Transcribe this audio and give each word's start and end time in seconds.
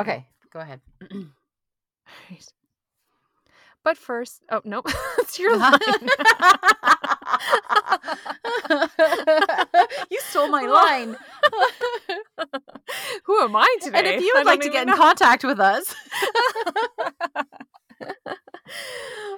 Okay, 0.00 0.26
go 0.52 0.60
ahead. 0.60 0.80
Right. 1.00 2.46
But 3.82 3.96
first, 3.96 4.42
oh 4.50 4.60
nope, 4.64 4.86
it's 5.18 5.38
your 5.38 5.56
line. 5.58 5.78
you 10.10 10.20
stole 10.20 10.48
my 10.48 10.66
line. 10.66 11.16
Who 13.24 13.40
am 13.40 13.56
I 13.56 13.76
today? 13.80 13.98
And 13.98 14.06
if 14.06 14.20
you 14.22 14.32
would 14.36 14.46
like 14.46 14.60
to 14.60 14.70
get 14.70 14.88
in 14.88 14.94
contact 14.94 15.44
with 15.44 15.60
us, 15.60 15.94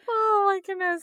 oh 0.08 0.44
my 0.46 0.60
goodness. 0.66 1.02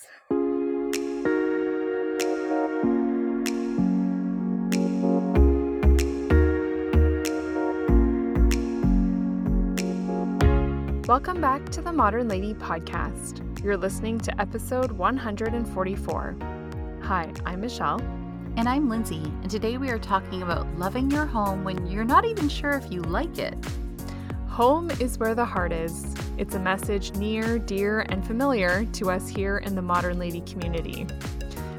Welcome 11.10 11.42
back 11.42 11.68
to 11.70 11.82
the 11.82 11.92
Modern 11.92 12.28
Lady 12.28 12.54
podcast. 12.54 13.64
You're 13.64 13.78
listening 13.78 14.20
to 14.20 14.39
episode 14.39 14.92
144. 14.92 16.38
Hi, 17.01 17.34
I'm 17.47 17.61
Michelle. 17.61 18.00
and 18.57 18.70
I'm 18.70 18.88
Lindsay, 18.88 19.24
and 19.42 19.50
today 19.50 19.79
we 19.79 19.89
are 19.89 19.98
talking 19.98 20.43
about 20.43 20.68
loving 20.78 21.10
your 21.10 21.25
home 21.25 21.64
when 21.64 21.87
you're 21.87 22.04
not 22.04 22.25
even 22.25 22.48
sure 22.48 22.74
if 22.74 22.92
you 22.92 23.01
like 23.01 23.39
it. 23.39 23.56
Home 24.50 24.92
is 25.00 25.18
where 25.18 25.34
the 25.34 25.43
heart 25.43 25.71
is. 25.71 26.14
It's 26.37 26.54
a 26.54 26.60
message 26.60 27.15
near, 27.15 27.57
dear, 27.57 28.01
and 28.01 28.23
familiar 28.23 28.86
to 28.86 29.10
us 29.10 29.28
here 29.28 29.57
in 29.57 29.73
the 29.73 29.82
Modern 29.82 30.20
Lady 30.20 30.42
community. 30.42 31.07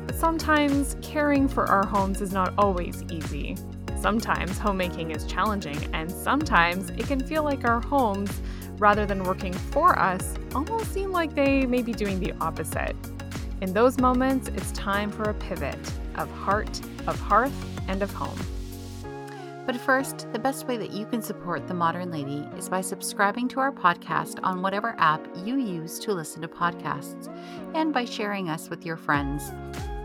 But 0.06 0.16
sometimes 0.16 0.96
caring 1.02 1.46
for 1.46 1.66
our 1.66 1.86
homes 1.86 2.20
is 2.20 2.32
not 2.32 2.52
always 2.58 3.04
easy. 3.12 3.56
Sometimes 4.00 4.58
homemaking 4.58 5.12
is 5.12 5.24
challenging, 5.24 5.78
and 5.94 6.10
sometimes 6.10 6.90
it 6.90 7.06
can 7.06 7.20
feel 7.20 7.44
like 7.44 7.64
our 7.64 7.80
homes, 7.80 8.40
rather 8.80 9.04
than 9.04 9.22
working 9.22 9.52
for 9.52 9.96
us, 9.98 10.34
almost 10.54 10.92
seem 10.92 11.12
like 11.12 11.34
they 11.34 11.66
may 11.66 11.82
be 11.82 11.92
doing 11.92 12.18
the 12.18 12.32
opposite. 12.40 12.96
In 13.60 13.74
those 13.74 13.98
moments, 13.98 14.48
it's 14.48 14.72
time 14.72 15.10
for 15.10 15.24
a 15.24 15.34
pivot 15.34 15.78
of 16.16 16.30
heart, 16.30 16.80
of 17.06 17.20
hearth, 17.20 17.54
and 17.88 18.02
of 18.02 18.12
home. 18.12 18.38
But 19.66 19.76
first, 19.76 20.26
the 20.32 20.38
best 20.38 20.66
way 20.66 20.78
that 20.78 20.92
you 20.92 21.04
can 21.04 21.20
support 21.20 21.68
The 21.68 21.74
Modern 21.74 22.10
Lady 22.10 22.48
is 22.56 22.70
by 22.70 22.80
subscribing 22.80 23.46
to 23.48 23.60
our 23.60 23.70
podcast 23.70 24.40
on 24.42 24.62
whatever 24.62 24.96
app 24.98 25.24
you 25.44 25.58
use 25.58 25.98
to 26.00 26.14
listen 26.14 26.40
to 26.40 26.48
podcasts, 26.48 27.28
and 27.74 27.92
by 27.92 28.06
sharing 28.06 28.48
us 28.48 28.70
with 28.70 28.86
your 28.86 28.96
friends. 28.96 29.52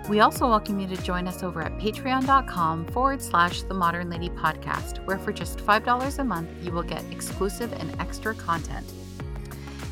We 0.08 0.20
also 0.20 0.48
welcome 0.48 0.80
you 0.80 0.88
to 0.96 1.02
join 1.02 1.28
us 1.28 1.42
over 1.42 1.64
at 1.64 1.80
patreon.com 1.80 2.86
forward 2.88 3.24
slash 3.24 3.64
The 3.64 3.74
Modern 3.74 4.08
Lady 4.08 4.30
Podcast, 4.30 5.04
where 5.08 5.18
for 5.18 5.34
just 5.34 5.58
$5 5.58 6.20
a 6.20 6.24
month, 6.24 6.50
you 6.64 6.72
will 6.72 6.84
get 6.84 7.04
exclusive 7.12 7.74
and 7.74 8.00
extra 8.00 8.36
content. 8.36 8.86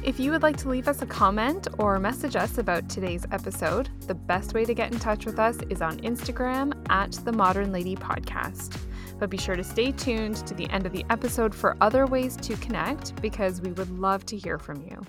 If 0.04 0.20
you 0.20 0.30
would 0.30 0.44
like 0.44 0.58
to 0.58 0.70
leave 0.70 0.88
us 0.88 1.02
a 1.02 1.08
comment 1.08 1.68
or 1.80 1.98
message 1.98 2.36
us 2.36 2.60
about 2.60 2.90
today's 2.90 3.26
episode, 3.32 3.90
the 4.02 4.14
best 4.14 4.54
way 4.54 4.66
to 4.66 4.76
get 4.76 4.94
in 4.94 5.00
touch 5.00 5.26
with 5.26 5.40
us 5.40 5.58
is 5.72 5.82
on 5.82 5.98
Instagram 6.02 6.80
at 6.92 7.14
the 7.14 7.32
Modern 7.32 7.72
Lady 7.72 7.96
Podcast. 7.96 8.78
But 9.18 9.32
be 9.32 9.38
sure 9.38 9.56
to 9.56 9.64
stay 9.64 9.92
tuned 9.92 10.46
to 10.46 10.54
the 10.54 10.70
end 10.70 10.86
of 10.86 10.92
the 10.92 11.06
episode 11.10 11.56
for 11.56 11.76
other 11.82 12.06
ways 12.06 12.36
to 12.38 12.56
connect 12.58 13.20
because 13.20 13.62
we 13.62 13.72
would 13.72 13.90
love 13.98 14.28
to 14.28 14.38
hear 14.38 14.60
from 14.60 14.84
you. 14.84 15.04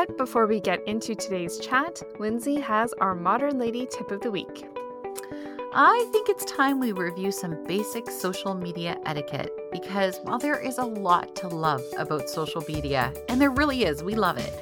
But 0.00 0.16
before 0.16 0.46
we 0.46 0.60
get 0.60 0.82
into 0.88 1.14
today's 1.14 1.58
chat, 1.58 2.02
Lindsay 2.18 2.58
has 2.58 2.94
our 3.02 3.14
Modern 3.14 3.58
Lady 3.58 3.86
tip 3.86 4.10
of 4.10 4.22
the 4.22 4.30
week. 4.30 4.66
I 5.74 6.08
think 6.10 6.30
it's 6.30 6.46
time 6.46 6.80
we 6.80 6.92
review 6.92 7.30
some 7.30 7.62
basic 7.64 8.08
social 8.08 8.54
media 8.54 8.98
etiquette 9.04 9.52
because 9.70 10.18
while 10.22 10.38
there 10.38 10.58
is 10.58 10.78
a 10.78 10.84
lot 10.86 11.36
to 11.36 11.48
love 11.48 11.82
about 11.98 12.30
social 12.30 12.64
media, 12.66 13.12
and 13.28 13.38
there 13.38 13.50
really 13.50 13.84
is, 13.84 14.02
we 14.02 14.14
love 14.14 14.38
it, 14.38 14.58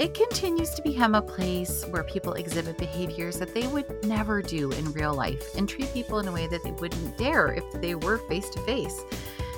it 0.00 0.14
continues 0.14 0.70
to 0.70 0.82
become 0.82 1.14
a 1.14 1.22
place 1.22 1.84
where 1.90 2.02
people 2.02 2.32
exhibit 2.32 2.76
behaviors 2.76 3.38
that 3.38 3.54
they 3.54 3.68
would 3.68 4.04
never 4.04 4.42
do 4.42 4.72
in 4.72 4.92
real 4.94 5.14
life 5.14 5.54
and 5.56 5.68
treat 5.68 5.92
people 5.92 6.18
in 6.18 6.26
a 6.26 6.32
way 6.32 6.48
that 6.48 6.64
they 6.64 6.72
wouldn't 6.72 7.16
dare 7.16 7.52
if 7.52 7.80
they 7.80 7.94
were 7.94 8.18
face 8.26 8.50
to 8.50 8.60
face. 8.62 9.04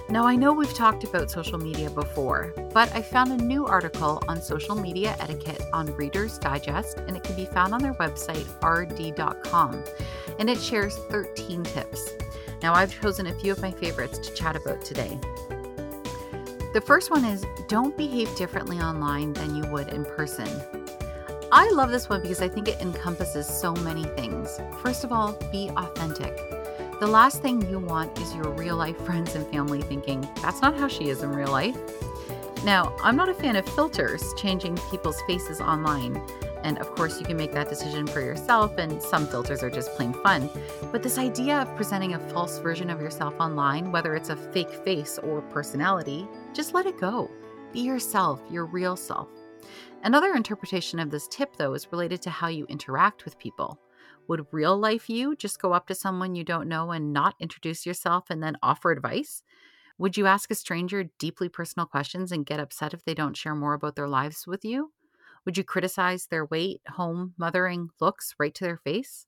Now, 0.08 0.26
I 0.26 0.36
know 0.36 0.52
we've 0.52 0.74
talked 0.74 1.04
about 1.04 1.30
social 1.30 1.58
media 1.58 1.88
before, 1.90 2.52
but 2.72 2.94
I 2.94 3.00
found 3.02 3.32
a 3.32 3.42
new 3.42 3.66
article 3.66 4.22
on 4.28 4.40
social 4.40 4.74
media 4.74 5.16
etiquette 5.18 5.62
on 5.72 5.86
Reader's 5.96 6.38
Digest, 6.38 6.98
and 6.98 7.16
it 7.16 7.24
can 7.24 7.34
be 7.34 7.46
found 7.46 7.72
on 7.72 7.82
their 7.82 7.94
website, 7.94 8.46
rd.com 8.62 9.82
and 10.38 10.50
it 10.50 10.60
shares 10.60 10.96
13 11.10 11.62
tips. 11.64 12.10
Now, 12.62 12.74
I've 12.74 12.98
chosen 13.00 13.26
a 13.26 13.34
few 13.34 13.52
of 13.52 13.60
my 13.60 13.70
favorites 13.70 14.18
to 14.18 14.34
chat 14.34 14.56
about 14.56 14.84
today. 14.84 15.18
The 16.72 16.82
first 16.84 17.10
one 17.10 17.24
is 17.24 17.44
don't 17.68 17.96
behave 17.96 18.34
differently 18.36 18.78
online 18.78 19.32
than 19.32 19.54
you 19.54 19.64
would 19.70 19.88
in 19.88 20.04
person. 20.04 20.48
I 21.52 21.70
love 21.70 21.90
this 21.90 22.08
one 22.08 22.22
because 22.22 22.42
I 22.42 22.48
think 22.48 22.68
it 22.68 22.80
encompasses 22.80 23.46
so 23.46 23.74
many 23.74 24.04
things. 24.04 24.60
First 24.82 25.04
of 25.04 25.12
all, 25.12 25.38
be 25.52 25.70
authentic. 25.76 26.63
The 27.04 27.10
last 27.10 27.42
thing 27.42 27.60
you 27.68 27.78
want 27.78 28.18
is 28.18 28.34
your 28.34 28.48
real 28.52 28.76
life 28.76 28.96
friends 29.04 29.34
and 29.34 29.46
family 29.48 29.82
thinking, 29.82 30.26
that's 30.40 30.62
not 30.62 30.78
how 30.78 30.88
she 30.88 31.10
is 31.10 31.22
in 31.22 31.32
real 31.32 31.52
life. 31.52 31.76
Now, 32.64 32.96
I'm 33.02 33.14
not 33.14 33.28
a 33.28 33.34
fan 33.34 33.56
of 33.56 33.68
filters 33.68 34.32
changing 34.38 34.78
people's 34.90 35.20
faces 35.26 35.60
online. 35.60 36.16
And 36.62 36.78
of 36.78 36.94
course, 36.94 37.20
you 37.20 37.26
can 37.26 37.36
make 37.36 37.52
that 37.52 37.68
decision 37.68 38.06
for 38.06 38.22
yourself, 38.22 38.78
and 38.78 39.02
some 39.02 39.26
filters 39.26 39.62
are 39.62 39.68
just 39.68 39.90
plain 39.96 40.14
fun. 40.14 40.48
But 40.90 41.02
this 41.02 41.18
idea 41.18 41.58
of 41.58 41.76
presenting 41.76 42.14
a 42.14 42.28
false 42.30 42.58
version 42.58 42.88
of 42.88 43.02
yourself 43.02 43.34
online, 43.38 43.92
whether 43.92 44.14
it's 44.14 44.30
a 44.30 44.36
fake 44.36 44.72
face 44.72 45.18
or 45.18 45.42
personality, 45.42 46.26
just 46.54 46.72
let 46.72 46.86
it 46.86 46.98
go. 46.98 47.30
Be 47.74 47.80
yourself, 47.80 48.40
your 48.50 48.64
real 48.64 48.96
self. 48.96 49.28
Another 50.04 50.32
interpretation 50.32 50.98
of 50.98 51.10
this 51.10 51.28
tip, 51.28 51.54
though, 51.58 51.74
is 51.74 51.92
related 51.92 52.22
to 52.22 52.30
how 52.30 52.48
you 52.48 52.64
interact 52.70 53.26
with 53.26 53.38
people. 53.38 53.78
Would 54.28 54.46
real 54.52 54.76
life 54.78 55.10
you 55.10 55.36
just 55.36 55.60
go 55.60 55.72
up 55.72 55.86
to 55.88 55.94
someone 55.94 56.34
you 56.34 56.44
don't 56.44 56.68
know 56.68 56.90
and 56.90 57.12
not 57.12 57.34
introduce 57.40 57.84
yourself 57.84 58.30
and 58.30 58.42
then 58.42 58.56
offer 58.62 58.90
advice? 58.90 59.42
Would 59.98 60.16
you 60.16 60.26
ask 60.26 60.50
a 60.50 60.54
stranger 60.54 61.04
deeply 61.18 61.48
personal 61.48 61.86
questions 61.86 62.32
and 62.32 62.46
get 62.46 62.58
upset 62.58 62.94
if 62.94 63.04
they 63.04 63.14
don't 63.14 63.36
share 63.36 63.54
more 63.54 63.74
about 63.74 63.96
their 63.96 64.08
lives 64.08 64.46
with 64.46 64.64
you? 64.64 64.92
Would 65.44 65.58
you 65.58 65.64
criticize 65.64 66.26
their 66.26 66.46
weight, 66.46 66.80
home, 66.88 67.34
mothering, 67.36 67.90
looks 68.00 68.34
right 68.38 68.54
to 68.54 68.64
their 68.64 68.78
face? 68.78 69.26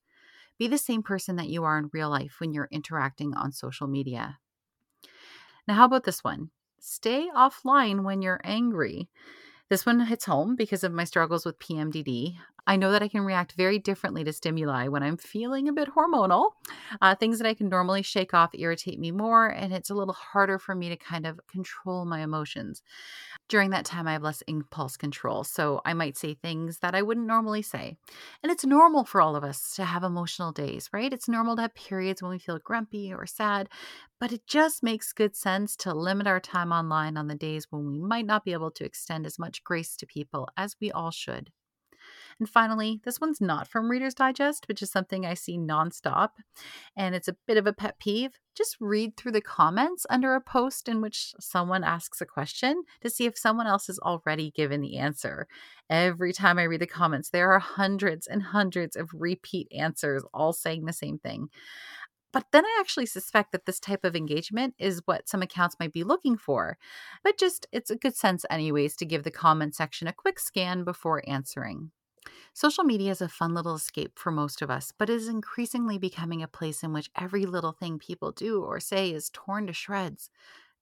Be 0.57 0.67
the 0.67 0.77
same 0.77 1.03
person 1.03 1.35
that 1.35 1.49
you 1.49 1.63
are 1.63 1.77
in 1.77 1.91
real 1.93 2.09
life 2.09 2.37
when 2.39 2.53
you're 2.53 2.69
interacting 2.71 3.35
on 3.35 3.51
social 3.51 3.87
media. 3.87 4.39
Now, 5.67 5.75
how 5.75 5.85
about 5.85 6.03
this 6.03 6.23
one? 6.23 6.49
Stay 6.79 7.29
offline 7.35 8.03
when 8.03 8.21
you're 8.21 8.41
angry. 8.43 9.09
This 9.69 9.85
one 9.85 9.99
hits 9.99 10.25
home 10.25 10.55
because 10.55 10.83
of 10.83 10.93
my 10.93 11.03
struggles 11.03 11.45
with 11.45 11.59
PMDD. 11.59 12.37
I 12.67 12.75
know 12.75 12.91
that 12.91 13.01
I 13.01 13.07
can 13.07 13.21
react 13.21 13.53
very 13.53 13.79
differently 13.79 14.25
to 14.25 14.33
stimuli 14.33 14.89
when 14.89 15.01
I'm 15.01 15.15
feeling 15.15 15.69
a 15.69 15.73
bit 15.73 15.87
hormonal. 15.95 16.51
Uh, 17.01 17.15
things 17.15 17.39
that 17.39 17.47
I 17.47 17.53
can 17.53 17.69
normally 17.69 18.01
shake 18.01 18.33
off 18.33 18.49
irritate 18.53 18.99
me 18.99 19.09
more, 19.11 19.47
and 19.47 19.71
it's 19.71 19.89
a 19.89 19.95
little 19.95 20.13
harder 20.13 20.59
for 20.59 20.75
me 20.75 20.89
to 20.89 20.97
kind 20.97 21.25
of 21.25 21.39
control 21.47 22.03
my 22.03 22.19
emotions. 22.19 22.83
During 23.47 23.69
that 23.69 23.85
time, 23.85 24.05
I 24.05 24.11
have 24.11 24.21
less 24.21 24.41
impulse 24.47 24.97
control, 24.97 25.45
so 25.45 25.81
I 25.85 25.93
might 25.93 26.17
say 26.17 26.33
things 26.33 26.79
that 26.79 26.93
I 26.93 27.01
wouldn't 27.01 27.25
normally 27.25 27.61
say. 27.61 27.95
And 28.43 28.51
it's 28.51 28.65
normal 28.65 29.05
for 29.05 29.21
all 29.21 29.37
of 29.37 29.45
us 29.45 29.73
to 29.75 29.85
have 29.85 30.03
emotional 30.03 30.51
days, 30.51 30.89
right? 30.91 31.13
It's 31.13 31.29
normal 31.29 31.55
to 31.55 31.61
have 31.61 31.73
periods 31.73 32.21
when 32.21 32.31
we 32.31 32.39
feel 32.39 32.59
grumpy 32.59 33.13
or 33.13 33.25
sad, 33.25 33.69
but 34.19 34.33
it 34.33 34.45
just 34.45 34.83
makes 34.83 35.13
good 35.13 35.37
sense 35.37 35.77
to 35.77 35.93
limit 35.93 36.27
our 36.27 36.41
time 36.41 36.73
online 36.73 37.15
on 37.15 37.27
the 37.27 37.35
days 37.35 37.67
when 37.69 37.87
we 37.87 37.97
might 37.97 38.25
not 38.25 38.43
be 38.43 38.51
able 38.51 38.71
to 38.71 38.83
extend 38.83 39.25
as 39.25 39.39
much 39.39 39.63
grace 39.63 39.95
to 39.95 40.05
people 40.05 40.49
as 40.57 40.75
we 40.81 40.91
all 40.91 41.11
should. 41.11 41.51
And 42.39 42.47
finally, 42.47 43.01
this 43.03 43.19
one's 43.19 43.41
not 43.41 43.67
from 43.67 43.89
Reader's 43.89 44.13
Digest, 44.13 44.67
which 44.67 44.81
is 44.81 44.91
something 44.91 45.25
I 45.25 45.33
see 45.33 45.57
nonstop. 45.57 46.29
And 46.95 47.15
it's 47.15 47.27
a 47.27 47.35
bit 47.47 47.57
of 47.57 47.65
a 47.65 47.73
pet 47.73 47.99
peeve. 47.99 48.37
Just 48.55 48.77
read 48.79 49.17
through 49.17 49.31
the 49.31 49.41
comments 49.41 50.05
under 50.09 50.35
a 50.35 50.41
post 50.41 50.87
in 50.87 51.01
which 51.01 51.33
someone 51.39 51.83
asks 51.83 52.21
a 52.21 52.25
question 52.25 52.83
to 53.01 53.09
see 53.09 53.25
if 53.25 53.37
someone 53.37 53.67
else 53.67 53.87
has 53.87 53.99
already 53.99 54.51
given 54.51 54.81
the 54.81 54.97
answer. 54.97 55.47
Every 55.89 56.31
time 56.31 56.59
I 56.59 56.63
read 56.63 56.81
the 56.81 56.87
comments, 56.87 57.29
there 57.29 57.51
are 57.51 57.59
hundreds 57.59 58.27
and 58.27 58.43
hundreds 58.43 58.95
of 58.95 59.09
repeat 59.13 59.67
answers, 59.71 60.23
all 60.33 60.53
saying 60.53 60.85
the 60.85 60.93
same 60.93 61.17
thing. 61.17 61.49
But 62.33 62.45
then 62.51 62.65
I 62.65 62.77
actually 62.79 63.05
suspect 63.07 63.51
that 63.51 63.65
this 63.65 63.79
type 63.79 64.03
of 64.03 64.15
engagement 64.15 64.75
is 64.77 65.01
what 65.05 65.27
some 65.29 65.41
accounts 65.41 65.77
might 65.79 65.93
be 65.93 66.03
looking 66.03 66.37
for. 66.37 66.77
But 67.23 67.39
just, 67.39 67.65
it's 67.71 67.89
a 67.89 67.95
good 67.95 68.15
sense, 68.15 68.45
anyways, 68.49 68.95
to 68.97 69.05
give 69.05 69.23
the 69.23 69.31
comment 69.31 69.75
section 69.75 70.07
a 70.07 70.13
quick 70.13 70.39
scan 70.39 70.83
before 70.83 71.23
answering. 71.27 71.91
Social 72.53 72.83
media 72.83 73.11
is 73.11 73.21
a 73.21 73.29
fun 73.29 73.53
little 73.53 73.75
escape 73.75 74.17
for 74.19 74.31
most 74.31 74.61
of 74.61 74.69
us, 74.69 74.91
but 74.97 75.09
it 75.09 75.15
is 75.15 75.27
increasingly 75.27 75.97
becoming 75.97 76.41
a 76.43 76.47
place 76.47 76.83
in 76.83 76.93
which 76.93 77.11
every 77.15 77.45
little 77.45 77.71
thing 77.71 77.99
people 77.99 78.31
do 78.31 78.63
or 78.63 78.79
say 78.79 79.11
is 79.11 79.29
torn 79.31 79.67
to 79.67 79.73
shreds. 79.73 80.29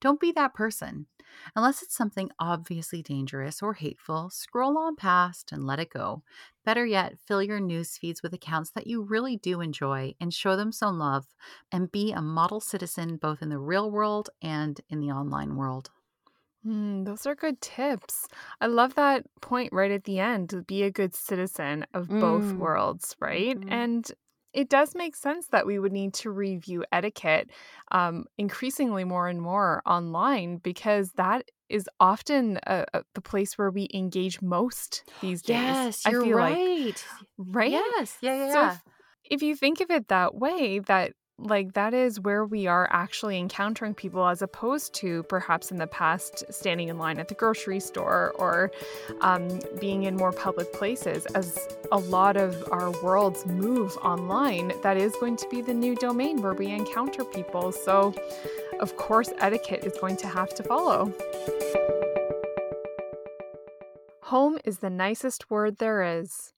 Don't 0.02 0.20
be 0.20 0.32
that 0.34 0.54
person. 0.54 1.08
Unless 1.56 1.82
it's 1.82 1.96
something 1.96 2.30
obviously 2.40 3.02
dangerous 3.02 3.62
or 3.64 3.74
hateful, 3.74 4.30
scroll 4.30 4.78
on 4.78 4.96
past 4.96 5.52
and 5.52 5.66
let 5.66 5.80
it 5.80 5.90
go. 5.90 6.24
Better 6.64 6.86
yet, 6.86 7.20
fill 7.20 7.42
your 7.42 7.60
news 7.60 7.98
feeds 7.98 8.22
with 8.22 8.34
accounts 8.34 8.72
that 8.72 8.88
you 8.88 9.02
really 9.02 9.38
do 9.38 9.62
enjoy 9.62 10.14
and 10.20 10.34
show 10.34 10.56
them 10.56 10.72
some 10.72 11.00
love 11.00 11.28
and 11.72 11.92
be 11.92 12.12
a 12.12 12.22
model 12.22 12.60
citizen 12.60 13.18
both 13.18 13.42
in 13.42 13.50
the 13.50 13.60
real 13.60 13.90
world 13.90 14.30
and 14.42 14.82
in 14.90 15.00
the 15.00 15.12
online 15.12 15.56
world. 15.56 15.92
Mm, 16.66 17.06
those 17.06 17.26
are 17.26 17.36
good 17.36 17.62
tips. 17.62 18.28
I 18.60 18.68
love 18.68 18.96
that 18.96 19.26
point 19.42 19.72
right 19.72 19.92
at 19.92 20.06
the 20.06 20.20
end 20.20 20.50
to 20.50 20.64
be 20.64 20.84
a 20.84 20.92
good 20.92 21.14
citizen 21.14 21.86
of 21.94 22.18
both 22.18 22.54
Mm. 22.54 22.58
worlds, 22.58 23.16
right? 23.20 23.60
Mhm. 23.60 23.66
And 23.68 24.10
it 24.54 24.70
does 24.70 24.96
make 24.96 25.16
sense 25.16 25.48
that 25.48 25.66
we 25.68 25.78
would 25.80 25.92
need 25.92 26.14
to 26.16 26.32
review 26.32 26.84
etiquette 26.92 27.52
um, 27.92 28.26
increasingly 28.38 29.04
more 29.04 29.28
and 29.28 29.42
more 29.42 29.82
online 29.86 30.58
because 30.58 31.12
that 31.14 31.52
is 31.70 31.90
often 32.00 32.58
uh, 32.66 32.86
uh, 32.94 33.02
the 33.16 33.22
place 33.22 33.58
where 33.58 33.70
we 33.70 33.88
engage 33.94 34.42
most 34.42 35.04
these 35.20 35.44
days. 35.44 35.90
Yes, 35.90 36.06
I 36.06 36.14
you're 36.14 36.26
feel 36.26 36.40
like, 36.40 36.62
right. 36.62 37.00
right? 37.38 37.84
Yes, 37.98 38.18
yeah, 38.22 38.36
yeah, 38.36 38.48
So 38.48 38.66
yeah. 38.66 38.80
if, 38.84 38.84
if 39.26 39.42
you 39.44 39.56
think 39.56 39.82
of 39.82 39.92
it 39.92 40.08
that 40.10 40.36
way, 40.36 40.80
that 40.80 41.14
like 41.38 41.74
that 41.74 41.94
is 41.94 42.20
where 42.20 42.46
we 42.46 42.66
are 42.66 42.88
actually 42.92 43.38
encountering 43.38 43.94
people 43.94 44.26
as 44.26 44.42
opposed 44.42 44.94
to 44.94 45.24
perhaps 45.24 45.70
in 45.70 45.78
the 45.78 45.88
past 45.88 46.44
standing 46.50 46.88
in 46.88 46.98
line 46.98 47.20
at 47.20 47.28
the 47.28 47.34
grocery 47.34 47.80
store 47.80 48.32
or 48.36 48.72
um, 49.22 49.60
being 49.80 50.04
in 50.04 50.16
more 50.16 50.32
public 50.32 50.72
places 50.74 51.26
as 51.28 51.68
a 51.92 51.98
lot 51.98 52.38
of 52.38 52.64
our 52.72 52.90
worlds 53.04 53.46
move 53.46 53.98
online 53.98 54.72
that 54.82 54.98
is 54.98 55.14
going 55.20 55.36
to 55.36 55.48
be 55.50 55.62
the 55.62 55.74
new 55.74 55.96
domain 55.96 56.42
where 56.42 56.54
we 56.54 56.68
encounter 56.68 57.26
people. 57.26 57.72
So 57.72 58.14
of 58.80 58.96
course 58.96 59.30
etiquette 59.40 59.84
is 59.84 59.98
going 60.00 60.18
to 60.18 60.28
have 60.28 60.54
to 60.56 60.64
follow. 60.64 61.14
Home 64.24 64.58
is 64.64 64.80
the 64.80 64.90
nicest 64.90 65.52
word 65.52 65.78
there 65.78 66.02
is 66.02 66.55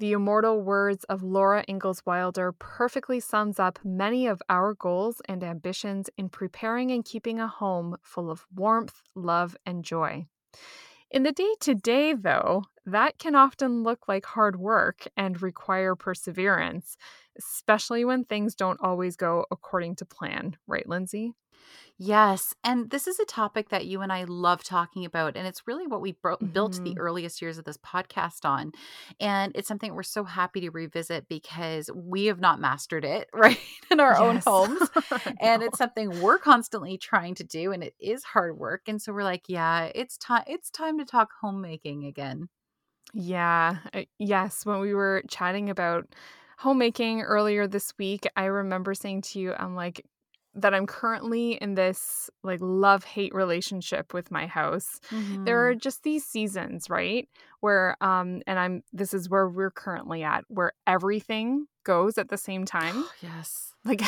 the 0.00 0.12
immortal 0.12 0.62
words 0.62 1.04
of 1.04 1.22
Laura 1.22 1.62
Ingalls 1.68 2.02
Wilder 2.06 2.52
perfectly 2.52 3.20
sums 3.20 3.58
up 3.58 3.78
many 3.84 4.26
of 4.26 4.42
our 4.48 4.72
goals 4.72 5.20
and 5.28 5.44
ambitions 5.44 6.08
in 6.16 6.30
preparing 6.30 6.90
and 6.90 7.04
keeping 7.04 7.38
a 7.38 7.46
home 7.46 7.96
full 8.02 8.30
of 8.30 8.46
warmth, 8.54 9.02
love, 9.14 9.54
and 9.66 9.84
joy. 9.84 10.24
In 11.10 11.22
the 11.22 11.32
day 11.32 11.54
to 11.60 11.74
day, 11.74 12.14
though, 12.14 12.62
that 12.86 13.18
can 13.18 13.34
often 13.34 13.82
look 13.82 14.08
like 14.08 14.24
hard 14.24 14.56
work 14.56 15.06
and 15.18 15.42
require 15.42 15.94
perseverance, 15.94 16.96
especially 17.38 18.04
when 18.04 18.24
things 18.24 18.54
don't 18.54 18.80
always 18.80 19.16
go 19.16 19.44
according 19.50 19.96
to 19.96 20.06
plan, 20.06 20.56
right, 20.66 20.88
Lindsay? 20.88 21.34
Yes. 21.98 22.54
And 22.64 22.90
this 22.90 23.06
is 23.06 23.20
a 23.20 23.24
topic 23.26 23.68
that 23.68 23.86
you 23.86 24.00
and 24.00 24.10
I 24.12 24.24
love 24.24 24.64
talking 24.64 25.04
about. 25.04 25.36
And 25.36 25.46
it's 25.46 25.66
really 25.66 25.86
what 25.86 26.00
we 26.00 26.12
bro- 26.12 26.38
built 26.38 26.72
the 26.82 26.94
Mhm. 26.94 26.98
earliest 26.98 27.42
years 27.42 27.58
of 27.58 27.64
this 27.66 27.76
podcast 27.76 28.44
on. 28.44 28.72
And 29.20 29.52
it's 29.54 29.68
something 29.68 29.94
we're 29.94 30.02
so 30.02 30.24
happy 30.24 30.60
to 30.62 30.70
revisit 30.70 31.28
because 31.28 31.90
we 31.94 32.26
have 32.26 32.40
not 32.40 32.58
mastered 32.58 33.04
it, 33.04 33.28
right, 33.34 33.58
in 33.90 34.00
our 34.00 34.16
own 34.16 34.36
homes. 34.46 34.80
And 35.40 35.62
it's 35.62 35.76
something 35.78 36.20
we're 36.22 36.38
constantly 36.38 36.96
trying 36.96 37.34
to 37.34 37.44
do. 37.44 37.72
And 37.72 37.84
it 37.84 37.94
is 38.00 38.24
hard 38.24 38.56
work. 38.58 38.82
And 38.86 39.00
so 39.00 39.12
we're 39.12 39.22
like, 39.24 39.42
yeah, 39.48 39.90
it's 39.94 40.16
time. 40.16 40.44
It's 40.46 40.70
time 40.70 40.98
to 40.98 41.04
talk 41.04 41.28
homemaking 41.42 42.04
again. 42.06 42.48
Yeah. 43.12 43.76
Yes. 44.18 44.64
When 44.64 44.80
we 44.80 44.94
were 44.94 45.22
chatting 45.28 45.68
about 45.68 46.06
homemaking 46.58 47.22
earlier 47.22 47.66
this 47.66 47.92
week, 47.98 48.26
I 48.36 48.44
remember 48.44 48.94
saying 48.94 49.22
to 49.22 49.40
you, 49.40 49.52
I'm 49.52 49.74
like, 49.74 50.04
that 50.54 50.74
I'm 50.74 50.86
currently 50.86 51.52
in 51.52 51.74
this 51.74 52.28
like 52.42 52.58
love 52.60 53.04
hate 53.04 53.34
relationship 53.34 54.12
with 54.12 54.30
my 54.30 54.46
house. 54.46 55.00
There 55.44 55.66
are 55.68 55.74
Mhm. 55.74 55.80
just 55.80 56.02
these 56.02 56.24
seasons, 56.24 56.90
right? 56.90 57.28
Where, 57.60 57.96
um, 58.00 58.42
and 58.46 58.58
I'm, 58.58 58.82
this 58.92 59.14
is 59.14 59.28
where 59.28 59.48
we're 59.48 59.70
currently 59.70 60.22
at, 60.24 60.44
where 60.48 60.72
everything 60.86 61.66
goes 61.84 62.18
at 62.18 62.28
the 62.28 62.36
same 62.38 62.64
time. 62.64 63.04
yes. 63.20 63.72
Like, 63.84 64.02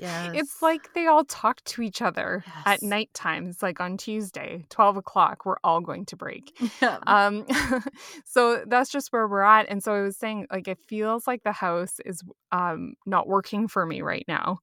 Yes. 0.00 0.30
it's 0.32 0.62
like 0.62 0.92
they 0.94 1.08
all 1.08 1.24
talk 1.24 1.60
to 1.64 1.82
each 1.82 2.00
other 2.02 2.44
at 2.64 2.82
night 2.82 3.10
times, 3.14 3.62
like 3.64 3.80
on 3.80 3.96
Tuesday, 3.96 4.64
12 4.70 4.96
o'clock, 4.98 5.44
we're 5.44 5.56
all 5.64 5.80
going 5.80 6.04
to 6.06 6.16
break. 6.16 6.56
Yeah. 6.80 6.98
Um, 7.04 7.44
so 8.24 8.62
that's 8.66 8.90
just 8.90 9.12
where 9.12 9.26
we're 9.26 9.42
at. 9.42 9.66
And 9.68 9.82
so 9.82 9.92
I 9.94 10.02
was 10.02 10.16
saying, 10.16 10.46
like, 10.52 10.68
it 10.68 10.78
feels 10.86 11.26
like 11.26 11.42
the 11.42 11.50
house 11.50 11.98
is 12.04 12.22
um 12.52 12.94
not 13.06 13.26
working 13.26 13.66
for 13.66 13.84
me 13.86 14.00
right 14.02 14.24
now, 14.28 14.58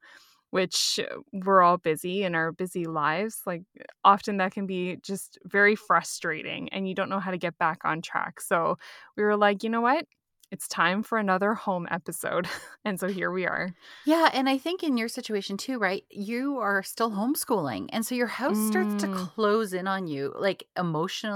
which 0.55 1.01
uh, 1.03 1.17
we're 1.33 1.61
all 1.61 1.77
busy 1.77 2.23
in 2.23 2.33
our 2.33 2.53
busy 2.53 2.85
lives. 2.85 3.41
Like, 3.45 3.63
often 4.05 4.37
that 4.37 4.53
can 4.53 4.65
be 4.67 4.97
just 5.03 5.37
very 5.43 5.75
frustrating 5.75 6.69
and 6.69 6.87
you 6.87 6.95
don't 6.95 7.09
know 7.09 7.19
how 7.19 7.31
to 7.31 7.37
get 7.37 7.57
back 7.57 7.79
on 7.83 8.01
track. 8.01 8.39
So 8.39 8.77
we 9.17 9.23
were 9.23 9.35
like, 9.35 9.63
you 9.63 9.69
know 9.69 9.81
what? 9.81 10.05
It's 10.55 10.69
time 10.69 11.03
for 11.03 11.17
another 11.17 11.53
home 11.53 11.85
episode. 11.91 12.47
and 12.85 12.97
so 12.97 13.09
here 13.09 13.29
we 13.29 13.45
are. 13.45 13.75
Yeah, 14.07 14.29
and 14.33 14.47
I 14.47 14.59
think 14.59 14.83
in 14.83 14.97
your 14.97 15.07
situation 15.07 15.57
too, 15.57 15.79
right? 15.79 16.03
You 16.11 16.59
are 16.59 16.83
still 16.83 17.09
homeschooling. 17.09 17.89
And 17.91 18.05
so 18.05 18.13
your 18.13 18.27
house 18.27 18.59
starts 18.59 18.93
to 18.97 19.07
Mm, 19.07 19.29
close 19.33 19.73
in 19.73 19.87
on 19.87 20.05
you, 20.05 20.31
like 20.37 20.67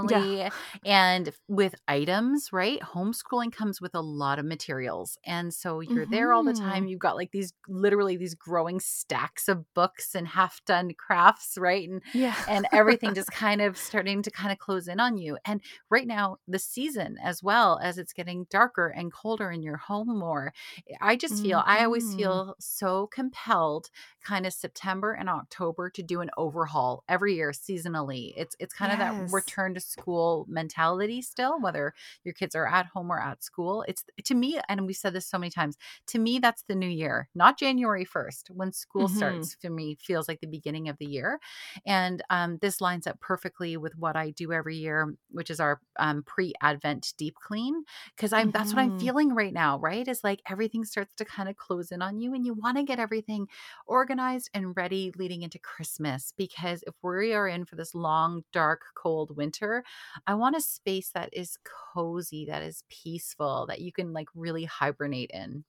yeah. 0.01 0.25
emotionally 0.29 0.51
and 0.85 1.31
with 1.47 1.73
items, 1.87 2.53
right? 2.53 2.79
Homeschooling 2.81 3.51
comes 3.51 3.81
with 3.81 3.95
a 3.95 4.01
lot 4.01 4.37
of 4.37 4.45
materials. 4.45 5.17
And 5.25 5.51
so 5.51 5.79
you're 5.79 6.05
there 6.05 6.31
all 6.31 6.43
the 6.43 6.53
time. 6.53 6.85
hmm 6.85 6.87
You've 6.87 6.99
got 6.99 7.15
like 7.15 7.31
these 7.31 7.53
literally 7.67 8.17
these 8.17 8.35
growing 8.35 8.79
stacks 8.79 9.47
of 9.47 9.65
books 9.73 10.13
and 10.13 10.27
half 10.27 10.63
done 10.65 10.91
crafts, 10.93 11.57
right? 11.57 11.89
And 11.89 12.03
Yeah. 12.13 12.35
and 12.45 12.67
everything 12.71 13.15
just 13.15 13.31
kind 13.31 13.61
of 13.61 13.77
starting 13.77 14.21
to 14.21 14.31
kind 14.31 14.51
of 14.51 14.59
close 14.59 14.87
in 14.87 14.99
on 14.99 15.17
you. 15.17 15.37
And 15.45 15.61
right 15.89 16.05
now, 16.07 16.37
the 16.47 16.59
season 16.59 17.17
as 17.23 17.41
well 17.41 17.79
as 17.81 17.97
it's 17.97 18.13
getting 18.13 18.45
darker 18.51 18.89
and 18.89 19.08
colder 19.11 19.51
in 19.51 19.61
your 19.63 19.77
home 19.77 20.07
more, 20.19 20.53
I 21.01 21.15
just 21.15 21.41
feel, 21.41 21.63
I 21.65 21.83
always 21.83 22.13
hmm 22.13 22.13
feel 22.13 22.55
so 22.59 23.07
compelled 23.07 23.89
kind 24.21 24.45
of 24.45 24.53
September 24.53 25.13
and 25.13 25.29
October 25.29 25.89
to 25.91 26.03
do 26.03 26.21
an 26.21 26.29
overhaul 26.37 27.03
every 27.07 27.35
year 27.35 27.51
seasonally. 27.51 28.33
It's 28.35 28.55
it's 28.59 28.73
kind 28.73 28.91
of 28.91 28.99
that 28.99 29.13
return 29.17 29.73
to 29.73 29.79
school 29.79 30.45
mentality 30.49 31.21
still, 31.21 31.59
whether 31.61 31.93
your 32.23 32.33
kids 32.33 32.55
are 32.55 32.67
at 32.67 32.87
home 32.87 33.11
or 33.11 33.19
at 33.19 33.43
school. 33.43 33.83
It's 33.87 34.03
to 34.25 34.35
me, 34.35 34.59
and 34.67 34.85
we 34.85 34.93
said 34.93 35.13
this 35.13 35.27
so 35.27 35.37
many 35.37 35.49
times, 35.51 35.77
to 36.07 36.19
me, 36.19 36.39
that's 36.39 36.63
the 36.63 36.75
new 36.75 36.87
year, 36.89 37.29
not 37.35 37.57
January 37.57 38.05
1st 38.05 38.49
when 38.51 38.71
school 38.73 39.07
hmm 39.07 39.49
starts 39.49 39.55
for 39.61 39.69
me 39.69 39.95
feels 40.01 40.27
like 40.27 40.39
the 40.41 40.47
beginning 40.47 40.89
of 40.89 40.97
the 40.97 41.05
year. 41.05 41.39
And 41.85 42.21
um, 42.29 42.57
this 42.59 42.81
lines 42.81 43.07
up 43.07 43.19
perfectly 43.19 43.77
with 43.77 43.95
what 43.97 44.15
I 44.15 44.31
do 44.31 44.51
every 44.51 44.77
year, 44.77 45.15
which 45.31 45.49
is 45.49 45.59
our 45.59 45.81
um, 45.97 46.23
pre-Advent 46.23 47.13
deep 47.17 47.35
clean. 47.35 47.83
Because 48.15 48.33
I'm 48.33 48.51
that's 48.51 48.73
what 48.73 48.81
I'm 48.81 48.88
hmm 48.89 49.09
feeling 49.09 49.33
right 49.35 49.53
now, 49.53 49.79
right? 49.79 50.07
Is 50.07 50.23
like 50.23 50.41
everything 50.49 50.83
starts 50.85 51.13
to 51.15 51.25
kind 51.25 51.49
of 51.49 51.55
close 51.57 51.91
in 51.91 52.01
on 52.01 52.19
you, 52.19 52.33
and 52.33 52.45
you 52.45 52.53
want 52.53 52.77
to 52.77 52.83
get 52.83 52.99
everything 52.99 53.47
organized 53.85 54.49
and 54.53 54.75
ready 54.75 55.11
leading 55.17 55.41
into 55.43 55.59
Christmas. 55.59 56.33
Because 56.37 56.83
if 56.87 56.95
we 57.03 57.33
are 57.33 57.47
in 57.47 57.65
for 57.65 57.75
this 57.75 57.93
long, 57.95 58.43
dark, 58.51 58.81
cold 58.95 59.35
winter, 59.35 59.83
I 60.27 60.35
want 60.35 60.55
a 60.55 60.61
space 60.61 61.11
that 61.11 61.29
is 61.33 61.57
cozy, 61.93 62.45
that 62.45 62.63
is 62.63 62.83
peaceful, 62.89 63.65
that 63.67 63.81
you 63.81 63.91
can 63.91 64.13
like 64.13 64.27
really 64.35 64.65
hibernate 64.65 65.31
in. 65.33 65.65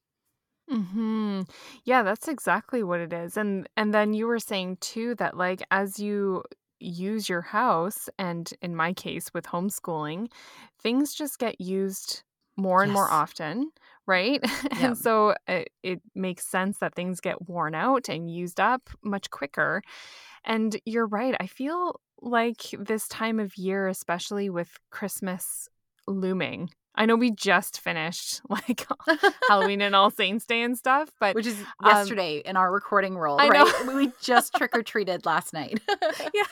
hmm 0.69 1.43
Yeah, 1.85 2.03
that's 2.03 2.29
exactly 2.29 2.83
what 2.83 3.01
it 3.01 3.13
is. 3.13 3.37
And 3.37 3.69
and 3.77 3.93
then 3.93 4.15
you 4.15 4.27
were 4.27 4.39
saying 4.39 4.77
too 4.79 5.15
that 5.17 5.37
like 5.37 5.63
as 5.71 5.99
you 5.99 6.45
use 6.79 7.29
your 7.29 7.43
house 7.43 8.09
and 8.19 8.53
in 8.63 8.75
my 8.77 8.93
case 8.93 9.35
with 9.35 9.47
homeschooling, 9.47 10.31
things 10.81 11.15
just 11.15 11.39
get 11.39 11.61
used 11.61 12.23
more 12.57 12.83
and 12.83 12.93
more 12.93 13.11
often, 13.11 13.71
right? 14.07 14.41
And 14.81 14.97
so 14.97 15.35
it, 15.47 15.71
it 15.83 16.01
makes 16.15 16.47
sense 16.47 16.79
that 16.79 16.95
things 16.95 17.21
get 17.21 17.49
worn 17.49 17.75
out 17.75 18.09
and 18.09 18.31
used 18.31 18.61
up 18.61 18.89
much 19.03 19.31
quicker. 19.31 19.83
And 20.45 20.79
you're 20.87 21.07
right. 21.07 21.37
I 21.41 21.47
feel 21.47 22.01
like 22.21 22.63
this 22.79 23.09
time 23.09 23.41
of 23.41 23.57
year, 23.57 23.89
especially 23.89 24.51
with 24.51 24.79
Christmas 24.91 25.69
looming. 26.07 26.71
I 26.95 27.07
know 27.07 27.17
we 27.17 27.31
just 27.31 27.81
finished 27.81 28.41
like 28.49 28.87
Halloween 29.49 29.81
and 29.81 29.95
All 29.95 30.11
Saints 30.11 30.45
Day 30.47 30.63
and 30.63 30.77
stuff, 30.77 31.11
but 31.21 31.35
Which 31.35 31.47
is 31.47 31.59
um 31.83 31.89
yesterday 31.89 32.43
in 32.45 32.57
our 32.57 32.73
recording 32.73 33.15
world, 33.15 33.41
I 33.41 33.49
know. 33.49 33.65
right? 33.65 33.95
We 33.95 34.13
just 34.21 34.55
trick 34.57 34.77
or 34.77 34.83
treated 34.83 35.25
last 35.27 35.53
night. 35.53 35.81
yeah. 36.35 36.43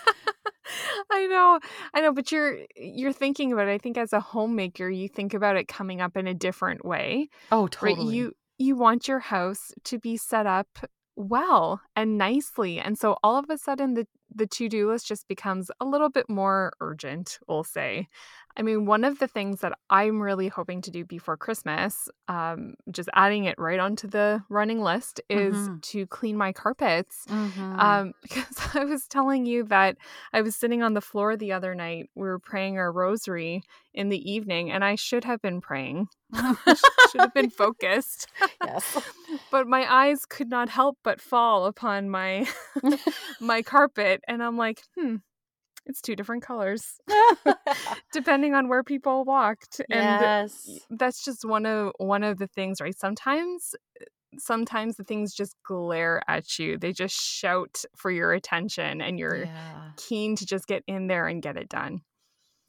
I 1.10 1.26
know. 1.26 1.60
I 1.94 2.00
know, 2.00 2.12
but 2.12 2.30
you're 2.30 2.58
you're 2.76 3.12
thinking 3.12 3.52
about 3.52 3.68
it. 3.68 3.72
I 3.72 3.78
think 3.78 3.96
as 3.96 4.12
a 4.12 4.20
homemaker, 4.20 4.88
you 4.88 5.08
think 5.08 5.34
about 5.34 5.56
it 5.56 5.66
coming 5.66 6.00
up 6.00 6.16
in 6.16 6.26
a 6.26 6.34
different 6.34 6.84
way, 6.84 7.28
oh, 7.50 7.62
right? 7.62 7.70
totally. 7.72 8.14
You 8.14 8.32
you 8.58 8.76
want 8.76 9.08
your 9.08 9.20
house 9.20 9.72
to 9.84 9.98
be 9.98 10.16
set 10.16 10.46
up 10.46 10.68
well 11.16 11.80
and 11.96 12.18
nicely. 12.18 12.78
And 12.78 12.98
so 12.98 13.16
all 13.22 13.36
of 13.38 13.46
a 13.50 13.58
sudden 13.58 13.94
the 13.94 14.06
the 14.34 14.46
to 14.46 14.68
do 14.68 14.88
list 14.90 15.06
just 15.06 15.28
becomes 15.28 15.70
a 15.80 15.84
little 15.84 16.10
bit 16.10 16.28
more 16.28 16.72
urgent, 16.80 17.38
we'll 17.48 17.64
say. 17.64 18.08
I 18.56 18.62
mean, 18.62 18.86
one 18.86 19.04
of 19.04 19.20
the 19.20 19.28
things 19.28 19.60
that 19.60 19.72
I'm 19.88 20.20
really 20.20 20.48
hoping 20.48 20.82
to 20.82 20.90
do 20.90 21.04
before 21.04 21.36
Christmas, 21.36 22.08
um, 22.26 22.74
just 22.90 23.08
adding 23.14 23.44
it 23.44 23.56
right 23.58 23.78
onto 23.78 24.08
the 24.08 24.42
running 24.48 24.80
list, 24.82 25.20
is 25.30 25.54
Mhm. 25.54 25.80
to 25.82 26.06
clean 26.08 26.36
my 26.36 26.52
carpets. 26.52 27.24
Mhm. 27.28 27.78
Um, 27.80 28.12
because 28.22 28.74
I 28.74 28.84
was 28.84 29.06
telling 29.06 29.46
you 29.46 29.62
that 29.64 29.96
I 30.32 30.42
was 30.42 30.56
sitting 30.56 30.82
on 30.82 30.94
the 30.94 31.00
floor 31.00 31.36
the 31.36 31.52
other 31.52 31.74
night. 31.74 32.10
We 32.16 32.22
were 32.26 32.40
praying 32.40 32.78
our 32.78 32.90
rosary 32.92 33.62
in 33.94 34.08
the 34.08 34.30
evening, 34.30 34.70
and 34.72 34.84
I 34.84 34.96
should 34.96 35.24
have 35.24 35.40
been 35.40 35.60
praying. 35.60 36.08
should 37.12 37.22
have 37.22 37.34
been 37.34 37.50
focused. 37.50 38.26
yes. 38.62 38.96
But 39.50 39.66
my 39.66 39.90
eyes 39.90 40.26
could 40.26 40.50
not 40.50 40.68
help 40.68 40.98
but 41.04 41.20
fall 41.20 41.66
upon 41.66 42.10
my 42.10 42.46
my 43.40 43.62
carpet, 43.62 44.17
and 44.26 44.42
I'm 44.42 44.56
like, 44.56 44.82
hmm, 44.96 45.16
it's 45.86 46.02
two 46.02 46.16
different 46.16 46.42
colors 46.42 46.98
depending 48.12 48.54
on 48.54 48.68
where 48.68 48.82
people 48.82 49.24
walked. 49.24 49.80
And 49.90 50.20
yes. 50.20 50.86
that's 50.90 51.24
just 51.24 51.44
one 51.44 51.66
of 51.66 51.92
one 51.98 52.22
of 52.22 52.38
the 52.38 52.46
things, 52.48 52.80
right? 52.80 52.98
Sometimes 52.98 53.74
sometimes 54.38 54.96
the 54.96 55.04
things 55.04 55.34
just 55.34 55.56
glare 55.66 56.22
at 56.28 56.58
you. 56.58 56.78
They 56.78 56.92
just 56.92 57.14
shout 57.16 57.84
for 57.96 58.10
your 58.10 58.32
attention 58.32 59.00
and 59.00 59.18
you're 59.18 59.48
Yeah. 59.48 59.92
keen 59.96 60.36
to 60.36 60.46
just 60.46 60.66
get 60.68 60.84
in 60.86 61.08
there 61.08 61.26
and 61.28 61.42
get 61.42 61.56
it 61.56 61.68
done. 61.68 62.02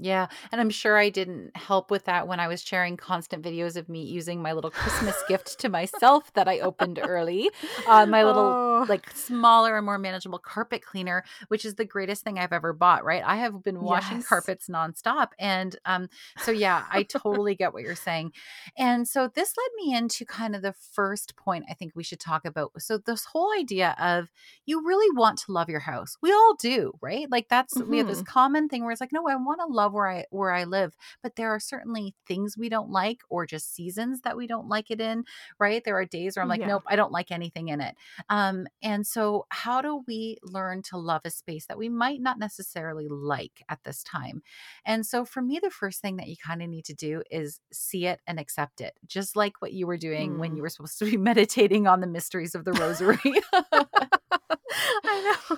Yeah, 0.01 0.27
and 0.53 0.61
I'm 0.61 0.69
sure 0.69 0.97
I 0.97 1.09
didn't 1.09 1.57
help 1.57 1.91
with 1.91 2.05
that 2.05 2.25
when 2.25 2.39
I 2.39 2.47
was 2.47 2.61
sharing 2.63 2.95
constant 2.95 3.43
videos 3.43 3.75
of 3.75 3.89
me 3.89 4.03
using 4.05 4.41
my 4.41 4.53
little 4.53 4.71
Christmas 4.71 5.21
gift 5.23 5.59
to 5.59 5.67
myself 5.69 6.31
that 6.33 6.47
I 6.47 6.59
opened 6.59 6.99
early. 7.03 7.51
Uh, 7.85 8.05
my 8.05 8.23
little 8.23 8.61
Oh, 8.79 8.85
like 8.87 9.09
smaller 9.13 9.75
and 9.75 9.85
more 9.85 9.97
manageable 9.97 10.39
carpet 10.39 10.81
cleaner, 10.81 11.23
which 11.49 11.65
is 11.65 11.75
the 11.75 11.85
greatest 11.85 12.23
thing 12.23 12.39
I've 12.39 12.53
ever 12.53 12.71
bought, 12.71 13.03
right? 13.03 13.23
I 13.25 13.35
have 13.37 13.63
been 13.63 13.81
washing 13.81 14.21
Yes. 14.21 14.23
carpets 14.23 14.67
nonstop. 14.69 15.29
And 15.37 15.75
um, 15.85 16.07
so 16.37 16.51
yeah, 16.51 16.85
I 16.89 17.03
totally 17.03 17.55
get 17.55 17.73
what 17.73 17.83
you're 17.83 17.95
saying. 17.95 18.31
And 18.77 19.07
so 19.07 19.27
this 19.27 19.53
led 19.57 19.85
me 19.85 19.95
into 19.95 20.25
kind 20.25 20.55
of 20.55 20.61
the 20.61 20.73
first 20.73 21.35
point 21.35 21.65
I 21.69 21.73
think 21.73 21.93
we 21.95 22.03
should 22.03 22.19
talk 22.19 22.45
about. 22.45 22.71
So 22.81 22.97
this 22.97 23.25
whole 23.25 23.51
idea 23.57 23.95
of 23.99 24.29
you 24.65 24.85
really 24.85 25.09
want 25.17 25.39
to 25.39 25.51
love 25.51 25.69
your 25.69 25.79
house. 25.79 26.15
We 26.21 26.31
all 26.31 26.55
do, 26.59 26.93
right? 27.01 27.29
Like 27.29 27.49
that's 27.49 27.81
we 27.85 27.97
have 27.97 28.07
this 28.07 28.21
common 28.21 28.69
thing 28.69 28.83
where 28.83 28.91
it's 28.91 29.01
like, 29.01 29.11
no, 29.11 29.27
I 29.27 29.35
want 29.35 29.59
to 29.61 29.67
love 29.67 29.93
where 29.93 30.09
I 30.09 30.25
where 30.29 30.51
I 30.53 30.63
live, 30.63 30.95
but 31.23 31.35
there 31.35 31.49
are 31.49 31.59
certainly 31.59 32.15
things 32.27 32.57
we 32.57 32.69
don't 32.69 32.89
like 32.89 33.21
or 33.29 33.45
just 33.45 33.73
seasons 33.73 34.21
that 34.21 34.37
we 34.37 34.47
don't 34.47 34.69
like 34.69 34.91
it 34.91 35.01
in, 35.01 35.25
right? 35.59 35.83
There 35.83 35.97
are 35.97 36.05
days 36.05 36.35
where 36.35 36.43
I'm 36.43 36.49
like, 36.49 36.61
Yeah. 36.61 36.65
nope, 36.65 36.83
I 36.87 36.95
don't 36.95 37.11
like 37.11 37.31
anything 37.31 37.69
in 37.69 37.81
it. 37.81 37.95
Um, 38.29 38.67
and 38.81 39.05
so 39.05 39.45
how 39.49 39.81
do 39.81 40.03
we 40.07 40.37
learn 40.43 40.81
to 40.83 40.97
love 40.97 41.21
a 41.25 41.29
space 41.31 41.65
that 41.67 41.77
we 41.77 41.89
might 41.89 42.21
not 42.21 42.39
necessarily 42.39 43.07
like 43.07 43.63
at 43.69 43.79
this 43.83 44.03
time? 44.03 44.41
And 44.85 45.05
so 45.05 45.25
for 45.25 45.41
me, 45.41 45.59
the 45.61 45.69
first 45.69 46.01
thing 46.01 46.17
that 46.17 46.27
you 46.27 46.35
kind 46.37 46.61
of 46.61 46.69
need 46.69 46.85
to 46.85 46.93
do 46.93 47.23
is 47.31 47.59
see 47.71 48.05
it 48.05 48.21
and 48.27 48.39
accept 48.39 48.81
it, 48.81 48.93
just 49.07 49.35
like 49.35 49.61
what 49.61 49.73
you 49.73 49.87
were 49.87 49.97
doing 49.97 50.37
when 50.37 50.55
Mm. 50.55 50.55
you 50.55 50.61
were 50.61 50.69
supposed 50.69 50.99
to 50.99 51.05
be 51.05 51.17
meditating 51.29 51.87
on 51.87 51.99
the 52.01 52.07
mysteries 52.07 52.55
of 52.55 52.65
the 52.65 52.73
rosary. 52.73 53.19
I 55.05 55.21
know. 55.49 55.57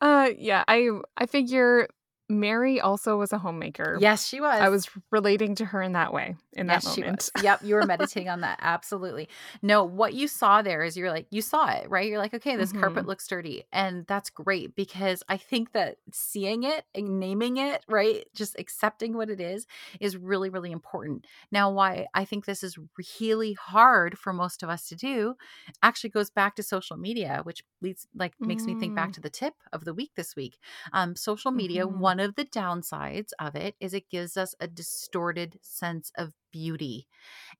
Uh, 0.00 0.30
yeah, 0.36 0.64
I 0.68 0.90
I 1.16 1.26
figure 1.26 1.88
Mary 2.28 2.80
also 2.80 3.16
was 3.16 3.32
a 3.32 3.38
homemaker. 3.38 3.98
yes, 4.00 4.26
she 4.26 4.40
was. 4.40 4.60
I 4.60 4.68
was 4.68 4.88
relating 5.12 5.54
to 5.56 5.64
her 5.66 5.80
in 5.80 5.92
that 5.92 6.12
way, 6.12 6.36
in 6.54 6.66
that 6.66 6.82
she 6.82 7.02
moment. 7.02 7.30
was. 7.36 7.42
Yep, 7.44 7.60
you 7.64 7.74
were 7.76 7.84
meditating 7.86 8.28
on 8.28 8.40
that. 8.40 8.58
Absolutely. 8.62 9.28
No, 9.62 9.84
what 9.84 10.12
you 10.14 10.26
saw 10.26 10.60
there 10.62 10.82
is 10.82 10.96
you're 10.96 11.10
like, 11.10 11.28
you 11.30 11.40
saw 11.40 11.70
it, 11.70 11.88
right? 11.88 12.08
You're 12.08 12.18
like, 12.18 12.34
okay, 12.34 12.56
this 12.56 12.72
carpet 12.72 13.04
Mhm. 13.04 13.06
looks 13.06 13.28
dirty. 13.28 13.64
And 13.72 14.06
that's 14.08 14.28
great 14.30 14.74
because 14.74 15.22
I 15.28 15.36
think 15.36 15.72
that 15.72 15.98
seeing 16.12 16.64
it 16.64 16.84
and 16.96 17.20
naming 17.20 17.58
it, 17.58 17.84
right? 17.88 18.26
Just 18.34 18.58
accepting 18.58 19.16
what 19.16 19.30
it 19.30 19.40
is, 19.40 19.66
is 20.00 20.16
really, 20.16 20.50
really 20.50 20.72
important. 20.72 21.26
Now, 21.52 21.70
why 21.70 22.06
I 22.14 22.24
think 22.24 22.44
this 22.44 22.64
is 22.64 22.76
really 23.20 23.52
hard 23.52 24.18
for 24.18 24.32
most 24.32 24.64
of 24.64 24.68
us 24.68 24.88
to 24.88 24.96
do 24.96 25.36
actually 25.82 26.10
goes 26.10 26.30
back 26.30 26.56
to 26.56 26.62
social 26.64 26.96
media, 26.96 27.40
which 27.44 27.62
leads, 27.80 28.08
like, 28.14 28.34
makes 28.40 28.66
me 28.66 28.74
think 28.74 28.94
back 28.94 29.12
Mm. 29.12 29.12
to 29.12 29.20
the 29.20 29.30
tip 29.30 29.54
of 29.72 29.84
the 29.84 29.94
week 29.94 30.12
this 30.16 30.34
week. 30.34 30.58
Um, 30.92 31.14
social 31.14 31.52
media, 31.52 31.86
Mhm. 31.86 31.98
one 32.00 32.15
of 32.20 32.34
the 32.36 32.44
downsides 32.44 33.30
of 33.38 33.54
it 33.56 33.76
is 33.80 33.94
it 33.94 34.10
gives 34.10 34.36
us 34.36 34.54
a 34.60 34.66
distorted 34.68 35.58
sense 35.62 36.12
of 36.16 36.34
beauty. 36.52 37.08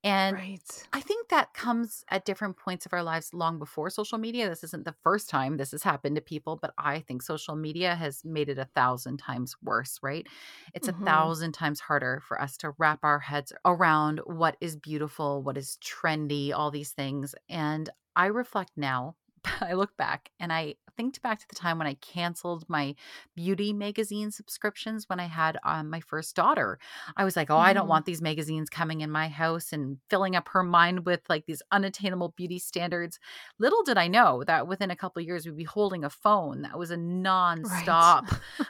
And 0.05 0.43
right. 0.43 0.89
I 0.93 1.01
think 1.03 1.29
that 1.29 1.55
comes 1.55 2.05
at 2.11 2.25
different 2.25 2.57
points 2.57 2.87
of 2.87 2.93
our 2.95 3.03
lives 3.03 3.35
long 3.35 3.59
before 3.59 3.91
social 3.91 4.19
media. 4.19 4.49
This 4.49 4.65
isn't 4.65 4.85
the 4.87 4.97
first 5.03 5.29
time 5.29 5.57
this 5.59 5.73
has 5.73 5.83
happened 5.83 6.17
to 6.17 6.23
people, 6.23 6.57
but 6.57 6.73
I 6.79 7.01
think 7.01 7.23
social 7.23 7.57
media 7.57 7.95
has 7.95 8.25
made 8.25 8.49
it 8.49 8.59
a 8.59 8.65
thousand 8.75 9.19
times 9.19 9.57
worse, 9.63 9.99
right? 10.03 10.27
It's 10.75 10.89
Mhm. 10.89 10.89
a 10.89 10.97
thousand 11.05 11.53
times 11.53 11.81
harder 11.81 12.21
for 12.21 12.41
us 12.41 12.57
to 12.59 12.73
wrap 12.79 13.01
our 13.03 13.19
heads 13.19 13.53
around 13.65 14.21
what 14.25 14.57
is 14.61 14.77
beautiful, 14.77 15.43
what 15.43 15.57
is 15.59 15.79
trendy, 15.83 16.53
all 16.53 16.71
these 16.71 16.93
things. 16.93 17.35
And 17.49 17.91
I 18.15 18.27
reflect 18.27 18.73
now. 18.77 19.17
I 19.45 19.75
look 19.75 19.97
back 19.97 20.31
and 20.41 20.53
I 20.53 20.77
think 20.97 21.21
back 21.23 21.39
to 21.41 21.49
the 21.49 21.55
time 21.55 21.79
when 21.79 21.87
I 21.87 21.95
canceled 21.95 22.65
my 22.69 22.95
beauty 23.35 23.73
magazine 23.73 24.31
subscriptions 24.31 25.09
when 25.09 25.21
I 25.21 25.27
had 25.27 25.59
um, 25.65 25.91
my 25.91 26.01
first 26.01 26.35
daughter. 26.37 26.79
I 27.17 27.25
was 27.25 27.37
like, 27.37 27.51
oh, 27.51 27.59
I 27.59 27.73
don't 27.73 27.87
Mhm. 27.87 27.89
want 27.89 28.07
these 28.07 28.23
magazines 28.23 28.71
coming 28.71 29.01
in 29.03 29.11
my 29.11 29.29
house 29.29 29.73
and 29.73 29.99
filling 30.11 30.37
up 30.37 30.49
her 30.49 30.63
mind 30.63 31.07
with 31.07 31.21
like 31.29 31.47
these 31.47 31.63
unattainable 31.73 32.31
beauty 32.37 32.59
standards. 32.59 33.19
Little 33.59 33.83
did 33.83 33.99
I 33.99 34.09
know 34.09 34.45
that 34.45 34.67
within 34.69 34.91
a 34.91 34.97
couple 34.97 35.21
of 35.21 35.27
years, 35.27 35.47
we'd 35.47 35.57
be 35.57 35.65
holding 35.65 36.05
a 36.05 36.11
phone 36.11 36.63
that 36.63 36.79
was 36.79 36.91
a 36.91 36.97
nonstop 36.97 38.23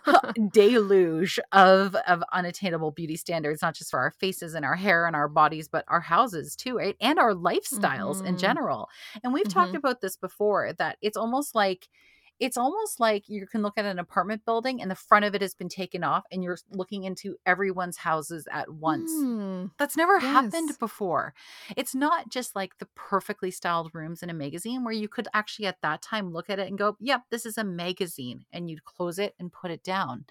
deluge 0.50 1.38
of 1.52 1.94
of 2.06 2.22
unattainable 2.32 2.90
beauty 2.90 3.16
standards, 3.16 3.62
not 3.62 3.74
just 3.74 3.90
for 3.90 3.98
our 4.00 4.10
faces 4.10 4.54
and 4.54 4.64
our 4.64 4.76
hair 4.76 5.06
and 5.06 5.16
our 5.16 5.28
bodies, 5.28 5.68
but 5.68 5.84
our 5.88 6.00
houses 6.00 6.54
too, 6.56 6.76
right? 6.76 6.96
And 7.00 7.18
our 7.18 7.32
lifestyles 7.34 8.20
in 8.24 8.36
Mhm. 8.36 8.56
general. 8.56 8.88
And 9.22 9.32
we've 9.32 9.48
talked 9.48 9.74
Mhm. 9.74 9.76
about 9.76 10.00
this 10.00 10.16
before 10.16 10.72
that 10.74 10.98
it's 11.00 11.16
almost 11.16 11.54
like 11.54 11.88
it's 12.40 12.56
almost 12.56 13.00
like 13.00 13.28
you 13.28 13.46
can 13.46 13.62
look 13.62 13.78
at 13.78 13.84
an 13.84 13.98
apartment 13.98 14.44
building 14.44 14.80
and 14.82 14.90
the 14.90 14.94
front 14.94 15.24
of 15.24 15.34
it 15.34 15.42
has 15.42 15.54
been 15.54 15.68
taken 15.68 16.04
off 16.04 16.24
and 16.30 16.44
you're 16.44 16.58
looking 16.70 17.04
into 17.04 17.36
everyone's 17.46 17.98
houses 17.98 18.46
at 18.52 18.70
once. 18.70 19.26
Mm, 19.26 19.70
That's 19.78 19.96
never 19.96 20.18
happened 20.20 20.78
before. 20.78 21.34
It's 21.76 21.94
not 21.94 22.30
just 22.30 22.56
like 22.56 22.78
the 22.78 22.86
perfectly 22.94 23.50
styled 23.50 23.94
rooms 23.94 24.22
in 24.22 24.30
a 24.30 24.34
magazine 24.34 24.84
where 24.84 24.94
you 24.94 25.08
could 25.08 25.28
actually 25.34 25.66
at 25.66 25.82
that 25.82 26.00
time 26.02 26.32
look 26.32 26.48
at 26.48 26.58
it 26.58 26.68
and 26.68 26.78
go, 26.78 26.96
"Yep, 27.00 27.24
this 27.30 27.44
is 27.46 27.58
a 27.58 27.64
magazine," 27.64 28.46
and 28.52 28.70
you'd 28.70 28.84
close 28.86 29.18
it 29.18 29.34
and 29.38 29.52
put 29.52 29.70
it 29.70 29.82
down. 29.82 30.24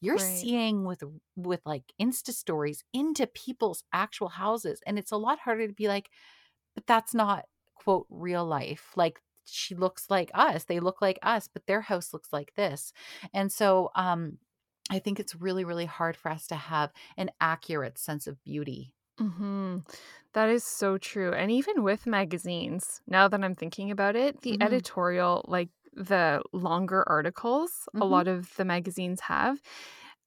You're 0.00 0.18
Right. 0.18 0.50
seeing 0.50 0.84
with 0.84 1.02
with 1.36 1.60
like 1.66 1.92
Insta 2.00 2.32
stories 2.32 2.84
into 2.92 3.26
people's 3.28 3.84
actual 3.92 4.28
houses 4.30 4.82
and 4.86 4.98
it's 4.98 5.12
a 5.12 5.16
lot 5.16 5.40
harder 5.40 5.68
to 5.68 5.74
be 5.74 5.88
like, 5.88 6.10
"But 6.74 6.86
that's 6.86 7.14
not 7.14 7.46
quote 7.74 8.06
real 8.10 8.44
life." 8.46 8.92
Like 8.96 9.22
she 9.50 9.74
looks 9.74 10.10
like 10.10 10.30
us. 10.34 10.64
They 10.64 10.80
look 10.80 11.00
like 11.02 11.18
us, 11.22 11.48
but 11.48 11.66
their 11.66 11.80
house 11.82 12.12
looks 12.12 12.32
like 12.32 12.54
this. 12.54 12.92
And 13.32 13.52
so 13.52 13.90
um 13.94 14.38
I 14.90 14.98
think 15.00 15.20
it's 15.20 15.34
really 15.34 15.64
really 15.64 15.86
hard 15.86 16.16
for 16.16 16.30
us 16.30 16.46
to 16.48 16.56
have 16.56 16.92
an 17.16 17.30
accurate 17.40 17.98
sense 17.98 18.26
of 18.26 18.42
beauty. 18.44 18.94
hmm 19.18 19.78
That 20.34 20.48
is 20.50 20.64
so 20.64 20.98
true. 20.98 21.32
And 21.32 21.50
even 21.50 21.82
with 21.82 22.06
magazines, 22.06 23.00
now 23.06 23.28
that 23.28 23.42
I'm 23.42 23.54
thinking 23.54 23.90
about 23.90 24.14
it, 24.16 24.42
the 24.42 24.56
Mhm. 24.56 24.62
editorial, 24.62 25.44
like 25.48 25.70
the 25.94 26.42
longer 26.52 27.04
articles, 27.08 27.88
a 28.00 28.04
Mhm. 28.04 28.04
lot 28.06 28.28
of 28.28 28.54
the 28.56 28.64
magazines 28.64 29.20
have, 29.22 29.60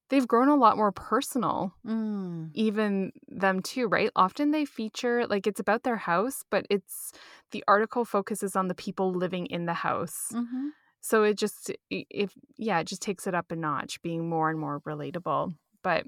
they've 0.10 0.28
grown 0.28 0.50
a 0.50 0.56
lot 0.58 0.78
more 0.78 0.92
personal. 0.92 1.74
Mm. 1.84 2.56
Even 2.56 3.12
them 3.30 3.62
too, 3.62 3.88
right? 3.88 4.12
Often 4.16 4.52
they 4.52 4.66
feature 4.66 5.28
like 5.28 5.48
it's 5.48 5.60
about 5.62 5.84
their 5.84 5.98
house, 5.98 6.44
but 6.52 6.66
it's 6.70 7.14
the 7.52 7.64
article 7.68 8.06
focuses 8.06 8.56
on 8.56 8.68
the 8.68 8.76
people 8.76 9.14
living 9.14 9.46
in 9.48 9.66
the 9.66 9.74
house. 9.74 10.30
hmm 10.32 10.70
So 11.02 11.24
it 11.24 11.38
just 11.38 11.72
if 11.90 12.34
yeah, 12.58 12.80
it 12.80 12.88
just 12.88 13.02
takes 13.02 13.28
it 13.28 13.36
up 13.36 13.52
a 13.52 13.56
notch, 13.56 14.02
being 14.02 14.30
more 14.30 14.50
and 14.50 14.60
more 14.60 14.82
relatable. 14.82 15.56
But 15.84 16.06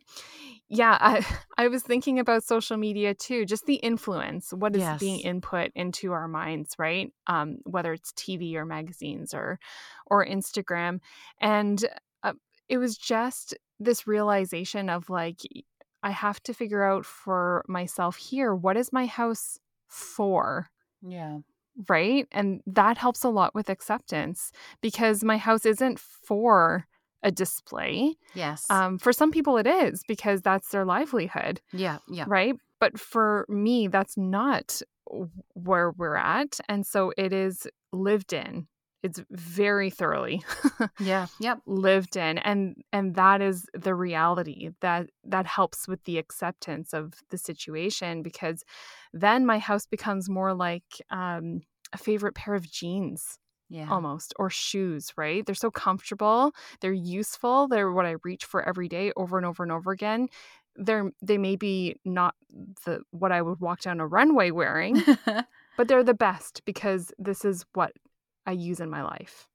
yeah, 0.70 0.98
I 1.00 1.26
I 1.58 1.68
was 1.68 1.84
thinking 1.84 2.20
about 2.20 2.44
social 2.44 2.78
media 2.78 3.14
too, 3.14 3.46
just 3.46 3.66
the 3.66 3.76
influence, 3.76 4.52
what 4.54 4.76
is 4.76 4.92
being 5.00 5.20
input 5.22 5.72
into 5.76 6.12
our 6.12 6.28
minds, 6.28 6.76
right? 6.78 7.12
Um, 7.28 7.58
whether 7.66 7.94
it's 7.94 8.12
TV 8.16 8.58
or 8.58 8.66
magazines 8.66 9.34
or 9.34 9.60
or 10.08 10.26
Instagram, 10.26 11.00
and 11.40 11.84
uh, 12.24 12.34
it 12.70 12.78
was 12.78 12.98
just 12.98 13.56
this 13.80 14.08
realization 14.08 14.90
of 14.90 15.10
like 15.10 15.42
I 16.04 16.12
have 16.12 16.42
to 16.44 16.54
figure 16.54 16.84
out 16.84 17.06
for 17.06 17.64
myself 17.68 18.18
here, 18.18 18.54
what 18.54 18.78
is 18.78 18.92
my 18.94 19.06
house 19.06 19.58
for? 19.88 20.70
Yeah. 21.08 21.40
right? 21.90 22.28
And 22.32 22.62
that 22.68 22.98
helps 22.98 23.24
a 23.24 23.30
lot 23.30 23.54
with 23.56 23.70
acceptance 23.70 24.52
because 24.82 25.24
my 25.24 25.38
house 25.38 25.66
isn't 25.66 26.00
for 26.00 26.86
a 27.24 27.32
display. 27.32 28.16
Yes. 28.34 28.66
Um, 28.70 29.00
for 29.00 29.14
some 29.14 29.32
people, 29.32 29.58
it 29.58 29.66
is 29.68 30.04
because 30.08 30.42
that's 30.42 30.70
their 30.70 30.86
livelihood, 30.86 31.62
yeah. 31.72 32.00
Yeah. 32.10 32.26
right? 32.28 32.56
But 32.80 33.00
for 33.00 33.46
me, 33.48 33.88
that's 33.88 34.18
not 34.18 34.82
where 35.54 35.92
we're 35.92 36.16
at. 36.18 36.60
And 36.68 36.86
so 36.86 37.14
it 37.18 37.32
is 37.32 37.68
lived 37.92 38.34
in. 38.34 38.68
It's 39.04 39.22
very 39.30 39.90
thoroughly 39.90 40.42
Yeah. 41.00 41.28
Yep. 41.40 41.60
lived 41.66 42.16
in 42.16 42.38
and 42.40 42.82
and 42.92 43.16
that 43.16 43.42
is 43.42 43.66
the 43.74 43.94
reality 43.94 44.70
that 44.82 45.10
that 45.26 45.46
helps 45.46 45.88
with 45.88 46.04
the 46.06 46.18
acceptance 46.18 46.94
of 46.94 47.14
the 47.30 47.38
situation 47.38 48.24
because 48.24 48.64
then 49.14 49.46
my 49.46 49.60
house 49.60 49.86
becomes 49.86 50.30
more 50.30 50.54
like 50.54 51.02
um 51.10 51.62
a 51.92 51.98
favorite 51.98 52.34
pair 52.34 52.56
of 52.56 52.70
jeans 52.72 53.38
Yeah. 53.70 53.88
almost 53.90 54.34
or 54.40 54.50
shoes 54.50 55.12
right 55.18 55.46
they're 55.46 55.54
so 55.56 55.70
comfortable 55.72 56.52
they're 56.80 56.94
useful 57.20 57.68
they're 57.68 57.92
what 57.92 58.06
i 58.06 58.16
reach 58.24 58.46
for 58.46 58.68
every 58.68 58.88
day 58.88 59.12
over 59.16 59.38
and 59.38 59.46
over 59.46 59.62
and 59.64 59.72
over 59.72 59.92
again 59.92 60.28
they're 60.76 61.12
they 61.22 61.38
may 61.38 61.56
be 61.56 61.96
not 62.04 62.34
the 62.86 63.02
what 63.12 63.32
i 63.32 63.42
would 63.42 63.60
walk 63.60 63.82
down 63.82 64.00
a 64.00 64.08
runway 64.08 64.50
wearing 64.52 65.02
but 65.78 65.88
they're 65.88 66.04
the 66.04 66.14
best 66.16 66.62
because 66.66 67.12
this 67.20 67.46
is 67.46 67.66
what 67.74 67.92
i 68.46 68.52
use 68.52 68.80
in 68.80 68.90
my 68.90 69.02
life 69.04 69.48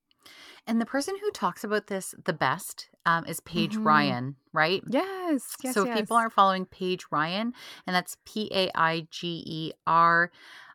and 0.67 0.81
the 0.81 0.87
person 0.87 1.15
who 1.21 1.31
talks 1.31 1.65
about 1.65 1.87
this 1.87 2.15
the 2.25 2.33
best 2.33 2.91
um, 3.07 3.25
is 3.25 3.41
Paige 3.41 3.77
Mhm. 3.77 3.87
Rien, 3.87 4.37
right? 4.53 4.83
yes 4.89 5.57
yes 5.63 5.75
so 5.75 5.83
if 5.83 5.89
yes. 5.89 5.99
people 6.01 6.17
aren't 6.17 6.33
following 6.33 6.67
Paige 6.67 7.07
Rien, 7.11 7.55
and 7.87 7.97
that's 7.97 8.17
P 8.27 8.51
A 8.53 8.71
I 8.75 9.07
G 9.11 9.43
E 9.47 9.73
R 9.87 10.31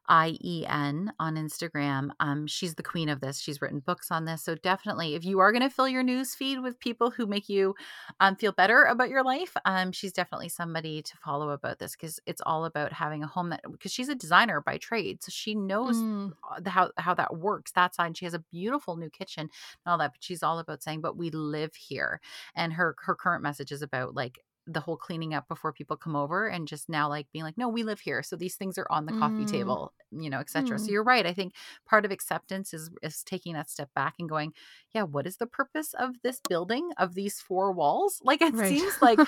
I 0.07 0.38
E 0.41 0.65
N 0.67 1.13
on 1.19 1.36
Instagram, 1.36 2.10
um, 2.19 2.48
she's 2.48 2.75
the 2.75 2.83
queen 2.83 3.10
of 3.10 3.22
this. 3.22 3.39
She's 3.39 3.62
written 3.62 3.79
books 3.79 4.12
on 4.12 4.25
this. 4.25 4.43
So 4.43 4.55
definitely, 4.55 5.15
if 5.15 5.24
you 5.25 5.39
are 5.39 5.51
going 5.51 5.62
to 5.62 5.69
fill 5.69 5.88
your 5.88 6.03
news 6.03 6.36
feed 6.36 6.60
with 6.60 6.79
people 6.79 7.12
who 7.12 7.25
make 7.25 7.50
you 7.50 7.75
um, 8.19 8.36
feel 8.36 8.51
better 8.51 8.83
about 8.83 9.10
your 9.10 9.24
life, 9.24 9.55
um, 9.65 9.91
she's 9.91 10.13
definitely 10.13 10.50
somebody 10.50 11.01
to 11.01 11.17
follow 11.17 11.50
about 11.51 11.79
this 11.79 11.95
because 11.95 12.19
it's 12.25 12.41
all 12.45 12.65
about 12.65 12.93
having 12.93 13.24
a 13.24 13.27
home 13.27 13.50
that 13.50 13.62
because 13.72 13.91
she's 13.93 14.10
a 14.10 14.15
designer 14.15 14.62
by 14.62 14.77
trade, 14.77 15.24
so 15.24 15.29
she 15.31 15.55
knows 15.55 16.03
Mm, 16.03 16.33
how 16.67 16.91
how 16.98 17.13
that 17.13 17.38
works 17.38 17.72
that 17.72 17.95
side 17.95 18.17
she 18.17 18.25
has 18.25 18.33
a 18.33 18.39
beautiful 18.39 18.95
new 18.98 19.10
kitchen 19.10 19.43
and 19.43 19.91
all 19.91 19.98
that 19.98 20.12
but 20.13 20.24
she's 20.24 20.43
all 20.43 20.60
about 20.60 20.83
saying 20.83 21.01
but 21.01 21.17
we 21.17 21.29
live 21.31 21.75
here 21.75 22.19
and 22.55 22.74
her 22.74 22.95
her 23.00 23.15
current 23.15 23.43
message 23.43 23.72
is 23.72 23.81
about 23.81 24.13
like 24.15 24.39
the 24.65 24.79
whole 24.79 24.98
cleaning 24.98 25.34
up 25.34 25.48
before 25.48 25.74
people 25.74 25.98
come 25.98 26.15
over 26.15 26.48
and 26.48 26.67
just 26.67 26.88
now 26.89 27.10
like 27.10 27.27
being 27.34 27.43
like 27.43 27.58
no 27.58 27.67
we 27.67 27.84
live 27.84 28.00
here 28.00 28.24
so 28.24 28.36
these 28.36 28.55
things 28.55 28.77
are 28.77 28.88
on 28.89 29.05
the 29.05 29.13
coffee 29.13 29.46
Mm. 29.46 29.46
table 29.46 29.93
you 30.12 30.29
know 30.29 30.39
etc 30.39 30.79
so 30.79 30.89
Mm. 30.89 30.91
you're 30.91 31.03
right 31.03 31.25
i 31.25 31.34
think 31.34 31.53
part 31.86 32.05
of 32.05 32.12
acceptance 32.12 32.74
is 32.74 32.89
is 33.01 33.24
taking 33.24 33.53
that 33.53 33.70
step 33.70 33.89
back 33.93 34.15
and 34.20 34.29
going 34.29 34.53
yeah 34.93 35.03
what 35.03 35.27
is 35.27 35.38
the 35.38 35.48
purpose 35.48 35.93
of 35.96 36.15
this 36.24 36.39
building 36.39 36.89
of 36.98 37.13
these 37.13 37.41
four 37.41 37.72
walls 37.74 38.20
like 38.24 38.41
it 38.41 38.58
right 38.58 38.58
seems 38.58 38.98
like 39.01 39.22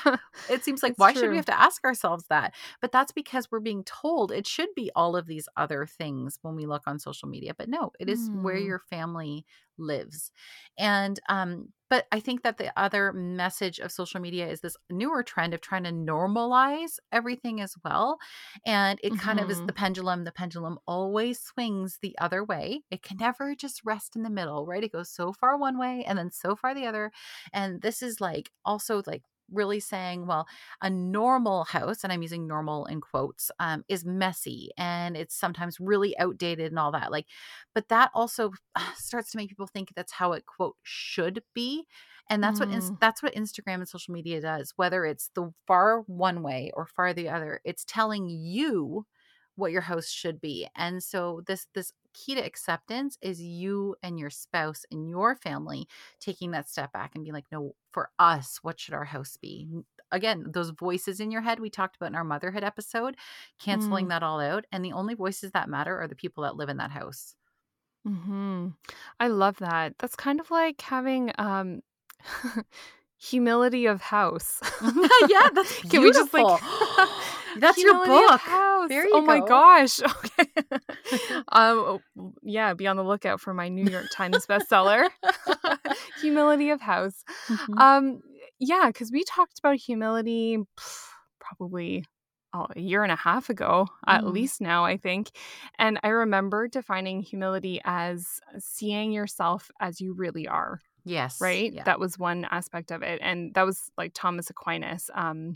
it 0.48 0.64
seems 0.64 0.84
like 0.84 0.94
It's 0.94 0.98
why 0.98 1.14
should 1.14 1.30
we 1.30 1.38
have 1.38 1.46
to 1.46 1.60
ask 1.60 1.84
ourselves 1.84 2.26
that 2.30 2.54
but 2.82 2.92
that's 2.92 3.12
because 3.12 3.50
we're 3.52 3.60
being 3.60 3.84
told 3.84 4.32
it 4.32 4.46
should 4.46 4.70
be 4.76 4.92
all 4.96 5.16
of 5.16 5.26
these 5.26 5.50
other 5.58 5.86
things 5.88 6.38
when 6.44 6.56
we 6.56 6.66
look 6.68 6.84
on 6.86 7.00
social 7.00 7.28
media 7.28 7.54
but 7.58 7.68
no 7.70 7.92
it 8.00 8.10
is 8.10 8.30
where 8.32 8.58
Mm. 8.58 8.58
your 8.58 8.80
family 8.80 9.46
lives. 9.78 10.32
And 10.78 11.20
um 11.30 11.72
but 11.90 12.08
i 12.12 12.20
think 12.20 12.42
that 12.44 12.58
the 12.58 12.72
other 12.80 13.14
message 13.14 13.80
of 13.80 13.92
social 13.92 14.20
media 14.20 14.48
is 14.48 14.62
this 14.62 14.76
newer 14.90 15.22
trend 15.24 15.54
of 15.54 15.62
trying 15.62 15.84
to 15.84 15.92
normalize 15.92 16.98
everything 17.12 17.62
as 17.62 17.76
well 17.84 18.18
and 18.66 19.00
it 19.04 19.16
kind 19.18 19.40
of 19.40 19.50
is 19.50 19.62
Mhm. 19.62 19.68
the 19.68 19.74
pendulum 19.74 20.24
the 20.24 20.32
pendulum 20.32 20.80
always 20.88 21.40
swings 21.40 22.00
the 22.02 22.18
other 22.20 22.44
way. 22.44 22.82
It 22.92 23.04
can 23.04 23.18
never 23.18 23.56
just 23.56 23.82
rest 23.86 24.16
in 24.16 24.24
the 24.24 24.30
middle 24.30 24.66
right? 24.66 24.84
It 24.84 24.92
goes 24.92 25.12
so 25.12 25.32
far 25.34 25.58
one 25.58 25.78
way 25.78 26.04
and 26.06 26.18
then 26.18 26.32
so 26.32 26.56
far 26.56 26.74
the 26.74 26.86
other 26.88 27.12
and 27.54 27.82
this 27.82 28.02
is 28.02 28.20
like 28.22 28.52
also 28.66 29.02
like 29.08 29.24
really 29.52 29.80
saying 29.80 30.26
well 30.28 30.48
a 30.82 30.90
normal 30.90 31.64
house 31.66 32.04
and 32.04 32.12
i'm 32.12 32.22
using 32.22 32.48
normal 32.48 32.86
in 32.86 33.00
quotes 33.02 33.52
um, 33.60 33.84
is 33.88 34.04
messy 34.06 34.70
and 34.78 35.16
it's 35.16 35.36
sometimes 35.36 35.80
really 35.80 36.18
outdated 36.20 36.72
and 36.72 36.80
all 36.80 36.92
that 36.92 37.12
like 37.12 37.28
but 37.74 37.88
that 37.90 38.10
also 38.14 38.52
starts 38.96 39.32
to 39.32 39.38
make 39.38 39.50
people 39.50 39.68
think 39.68 39.94
that's 39.96 40.14
how 40.14 40.32
it 40.34 40.46
quote 40.46 40.76
should 40.84 41.44
be 41.54 41.86
and 42.30 42.44
that's 42.44 42.60
what 42.60 42.70
Mm. 42.70 42.98
that's 43.00 43.22
what 43.24 43.34
instagram 43.36 43.76
and 43.76 43.88
social 43.90 44.14
media 44.14 44.42
does 44.42 44.74
whether 44.76 45.06
it's 45.06 45.30
the 45.36 45.52
far 45.68 46.02
one 46.02 46.42
way 46.44 46.72
or 46.74 46.86
far 46.88 47.14
the 47.14 47.30
other 47.30 47.62
it's 47.64 47.86
telling 47.86 48.28
you 48.30 49.06
what 49.56 49.72
your 49.72 49.82
house 49.82 50.10
should 50.10 50.42
be 50.42 50.68
and 50.76 51.04
so 51.04 51.42
this 51.48 51.68
this 51.74 51.92
key 52.16 52.36
to 52.36 52.42
acceptance 52.42 53.18
is 53.22 53.42
you 53.42 53.96
and 54.02 54.18
your 54.18 54.30
spouse 54.32 54.86
and 54.92 55.10
your 55.10 55.36
family 55.36 55.88
taking 56.20 56.52
that 56.52 56.70
step 56.70 56.92
back 56.94 57.12
and 57.16 57.24
being 57.26 57.34
like 57.34 57.52
no 57.52 57.76
for 57.92 58.10
us 58.18 58.60
what 58.64 58.80
should 58.80 58.94
our 58.96 59.06
house 59.06 59.38
be 59.38 59.68
again 60.12 60.46
those 60.48 60.70
voices 60.72 61.20
in 61.20 61.30
your 61.32 61.42
head 61.42 61.60
we 61.60 61.70
talked 61.70 61.96
about 61.98 62.08
in 62.10 62.16
our 62.16 62.24
motherhood 62.24 62.64
episode 62.64 63.16
canceling 63.60 64.06
Mm. 64.06 64.10
that 64.10 64.24
all 64.24 64.40
out 64.40 64.66
and 64.72 64.84
the 64.86 64.94
only 64.94 65.14
voices 65.14 65.52
that 65.52 65.70
matter 65.70 66.00
are 66.00 66.08
the 66.08 66.16
people 66.16 66.44
that 66.44 66.56
live 66.56 66.70
in 66.70 66.78
that 66.78 66.92
house 66.92 67.36
hmm 68.06 68.68
I 69.20 69.28
love 69.30 69.58
that. 69.58 69.96
That's 70.00 70.16
kind 70.16 70.40
of 70.40 70.52
like 70.52 70.80
having 70.82 71.32
um 71.38 71.82
humility 73.18 73.86
of 73.88 74.02
house. 74.02 74.62
yeah 75.28 75.50
that's 75.54 75.74
beautiful 75.82 75.90
Can 75.90 76.02
we 76.04 76.12
just 76.12 76.34
like 76.34 76.46
that's 77.56 77.78
your 77.78 77.94
Humility 77.96 78.24
of 78.26 78.30
book 78.32 78.42
House. 78.42 78.90
There 78.90 79.06
you 79.08 79.12
oh 79.16 79.22
my 79.22 79.40
gosh. 79.42 80.00
Okay. 80.16 80.80
um 81.50 82.00
yeah, 82.44 82.74
be 82.74 82.88
on 82.88 82.98
the 82.98 83.04
lookout 83.04 83.40
for 83.42 83.54
my 83.54 83.70
New 83.70 83.86
York 83.90 84.06
Times 84.12 84.46
bestseller. 84.46 85.08
humility 86.22 86.70
of 86.72 86.82
House. 86.82 87.24
Mhm. 87.50 87.80
Um 87.80 88.22
yeah, 88.60 88.92
cuz 88.92 89.12
we 89.12 89.24
talked 89.24 89.60
about 89.60 89.76
humility 89.78 90.58
pff, 90.78 91.08
probably 91.40 92.06
oh, 92.54 92.68
a 92.76 92.80
year 92.80 93.04
and 93.04 93.12
a 93.12 93.18
half 93.18 93.50
ago, 93.50 93.88
at 94.08 94.24
Mhm. 94.24 94.32
least 94.32 94.62
now, 94.62 94.86
I 94.86 94.96
think. 94.98 95.32
And 95.78 96.00
I 96.04 96.08
remember 96.10 96.68
defining 96.70 97.22
humility 97.22 97.82
as 97.84 98.40
seeing 98.60 99.12
yourself 99.12 99.70
as 99.80 100.00
you 100.00 100.14
really 100.14 100.48
are 100.48 100.82
yes 101.08 101.40
right 101.40 101.72
yeah. 101.74 101.84
that 101.84 102.00
was 102.00 102.18
one 102.18 102.48
aspect 102.50 102.90
of 102.92 103.04
it 103.04 103.20
and 103.22 103.54
that 103.54 103.62
was 103.64 103.92
like 103.96 104.12
thomas 104.16 104.50
aquinas 104.50 105.12
um 105.14 105.54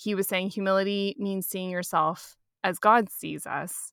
he 0.00 0.14
was 0.14 0.26
saying 0.26 0.50
humility 0.50 1.14
means 1.18 1.46
seeing 1.46 1.70
yourself 1.70 2.36
as 2.64 2.78
god 2.78 3.10
sees 3.10 3.46
us 3.46 3.92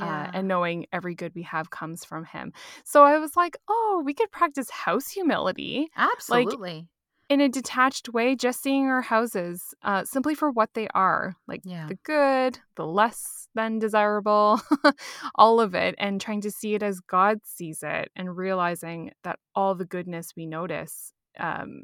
uh, 0.00 0.30
and 0.32 0.48
knowing 0.48 0.86
every 0.92 1.14
good 1.14 1.32
we 1.34 1.42
have 1.42 1.70
comes 1.70 2.04
from 2.04 2.24
him. 2.24 2.52
So 2.84 3.04
i 3.04 3.18
was 3.18 3.36
like 3.36 3.56
oh 3.68 4.02
we 4.04 4.14
could 4.14 4.30
practice 4.30 4.70
house 4.70 5.10
humility 5.10 5.88
absolutely. 5.96 6.88
in 7.28 7.40
a 7.40 7.48
detached 7.48 8.08
way 8.08 8.34
just 8.34 8.62
seeing 8.62 8.86
our 8.86 9.02
houses 9.02 9.74
uh, 9.82 10.04
simply 10.04 10.34
for 10.34 10.50
what 10.50 10.70
they 10.74 10.88
are 10.94 11.34
like 11.46 11.60
yeah. 11.64 11.86
the 11.88 11.98
good 12.04 12.58
the 12.76 12.86
less 12.86 13.48
than 13.54 13.78
desirable 13.78 14.60
all 15.34 15.60
of 15.60 15.74
it 15.74 15.94
and 15.98 16.20
trying 16.20 16.40
to 16.40 16.50
see 16.50 16.74
it 16.74 16.82
as 16.82 17.00
god 17.00 17.38
sees 17.44 17.82
it 17.82 18.10
and 18.14 18.36
realizing 18.36 19.10
that 19.24 19.38
all 19.54 19.74
the 19.74 19.84
goodness 19.84 20.32
we 20.36 20.46
notice 20.46 21.12
um 21.38 21.82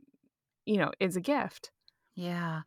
you 0.65 0.77
know 0.77 0.91
is 1.01 1.17
a 1.17 1.21
gift 1.21 1.71
Yeah. 2.17 2.63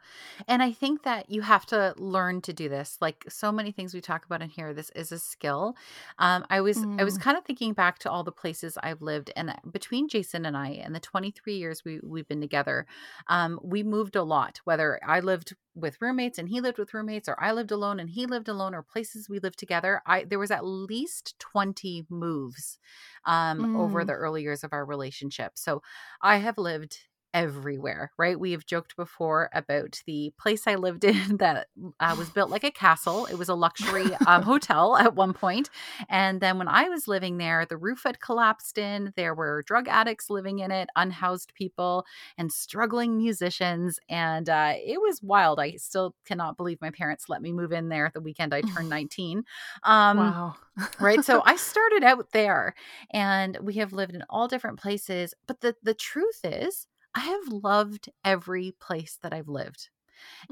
And 0.47 0.63
I 0.63 0.71
think 0.73 1.03
that 1.03 1.29
you 1.29 1.41
have 1.41 1.65
to 1.67 1.93
learn 1.97 2.41
to 2.43 2.53
do 2.53 2.69
this. 2.69 2.97
Like 3.01 3.25
so 3.29 3.51
many 3.51 3.73
things 3.73 3.93
we 3.93 4.01
talk 4.01 4.25
about 4.25 4.41
in 4.41 4.49
here, 4.49 4.73
this 4.73 4.89
is 4.91 5.11
a 5.11 5.19
skill. 5.19 5.75
Um, 6.19 6.45
I 6.49 6.61
was 6.61 6.85
I 6.99 7.03
was 7.03 7.17
Mm. 7.17 7.19
kind 7.19 7.37
of 7.37 7.45
thinking 7.45 7.73
back 7.73 7.99
to 7.99 8.11
all 8.11 8.23
the 8.23 8.31
places 8.31 8.77
I've 8.83 9.01
lived 9.01 9.31
and 9.37 9.53
between 9.71 10.07
Jason 10.09 10.45
and 10.45 10.57
I 10.57 10.69
and 10.71 10.95
the 10.95 11.01
23 11.01 11.57
years 11.57 11.85
we 11.85 11.99
we've 12.03 12.27
been 12.29 12.41
together, 12.41 12.87
um, 13.27 13.59
we 13.63 13.83
moved 13.83 14.15
a 14.15 14.23
lot, 14.23 14.59
whether 14.65 14.99
I 15.05 15.19
lived 15.21 15.55
with 15.75 16.01
roommates 16.01 16.39
and 16.39 16.49
he 16.49 16.61
lived 16.61 16.77
with 16.79 16.93
roommates 16.93 17.29
or 17.29 17.41
I 17.43 17.51
lived 17.53 17.71
alone 17.71 17.99
and 17.99 18.09
he 18.09 18.25
lived 18.27 18.49
alone 18.49 18.75
or 18.75 18.83
places 18.83 19.29
we 19.29 19.39
lived 19.39 19.59
together. 19.59 20.01
I 20.05 20.25
there 20.25 20.39
was 20.39 20.51
at 20.51 20.65
least 20.65 21.39
20 21.39 22.05
moves 22.09 22.79
um 23.25 23.65
over 23.73 24.03
Mm. 24.03 24.07
the 24.07 24.13
early 24.13 24.43
years 24.43 24.63
of 24.63 24.73
our 24.73 24.85
relationship. 24.85 25.57
So 25.57 25.81
I 26.21 26.37
have 26.37 26.57
lived 26.57 27.07
everywhere, 27.37 28.11
right? 28.17 28.39
We 28.39 28.51
have 28.53 28.65
joked 28.65 28.95
before 28.95 29.51
about 29.53 30.01
the 30.07 30.33
place 30.39 30.65
I 30.65 30.73
lived 30.73 31.03
in 31.03 31.37
that 31.37 31.67
uh, 31.99 32.15
was 32.17 32.31
built 32.31 32.49
like 32.49 32.63
a 32.63 32.71
castle. 32.71 33.27
It 33.27 33.37
was 33.37 33.47
a 33.47 33.53
luxury 33.53 34.15
um, 34.25 34.41
hotel 34.51 34.97
at 34.97 35.13
one 35.13 35.33
point. 35.33 35.69
And 36.09 36.41
then 36.41 36.57
when 36.57 36.67
I 36.67 36.89
was 36.89 37.07
living 37.07 37.37
there, 37.37 37.65
the 37.65 37.77
roof 37.77 38.01
had 38.05 38.19
collapsed 38.19 38.79
in. 38.79 39.13
There 39.15 39.35
were 39.35 39.63
drug 39.67 39.87
addicts 39.87 40.31
living 40.31 40.59
in 40.59 40.71
it, 40.71 40.89
unhoused 40.95 41.53
people, 41.53 42.05
and 42.39 42.51
struggling 42.51 43.17
musicians. 43.17 43.99
And 44.09 44.49
uh, 44.49 44.73
it 44.75 44.99
was 44.99 45.21
wild. 45.21 45.59
I 45.59 45.73
still 45.73 46.15
cannot 46.25 46.57
believe 46.57 46.81
my 46.81 46.89
parents 46.89 47.29
let 47.29 47.43
me 47.43 47.51
move 47.51 47.71
in 47.71 47.89
there 47.89 48.09
the 48.13 48.21
weekend 48.21 48.53
I 48.53 48.61
turned 48.61 48.89
19. 48.97 49.43
Um, 49.83 50.17
wow 50.17 50.55
right 50.99 51.25
so 51.25 51.41
i 51.45 51.55
started 51.55 52.03
out 52.03 52.31
there 52.33 52.75
and 53.11 53.57
we 53.63 53.75
have 53.75 53.93
lived 53.93 54.13
in 54.13 54.23
all 54.29 54.47
different 54.47 54.79
places 54.79 55.33
but 55.47 55.59
the 55.61 55.75
the 55.81 55.93
truth 55.95 56.39
is 56.43 56.85
i 57.17 57.21
have 57.21 57.47
loved 57.49 58.09
every 58.25 58.73
place 58.79 59.19
that 59.23 59.33
i've 59.33 59.49
lived 59.49 59.89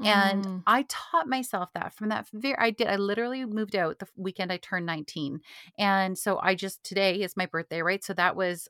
and 0.04 0.46
Mm. 0.46 0.66
i 0.66 0.84
taught 0.88 1.28
myself 1.28 1.70
that 1.74 1.94
from 1.94 2.08
that 2.10 2.28
very 2.34 2.56
i 2.58 2.70
did 2.70 2.88
i 2.88 2.96
literally 2.96 3.44
moved 3.46 3.76
out 3.76 3.98
the 3.98 4.08
weekend 4.16 4.52
i 4.52 4.56
turned 4.58 4.86
19 4.86 5.40
and 5.78 6.18
so 6.18 6.38
i 6.40 6.54
just 6.54 6.82
today 6.84 7.22
is 7.22 7.36
my 7.36 7.46
birthday 7.46 7.82
right 7.82 8.04
so 8.04 8.14
that 8.14 8.36
was 8.36 8.68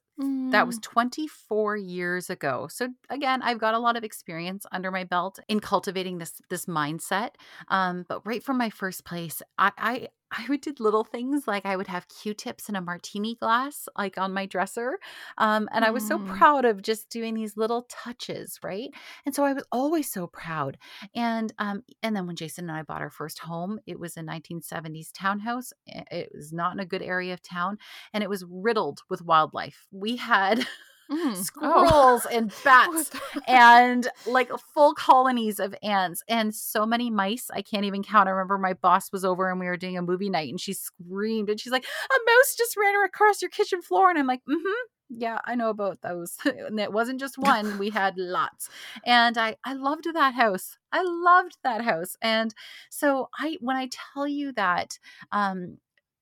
that 0.53 0.67
was 0.67 0.79
Mm. 0.79 0.83
24 0.83 1.77
years 1.77 2.31
ago 2.31 2.69
so 2.71 2.89
again 3.11 3.43
i've 3.43 3.59
got 3.59 3.75
a 3.75 3.79
lot 3.79 3.97
of 3.97 4.05
experience 4.05 4.65
under 4.73 4.91
my 4.91 5.05
belt 5.05 5.39
in 5.49 5.61
cultivating 5.61 6.19
this 6.19 6.41
this 6.51 6.67
mindset 6.67 7.31
um 7.69 8.05
but 8.09 8.25
right 8.27 8.43
from 8.45 8.57
my 8.59 8.71
first 8.71 9.05
place 9.05 9.43
i 9.59 9.73
i 9.79 10.09
I 10.33 10.45
would 10.49 10.61
do 10.61 10.75
little 10.81 11.05
things 11.05 11.47
like 11.47 11.65
I 11.65 11.77
would 11.77 11.87
have 11.87 12.09
Q-tips 12.09 12.69
in 12.69 12.75
a 12.75 12.81
martini 12.81 13.37
glass, 13.37 13.89
like 13.97 14.19
on 14.19 14.35
my 14.35 14.45
dresser. 14.45 14.99
Um, 15.39 15.69
and 15.73 15.85
I 15.85 15.91
was 15.93 16.05
so 16.05 16.19
Mm. 16.19 16.27
proud 16.27 16.65
of 16.65 16.83
just 16.83 17.11
doing 17.11 17.35
these 17.35 17.57
little 17.57 17.83
touches, 17.89 18.59
right? 18.63 18.91
And 19.25 19.35
so 19.35 19.45
I 19.45 19.53
was 19.53 19.65
always 19.71 20.11
so 20.11 20.27
proud. 20.27 20.79
And 21.15 21.53
um, 21.59 21.83
and 22.03 22.15
then 22.17 22.27
when 22.27 22.37
Jason 22.37 22.69
and 22.69 22.77
I 22.79 22.83
bought 22.83 23.03
our 23.03 23.11
first 23.11 23.39
home, 23.39 23.79
it 23.87 23.99
was 24.01 24.17
a 24.17 24.23
1970s 24.23 25.13
townhouse. 25.13 25.73
It 25.87 26.31
was 26.35 26.53
not 26.53 26.73
in 26.73 26.81
a 26.81 26.87
good 26.87 27.03
area 27.03 27.33
of 27.33 27.43
town, 27.43 27.79
and 28.13 28.23
it 28.23 28.31
was 28.31 28.45
riddled 28.49 29.01
with 29.09 29.23
wildlife. 29.23 29.87
We 29.91 30.06
had 30.15 30.65
Mm. 31.11 31.37
Oh. 31.63 31.87
squirrels 31.87 32.27
and 32.33 32.53
bats 32.65 33.11
and 33.47 34.09
like 34.27 34.51
full 34.75 34.93
colonies 34.93 35.61
of 35.61 35.73
ants 35.81 36.23
and 36.29 36.53
so 36.53 36.85
many 36.85 37.11
mice 37.11 37.49
I 37.53 37.63
can't 37.63 37.85
even 37.85 38.03
count. 38.03 38.29
I 38.29 38.33
remember 38.33 38.59
my 38.59 38.73
boss 38.73 39.13
was 39.13 39.25
over 39.25 39.49
and 39.49 39.61
we 39.61 39.67
were 39.67 39.77
doing 39.77 39.97
a 39.97 40.03
movie 40.03 40.29
night 40.31 40.51
and 40.51 40.61
she 40.61 40.73
screamed 40.73 41.49
and 41.49 41.61
she's 41.61 41.71
like, 41.71 41.85
"A 41.85 42.19
mouse 42.27 42.55
just 42.59 42.77
ran 42.77 43.05
across 43.05 43.41
your 43.41 43.51
kitchen 43.51 43.83
floor." 43.83 44.11
And 44.11 44.19
I'm 44.19 44.27
like, 44.27 44.41
Mm 44.49 44.57
hmm. 44.67 44.87
Yeah, 45.09 45.39
I 45.45 45.55
know 45.55 45.71
about 45.71 46.03
those." 46.03 46.37
and 46.45 46.81
it 46.81 46.93
wasn't 46.93 47.21
just 47.21 47.39
one, 47.39 47.79
we 47.79 47.91
had 47.91 48.15
lots. 48.19 48.69
And 49.05 49.39
I 49.39 49.55
I 49.65 49.75
loved 49.75 50.09
that 50.13 50.35
house. 50.35 50.77
I 50.91 51.03
loved 51.05 51.57
that 51.63 51.83
house. 51.83 52.17
And 52.21 52.53
so 52.91 53.29
I 53.39 53.59
when 53.61 53.77
I 53.77 53.89
tell 54.13 54.27
you 54.27 54.51
that 54.55 54.99
um 55.31 55.79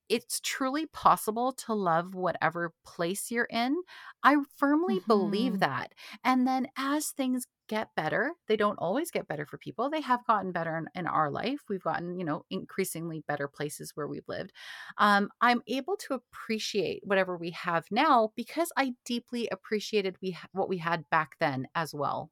it's 0.09 0.41
truly 0.41 0.87
possible 0.87 1.53
to 1.53 1.75
love 1.75 2.15
whatever 2.15 2.75
place 2.85 3.31
you're 3.31 3.49
in. 3.51 3.83
I 4.23 4.37
firmly 4.57 5.01
believe 5.09 5.59
Mhm. 5.59 5.61
that. 5.61 5.95
And 6.25 6.47
then 6.47 6.69
as 6.77 7.11
things 7.11 7.47
get 7.69 7.95
better, 7.95 8.35
they 8.47 8.57
don't 8.57 8.79
always 8.79 9.11
get 9.11 9.27
better 9.27 9.47
for 9.47 9.57
people. 9.57 9.89
They 9.89 10.03
have 10.03 10.25
gotten 10.27 10.53
better 10.53 10.77
in, 10.77 10.89
in 10.95 11.07
our 11.07 11.31
life. 11.31 11.63
We've 11.69 11.83
gotten, 11.83 12.19
you 12.19 12.25
know, 12.25 12.45
increasingly 12.51 13.21
better 13.27 13.49
places 13.49 13.93
where 13.95 14.07
we've 14.07 14.29
lived. 14.29 14.53
Um, 14.99 15.31
I'm 15.41 15.63
able 15.67 15.97
to 15.99 16.15
appreciate 16.15 17.03
whatever 17.07 17.37
we 17.37 17.51
have 17.51 17.87
now 17.91 18.33
because 18.37 18.71
I 18.77 18.95
deeply 19.05 19.49
appreciated 19.51 20.17
we 20.21 20.33
ha- 20.33 20.49
what 20.53 20.69
we 20.69 20.79
had 20.79 21.09
back 21.11 21.37
then 21.41 21.69
as 21.75 21.95
well. 21.95 22.31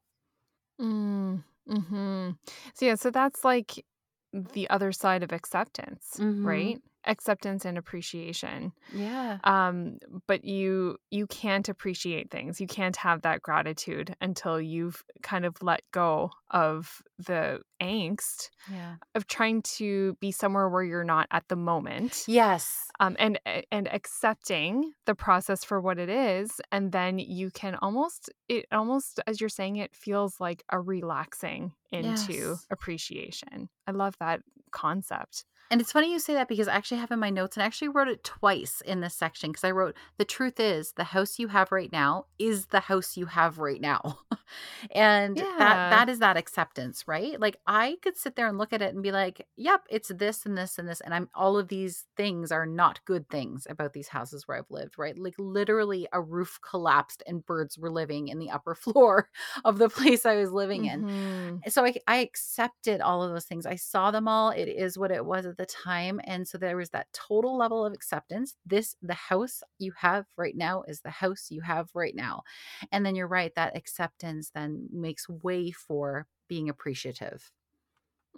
Mm, 0.81 1.45
mhm. 1.69 2.39
So, 2.75 2.87
yeah, 2.87 2.95
so 2.97 3.11
that's 3.11 3.45
like 3.45 3.85
the 4.33 4.69
other 4.71 4.93
side 4.93 5.23
of 5.23 5.33
acceptance, 5.33 6.19
hmm 6.19 6.43
right? 6.43 6.81
Acceptance 7.05 7.65
and 7.65 7.77
appreciation. 7.77 8.73
Yeah. 8.95 9.39
Um, 9.45 9.99
but 10.29 10.45
you 10.45 10.99
you 11.11 11.27
can't 11.27 11.69
appreciate 11.69 12.31
things. 12.31 12.61
You 12.61 12.67
can't 12.69 12.97
have 12.97 13.23
that 13.23 13.43
gratitude 13.43 14.15
until 14.21 14.61
you've 14.61 15.03
kind 15.23 15.45
of 15.45 15.57
let 15.63 15.83
go 15.93 16.31
of 16.51 17.03
the 17.19 17.61
angst 17.81 18.51
Yeah. 18.71 18.97
of 19.17 19.27
trying 19.27 19.63
to 19.63 20.15
be 20.21 20.31
somewhere 20.31 20.69
where 20.69 20.85
you're 20.85 21.03
not 21.03 21.27
at 21.33 21.49
the 21.49 21.57
moment. 21.57 22.25
Yes. 22.29 22.89
Um, 23.01 23.17
and 23.19 23.41
and 23.73 23.89
accepting 23.93 24.93
the 25.07 25.15
process 25.17 25.65
for 25.65 25.81
what 25.81 25.99
it 25.99 26.09
is, 26.09 26.61
and 26.71 26.93
then 26.93 27.19
you 27.19 27.51
can 27.51 27.75
almost 27.83 28.31
it 28.49 28.67
almost 28.71 29.19
as 29.27 29.41
you're 29.41 29.49
saying 29.51 29.77
it 29.77 29.95
feels 29.95 30.39
like 30.39 30.63
a 30.71 30.79
relaxing 30.81 31.73
into 31.91 32.33
Yes. 32.33 32.67
appreciation. 32.71 33.69
I 33.89 33.91
love 33.91 34.15
that 34.21 34.43
concept. 34.71 35.45
And 35.73 35.81
it's 35.81 35.91
funny 35.93 36.13
you 36.13 36.19
say 36.19 36.35
that 36.35 36.49
because 36.49 36.69
I 36.69 36.75
actually 36.75 36.99
have 37.01 37.11
in 37.13 37.19
my 37.19 37.31
notes 37.31 37.57
and 37.57 37.63
I 37.63 37.67
actually 37.67 37.89
wrote 37.89 38.09
it 38.09 38.23
twice 38.25 38.83
in 38.83 39.01
this 39.01 39.15
section 39.15 39.51
because 39.51 39.65
I 39.65 39.71
wrote 39.71 39.97
the 40.19 40.25
truth 40.27 40.61
is 40.61 40.93
the 40.93 41.05
house 41.05 41.39
you 41.39 41.49
have 41.49 41.73
right 41.73 41.91
now 41.91 42.27
is 42.39 42.67
the 42.67 42.81
house 42.81 43.17
you 43.17 43.25
have 43.25 43.57
right 43.59 43.81
now. 43.81 44.19
and 44.91 45.47
that 45.57 45.81
that 45.89 46.11
is 46.11 46.19
that 46.19 46.37
acceptance, 46.37 47.09
right? 47.09 47.41
Like 47.41 47.57
I 47.67 47.97
could 48.03 48.19
sit 48.19 48.37
there 48.37 48.49
and 48.49 48.59
look 48.59 48.75
at 48.75 48.83
it 48.83 48.93
and 48.93 49.03
be 49.03 49.13
like, 49.13 49.49
"Yep, 49.57 49.87
it's 49.89 50.09
this 50.09 50.45
and 50.45 50.59
this 50.59 50.79
and 50.79 50.87
this 50.87 51.01
and 51.01 51.15
I'm 51.15 51.31
all 51.35 51.57
of 51.57 51.69
these 51.69 52.07
things 52.19 52.53
are 52.53 52.67
not 52.67 53.03
good 53.07 53.31
things 53.31 53.67
about 53.71 53.95
these 53.95 54.09
houses 54.09 54.47
where 54.47 54.59
I've 54.59 54.71
lived, 54.71 54.99
right? 54.99 55.19
Like 55.19 55.37
literally 55.39 56.07
a 56.13 56.21
roof 56.21 56.59
collapsed 56.69 57.23
and 57.27 57.47
birds 57.47 57.79
were 57.79 57.91
living 57.91 58.29
in 58.29 58.39
the 58.41 58.51
upper 58.51 58.75
floor 58.77 59.31
of 59.65 59.79
the 59.79 59.89
place 59.89 60.27
I 60.27 60.37
was 60.37 60.53
living 60.53 60.85
in 60.85 61.07
Mhm. 61.07 61.65
so 61.69 61.85
I 61.85 61.95
I 62.07 62.17
accepted 62.19 63.01
all 63.01 63.23
of 63.23 63.31
those 63.33 63.45
things. 63.45 63.67
I 63.67 63.77
saw 63.77 64.11
them 64.11 64.29
all. 64.29 64.51
It 64.51 64.69
is 64.69 64.99
what 64.99 65.11
it 65.11 65.25
was 65.25 65.47
at 65.47 65.57
the 65.57 65.62
time. 65.67 66.21
And 66.25 66.47
so 66.47 66.59
there 66.59 66.77
was 66.77 66.91
that 66.91 67.13
total 67.13 67.57
level 67.57 67.85
of 67.85 67.93
acceptance. 67.93 68.57
This 68.67 68.97
the 69.03 69.15
house 69.15 69.63
you 69.79 69.93
have 69.93 70.27
right 70.37 70.57
now 70.57 70.83
is 70.83 71.01
the 71.01 71.11
house 71.11 71.51
you 71.51 71.61
have 71.63 71.91
right 71.95 72.15
now. 72.15 72.43
And 72.91 73.05
then 73.07 73.15
you're 73.15 73.29
right, 73.29 73.55
that 73.55 73.77
acceptance 73.77 74.51
then 74.51 74.89
makes 74.93 75.29
way 75.29 75.71
for 75.71 76.27
being 76.49 76.69
appreciative. 76.69 77.53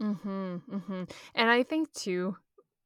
Mhm. 0.00 0.62
Mhm. 0.66 1.10
And 1.34 1.50
I 1.50 1.62
think 1.62 1.92
too 1.92 2.36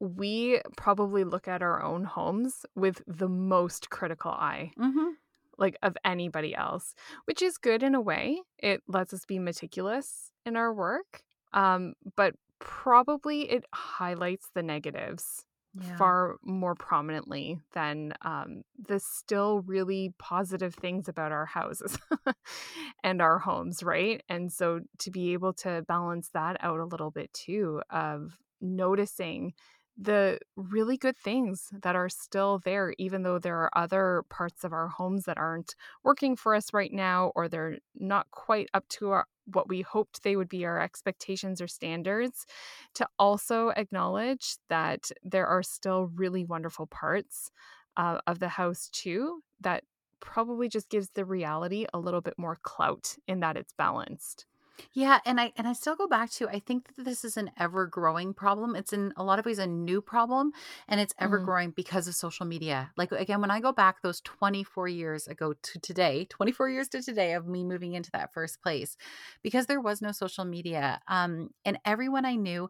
we 0.00 0.60
probably 0.76 1.24
look 1.24 1.48
at 1.48 1.62
our 1.62 1.82
own 1.82 2.04
homes 2.04 2.64
with 2.76 3.02
the 3.06 3.28
most 3.28 3.90
critical 3.90 4.30
eye 4.30 4.72
hmm 4.76 5.20
like 5.58 5.76
of 5.82 5.96
anybody 6.04 6.54
else, 6.54 6.94
which 7.26 7.42
is 7.42 7.58
good 7.58 7.82
in 7.82 7.94
a 7.94 8.00
way. 8.00 8.42
It 8.58 8.82
lets 8.88 9.12
us 9.14 9.26
be 9.26 9.38
meticulous 9.38 10.32
in 10.46 10.56
our 10.56 10.72
work. 10.74 11.24
Um, 11.52 11.94
but 12.16 12.36
probably 12.58 13.50
it 13.50 13.64
highlights 13.74 14.50
the 14.54 14.62
negatives 14.62 15.44
Yeah. 15.74 15.88
far 15.96 16.36
more 16.42 16.74
prominently 16.74 17.60
than 17.72 18.12
um, 18.22 18.62
the 18.78 18.98
still 18.98 19.60
really 19.62 20.12
positive 20.18 20.74
things 20.74 21.08
about 21.08 21.30
our 21.32 21.46
houses 21.46 21.98
and 23.04 23.22
our 23.22 23.38
homes, 23.38 23.82
right? 23.82 24.22
And 24.28 24.52
so 24.52 24.80
to 25.00 25.10
be 25.10 25.32
able 25.32 25.52
to 25.54 25.84
balance 25.86 26.30
that 26.34 26.56
out 26.60 26.80
a 26.80 26.84
little 26.84 27.10
bit 27.10 27.32
too, 27.32 27.82
of 27.90 28.38
noticing 28.60 29.52
the 30.00 30.38
really 30.56 30.96
good 30.96 31.16
things 31.16 31.68
that 31.82 31.96
are 31.96 32.08
still 32.08 32.60
there, 32.64 32.94
even 32.98 33.24
though 33.24 33.38
there 33.38 33.58
are 33.58 33.70
other 33.76 34.22
parts 34.30 34.62
of 34.62 34.72
our 34.72 34.86
homes 34.88 35.24
that 35.24 35.38
aren't 35.38 35.74
working 36.04 36.36
for 36.36 36.54
us 36.54 36.72
right 36.72 36.92
now, 36.92 37.32
or 37.34 37.48
they're 37.48 37.78
not 37.96 38.30
quite 38.30 38.68
up 38.74 38.86
to 38.88 39.10
our, 39.10 39.26
what 39.46 39.68
we 39.68 39.82
hoped 39.82 40.22
they 40.22 40.36
would 40.36 40.48
be 40.48 40.64
our 40.64 40.80
expectations 40.80 41.60
or 41.60 41.66
standards, 41.66 42.46
to 42.94 43.08
also 43.18 43.70
acknowledge 43.70 44.56
that 44.68 45.10
there 45.24 45.46
are 45.46 45.64
still 45.64 46.10
really 46.14 46.44
wonderful 46.44 46.86
parts 46.86 47.50
uh, 47.96 48.20
of 48.28 48.38
the 48.38 48.48
house 48.48 48.88
too 48.92 49.42
that 49.60 49.82
probably 50.20 50.68
just 50.68 50.88
gives 50.90 51.10
the 51.10 51.24
reality 51.24 51.86
a 51.92 51.98
little 51.98 52.20
bit 52.20 52.34
more 52.38 52.58
clout 52.62 53.16
in 53.26 53.40
that 53.40 53.56
it's 53.56 53.72
balanced. 53.76 54.46
Yeah, 54.92 55.18
and 55.24 55.40
I 55.40 55.52
and 55.56 55.66
I 55.66 55.72
still 55.72 55.96
go 55.96 56.06
back 56.06 56.30
to 56.32 56.48
I 56.48 56.60
think 56.60 56.94
that 56.94 57.04
this 57.04 57.24
is 57.24 57.36
an 57.36 57.50
ever 57.56 57.86
growing 57.86 58.32
problem. 58.32 58.76
It's 58.76 58.92
in 58.92 59.12
a 59.16 59.24
lot 59.24 59.38
of 59.38 59.44
ways 59.46 59.58
a 59.58 59.66
new 59.66 60.00
problem 60.00 60.52
and 60.86 61.00
it's 61.00 61.14
ever 61.18 61.38
Mm, 61.38 61.40
growing 61.40 61.70
because 61.72 62.06
of 62.06 62.14
social 62.14 62.46
media. 62.46 62.92
Like 62.96 63.10
again, 63.12 63.40
when 63.40 63.50
I 63.50 63.60
go 63.60 63.72
back 63.72 64.02
those 64.02 64.20
24 64.20 64.88
years 64.88 65.26
ago 65.26 65.52
to 65.54 65.80
today, 65.80 66.26
24 66.26 66.68
years 66.70 66.88
to 66.90 67.02
today 67.02 67.32
of 67.34 67.46
me 67.46 67.64
moving 67.64 67.94
into 67.94 68.10
that 68.12 68.32
first 68.32 68.62
place, 68.62 68.96
because 69.42 69.66
there 69.66 69.80
was 69.80 70.00
no 70.00 70.12
social 70.12 70.44
media. 70.44 71.00
Um, 71.08 71.50
and 71.64 71.78
everyone 71.84 72.24
I 72.24 72.36
knew 72.36 72.68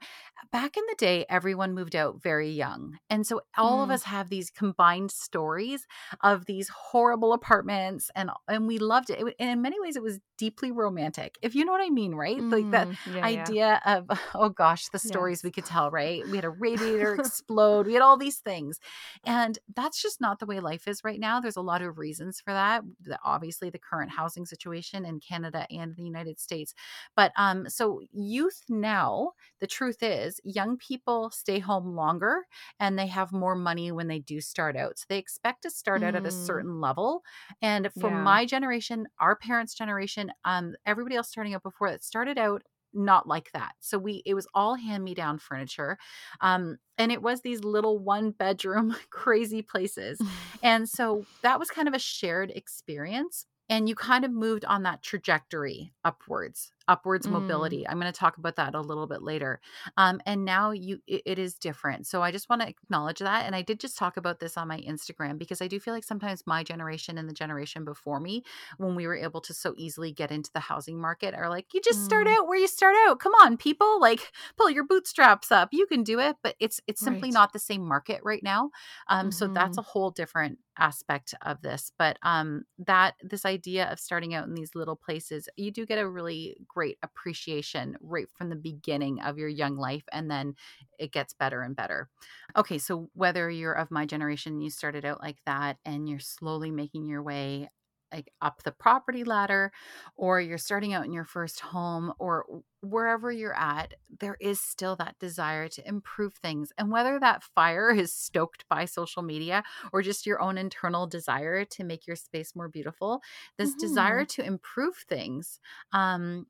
back 0.50 0.76
in 0.76 0.84
the 0.88 0.94
day, 0.98 1.26
everyone 1.28 1.74
moved 1.74 1.96
out 1.96 2.22
very 2.22 2.50
young. 2.50 2.98
And 3.10 3.26
so 3.26 3.42
all 3.56 3.82
of 3.82 3.90
mm, 3.90 3.90
us 3.90 4.02
have 4.04 4.28
these 4.28 4.50
combined 4.50 5.10
stories 5.10 5.86
of 6.22 6.46
these 6.46 6.68
horrible 6.68 7.32
apartments 7.32 8.10
and 8.14 8.30
and 8.48 8.66
we 8.66 8.78
loved 8.78 9.10
it. 9.10 9.18
it 9.20 9.24
wa- 9.24 9.32
and 9.38 9.50
in 9.50 9.62
many 9.62 9.80
ways 9.80 9.96
it 9.96 10.02
was 10.02 10.20
deeply 10.36 10.70
romantic. 10.70 11.36
If 11.42 11.54
you 11.54 11.64
know 11.64 11.72
what 11.72 11.82
I 11.84 11.90
mean, 11.90 11.97
right? 12.06 12.44
Like 12.52 12.70
that 12.70 12.88
mm, 12.88 12.96
yeah, 13.04 13.26
yeah. 13.28 13.52
idea 13.52 13.80
of 13.84 14.06
oh 14.34 14.48
gosh, 14.50 14.88
the 14.90 14.98
stories 14.98 15.42
we 15.42 15.50
could 15.50 15.64
tell, 15.64 15.90
right? 15.90 16.28
We 16.28 16.37
had 16.37 16.44
a 16.44 16.50
radiator 16.50 17.14
explode, 17.16 17.87
we 17.87 17.94
had 17.94 18.02
all 18.02 18.16
these 18.16 18.38
things. 18.38 18.78
And 19.24 19.58
that's 19.74 20.00
just 20.02 20.20
not 20.20 20.38
the 20.38 20.46
way 20.46 20.61
life 20.61 20.87
is 20.88 21.04
right 21.04 21.20
now. 21.20 21.40
There's 21.40 21.56
a 21.56 21.61
lot 21.62 21.82
of 21.82 21.98
reasons 21.98 22.40
for 22.40 22.52
that. 22.52 22.82
Obviously 23.24 23.70
the 23.70 23.78
current 23.78 24.11
housing 24.11 24.46
situation 24.46 25.04
in 25.04 25.20
Canada 25.20 25.66
and 25.70 25.94
the 25.96 26.02
United 26.02 26.38
States. 26.40 26.74
But 27.16 27.32
um 27.37 27.68
so 27.68 28.00
youth 28.12 28.62
now, 28.68 29.32
the 29.61 29.66
truth 29.66 30.02
is 30.02 30.40
young 30.44 30.76
people 30.76 31.30
stay 31.30 31.58
home 31.58 31.94
longer 31.94 32.46
and 32.80 32.98
they 32.98 33.06
have 33.06 33.32
more 33.32 33.54
money 33.54 33.92
when 33.92 34.08
they 34.08 34.18
do 34.18 34.40
start 34.40 34.76
out. 34.76 34.98
So 34.98 35.04
they 35.08 35.18
expect 35.18 35.62
to 35.62 35.70
start 35.70 36.02
out 36.02 36.14
at 36.14 36.26
a 36.26 36.30
Mm, 36.30 36.32
certain 36.32 36.80
level. 36.80 37.22
And 37.62 37.92
for 37.92 38.11
yeah. 38.11 38.11
my 38.11 38.44
generation, 38.44 39.06
our 39.18 39.37
parents' 39.37 39.74
generation, 39.74 40.32
um, 40.44 40.74
everybody 40.87 41.16
else 41.16 41.28
starting 41.28 41.54
out 41.54 41.62
before 41.62 41.88
that 41.88 42.05
started 42.05 42.38
out 42.38 42.62
not 42.94 43.27
like 43.27 43.53
that. 43.53 43.72
So 43.81 43.98
we 43.98 44.22
it 44.24 44.35
was 44.35 44.46
all 44.55 44.74
hand-me-down 44.74 45.38
furniture. 45.38 45.98
Um, 46.40 46.79
and 46.96 47.12
it 47.12 47.22
was 47.22 47.40
these 47.40 47.62
little 47.64 47.98
one 47.98 48.31
bedroom 48.31 48.96
crazy 49.11 49.62
places. 49.62 50.20
And 50.61 50.88
so 50.88 51.24
that 51.42 51.61
was 51.61 51.70
kind 51.70 51.87
of 51.87 51.94
a 51.94 52.01
shared 52.01 52.51
experience. 52.51 53.46
And 53.68 53.88
you 53.88 53.94
kind 53.94 54.24
of 54.24 54.33
moved 54.33 54.64
on 54.64 54.83
that 54.83 55.03
trajectory 55.03 55.92
upwards 56.05 56.72
upwards 56.88 57.29
Mm. 57.29 57.31
mobility. 57.31 57.87
I'm 57.88 58.01
going 58.01 58.12
to 58.12 58.18
talk 58.18 58.38
about 58.38 58.57
that 58.57 58.74
a 58.74 58.81
little 58.81 59.07
bit 59.07 59.22
later. 59.22 59.61
Um, 59.96 60.20
and 60.27 60.44
now 60.44 60.70
you 60.72 61.01
it, 61.07 61.22
it 61.27 61.38
is 61.38 61.55
different. 61.55 62.07
So 62.07 62.22
I 62.22 62.31
just 62.33 62.48
want 62.48 62.62
to 62.62 62.68
acknowledge 62.68 63.20
that. 63.20 63.46
And 63.46 63.55
I 63.55 63.62
did 63.62 63.81
just 63.81 63.98
talk 63.98 64.16
about 64.16 64.40
this 64.40 64.57
on 64.57 64.68
my 64.68 64.81
Instagram 64.81 65.38
because 65.38 65.61
I 65.62 65.68
do 65.68 65.79
feel 65.81 65.94
like 65.94 66.05
sometimes 66.05 66.42
my 66.46 66.64
generation 66.64 67.18
and 67.18 67.29
the 67.29 67.35
generation 67.35 67.85
before 67.85 68.20
me, 68.20 68.42
when 68.79 68.94
we 68.94 69.07
were 69.07 69.16
able 69.16 69.40
to 69.42 69.55
so 69.55 69.74
easily 69.77 70.12
get 70.12 70.31
into 70.31 70.51
the 70.53 70.61
housing 70.61 70.98
market, 71.01 71.35
are 71.35 71.48
like, 71.48 71.66
you 71.74 71.81
just 71.83 72.05
start 72.05 72.27
Mm. 72.27 72.35
out 72.38 72.46
where 72.46 72.59
you 72.59 72.66
start 72.68 72.94
out. 73.07 73.20
Come 73.20 73.33
on, 73.42 73.57
people, 73.57 74.01
like 74.01 74.33
pull 74.57 74.70
your 74.70 74.85
bootstraps 74.85 75.51
up. 75.53 75.68
You 75.72 75.87
can 75.87 76.03
do 76.03 76.18
it. 76.18 76.37
But 76.42 76.57
it's 76.61 76.81
it's 76.87 77.03
simply 77.03 77.31
Right. 77.31 77.33
not 77.33 77.53
the 77.53 77.59
same 77.59 77.87
market 77.87 78.20
right 78.24 78.42
now. 78.42 78.70
Um, 79.09 79.31
so 79.31 79.48
that's 79.48 79.77
Mhm. 79.77 79.79
a 79.79 79.83
whole 79.83 80.11
different 80.11 80.59
aspect 80.79 81.35
of 81.42 81.61
this. 81.62 81.90
But 81.98 82.18
um 82.22 82.62
that 82.79 83.14
this 83.22 83.44
idea 83.44 83.90
of 83.90 83.98
starting 83.98 84.35
out 84.35 84.46
in 84.46 84.55
these 84.55 84.74
little 84.74 84.94
places, 84.96 85.48
you 85.57 85.70
do 85.72 85.85
get 85.87 85.98
a 85.98 86.09
really 86.09 86.57
great 86.68 86.77
appreciation 87.02 87.96
right 88.00 88.28
from 88.30 88.48
the 88.50 88.56
beginning 88.56 89.20
of 89.20 89.38
your 89.38 89.48
young 89.48 89.76
life 89.76 90.04
and 90.12 90.30
then 90.30 90.54
it 90.98 91.12
gets 91.12 91.32
better 91.34 91.62
and 91.62 91.76
better. 91.76 92.08
Okay, 92.56 92.78
so 92.78 93.10
whether 93.14 93.50
you're 93.50 93.72
of 93.76 93.90
my 93.90 94.06
generation, 94.06 94.60
you 94.60 94.70
started 94.70 95.04
out 95.04 95.20
like 95.20 95.38
that 95.46 95.78
and 95.84 96.08
you're 96.08 96.18
slowly 96.18 96.70
making 96.70 97.06
your 97.06 97.22
way 97.22 97.68
like 98.10 98.32
up 98.40 98.62
the 98.62 98.72
property 98.72 99.22
ladder 99.22 99.70
or 100.16 100.40
you're 100.40 100.56
starting 100.56 100.94
out 100.94 101.04
in 101.04 101.12
your 101.12 101.24
first 101.26 101.60
home 101.60 102.12
or 102.18 102.62
wherever 102.80 103.30
you're 103.30 103.54
at 103.54 103.92
there 104.08 104.36
is 104.40 104.60
still 104.60 104.96
that 104.96 105.18
desire 105.18 105.68
to 105.68 105.86
improve 105.86 106.32
things 106.34 106.72
and 106.78 106.90
whether 106.90 107.20
that 107.20 107.42
fire 107.42 107.90
is 107.94 108.12
stoked 108.12 108.66
by 108.68 108.84
social 108.86 109.22
media 109.22 109.62
or 109.92 110.00
just 110.00 110.24
your 110.26 110.40
own 110.40 110.56
internal 110.56 111.06
desire 111.06 111.64
to 111.66 111.84
make 111.84 112.06
your 112.06 112.16
space 112.16 112.54
more 112.56 112.68
beautiful 112.68 113.20
this 113.58 113.74
desire 113.74 114.24
Mhm. 114.24 114.24
to 114.24 114.42
improve 114.42 114.96
things 115.08 115.60
um 115.92 116.46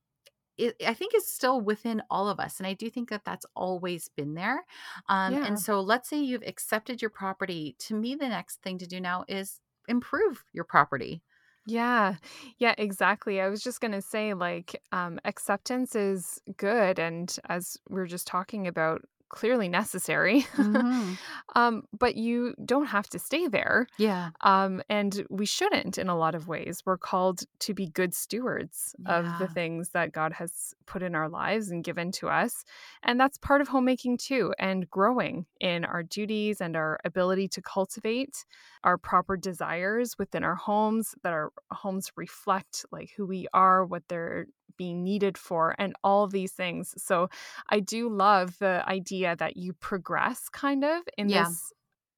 it, 0.58 0.76
I 0.86 0.94
think 0.94 1.14
is 1.14 1.30
still 1.32 1.60
within 1.60 2.02
all 2.10 2.28
of 2.28 2.40
us. 2.40 2.58
And 2.58 2.66
I 2.66 2.74
do 2.74 2.90
think 2.90 3.08
that 3.10 3.24
that's 3.24 3.46
always 3.54 4.08
been 4.08 4.34
there. 4.34 4.64
Um, 5.08 5.38
Yeah. 5.38 5.46
and 5.46 5.58
so 5.58 5.80
let's 5.80 6.08
say 6.08 6.18
you've 6.20 6.42
accepted 6.46 7.00
your 7.02 7.10
property. 7.10 7.76
To 7.80 7.94
me, 7.94 8.14
the 8.14 8.28
next 8.28 8.62
thing 8.62 8.78
to 8.78 8.86
do 8.86 9.00
now 9.00 9.24
is 9.28 9.60
improve 9.88 10.44
your 10.52 10.64
property. 10.64 11.22
Yeah. 11.66 12.16
Yeah, 12.58 12.74
exactly. 12.78 13.40
I 13.40 13.48
was 13.48 13.62
just 13.62 13.80
going 13.80 13.92
to 13.92 14.00
say 14.02 14.32
like 14.34 14.80
um 14.92 15.20
acceptance 15.24 15.94
is 15.94 16.40
good 16.56 16.98
and 16.98 17.36
as 17.48 17.76
we 17.88 18.00
are 18.00 18.06
just 18.06 18.26
talking 18.26 18.66
about 18.66 19.02
clearly 19.28 19.68
necessary. 19.68 20.46
hmm 20.54 21.14
um 21.54 21.82
but 21.98 22.16
you 22.16 22.54
don't 22.64 22.86
have 22.86 23.08
to 23.08 23.18
stay 23.18 23.48
there. 23.48 23.86
Yeah. 23.96 24.30
Um 24.40 24.82
and 24.88 25.26
we 25.30 25.46
shouldn't 25.46 25.98
in 25.98 26.08
a 26.08 26.16
lot 26.16 26.34
of 26.34 26.48
ways. 26.48 26.82
We're 26.84 26.98
called 26.98 27.42
to 27.60 27.74
be 27.74 27.86
good 27.88 28.14
stewards 28.14 28.94
of 29.06 29.36
the 29.38 29.48
things 29.48 29.90
that 29.90 30.12
God 30.12 30.32
has 30.34 30.74
put 30.86 31.02
in 31.02 31.14
our 31.14 31.28
lives 31.28 31.70
and 31.70 31.84
given 31.84 32.12
to 32.12 32.28
us. 32.28 32.64
And 33.02 33.18
that's 33.20 33.38
part 33.38 33.60
of 33.60 33.68
homemaking 33.68 34.18
too 34.18 34.52
and 34.58 34.88
growing 34.90 35.46
in 35.60 35.84
our 35.84 36.02
duties 36.02 36.60
and 36.60 36.76
our 36.76 36.98
ability 37.04 37.48
to 37.48 37.62
cultivate 37.62 38.44
our 38.84 38.98
proper 38.98 39.36
desires 39.36 40.16
within 40.18 40.44
our 40.44 40.54
homes 40.56 41.14
that 41.22 41.32
our 41.32 41.52
homes 41.70 42.10
reflect 42.16 42.84
like 42.92 43.10
who 43.16 43.26
we 43.26 43.46
are 43.52 43.84
what 43.84 44.02
they're 44.08 44.46
being 44.76 45.02
needed 45.02 45.38
for 45.38 45.74
and 45.78 45.94
all 46.04 46.26
these 46.26 46.52
things 46.52 46.94
so 47.02 47.28
i 47.70 47.80
do 47.80 48.08
love 48.08 48.58
the 48.58 48.82
idea 48.88 49.34
that 49.36 49.56
you 49.56 49.72
progress 49.74 50.48
kind 50.48 50.84
of 50.84 51.02
in 51.16 51.28
Yeah. 51.28 51.44
this 51.44 51.72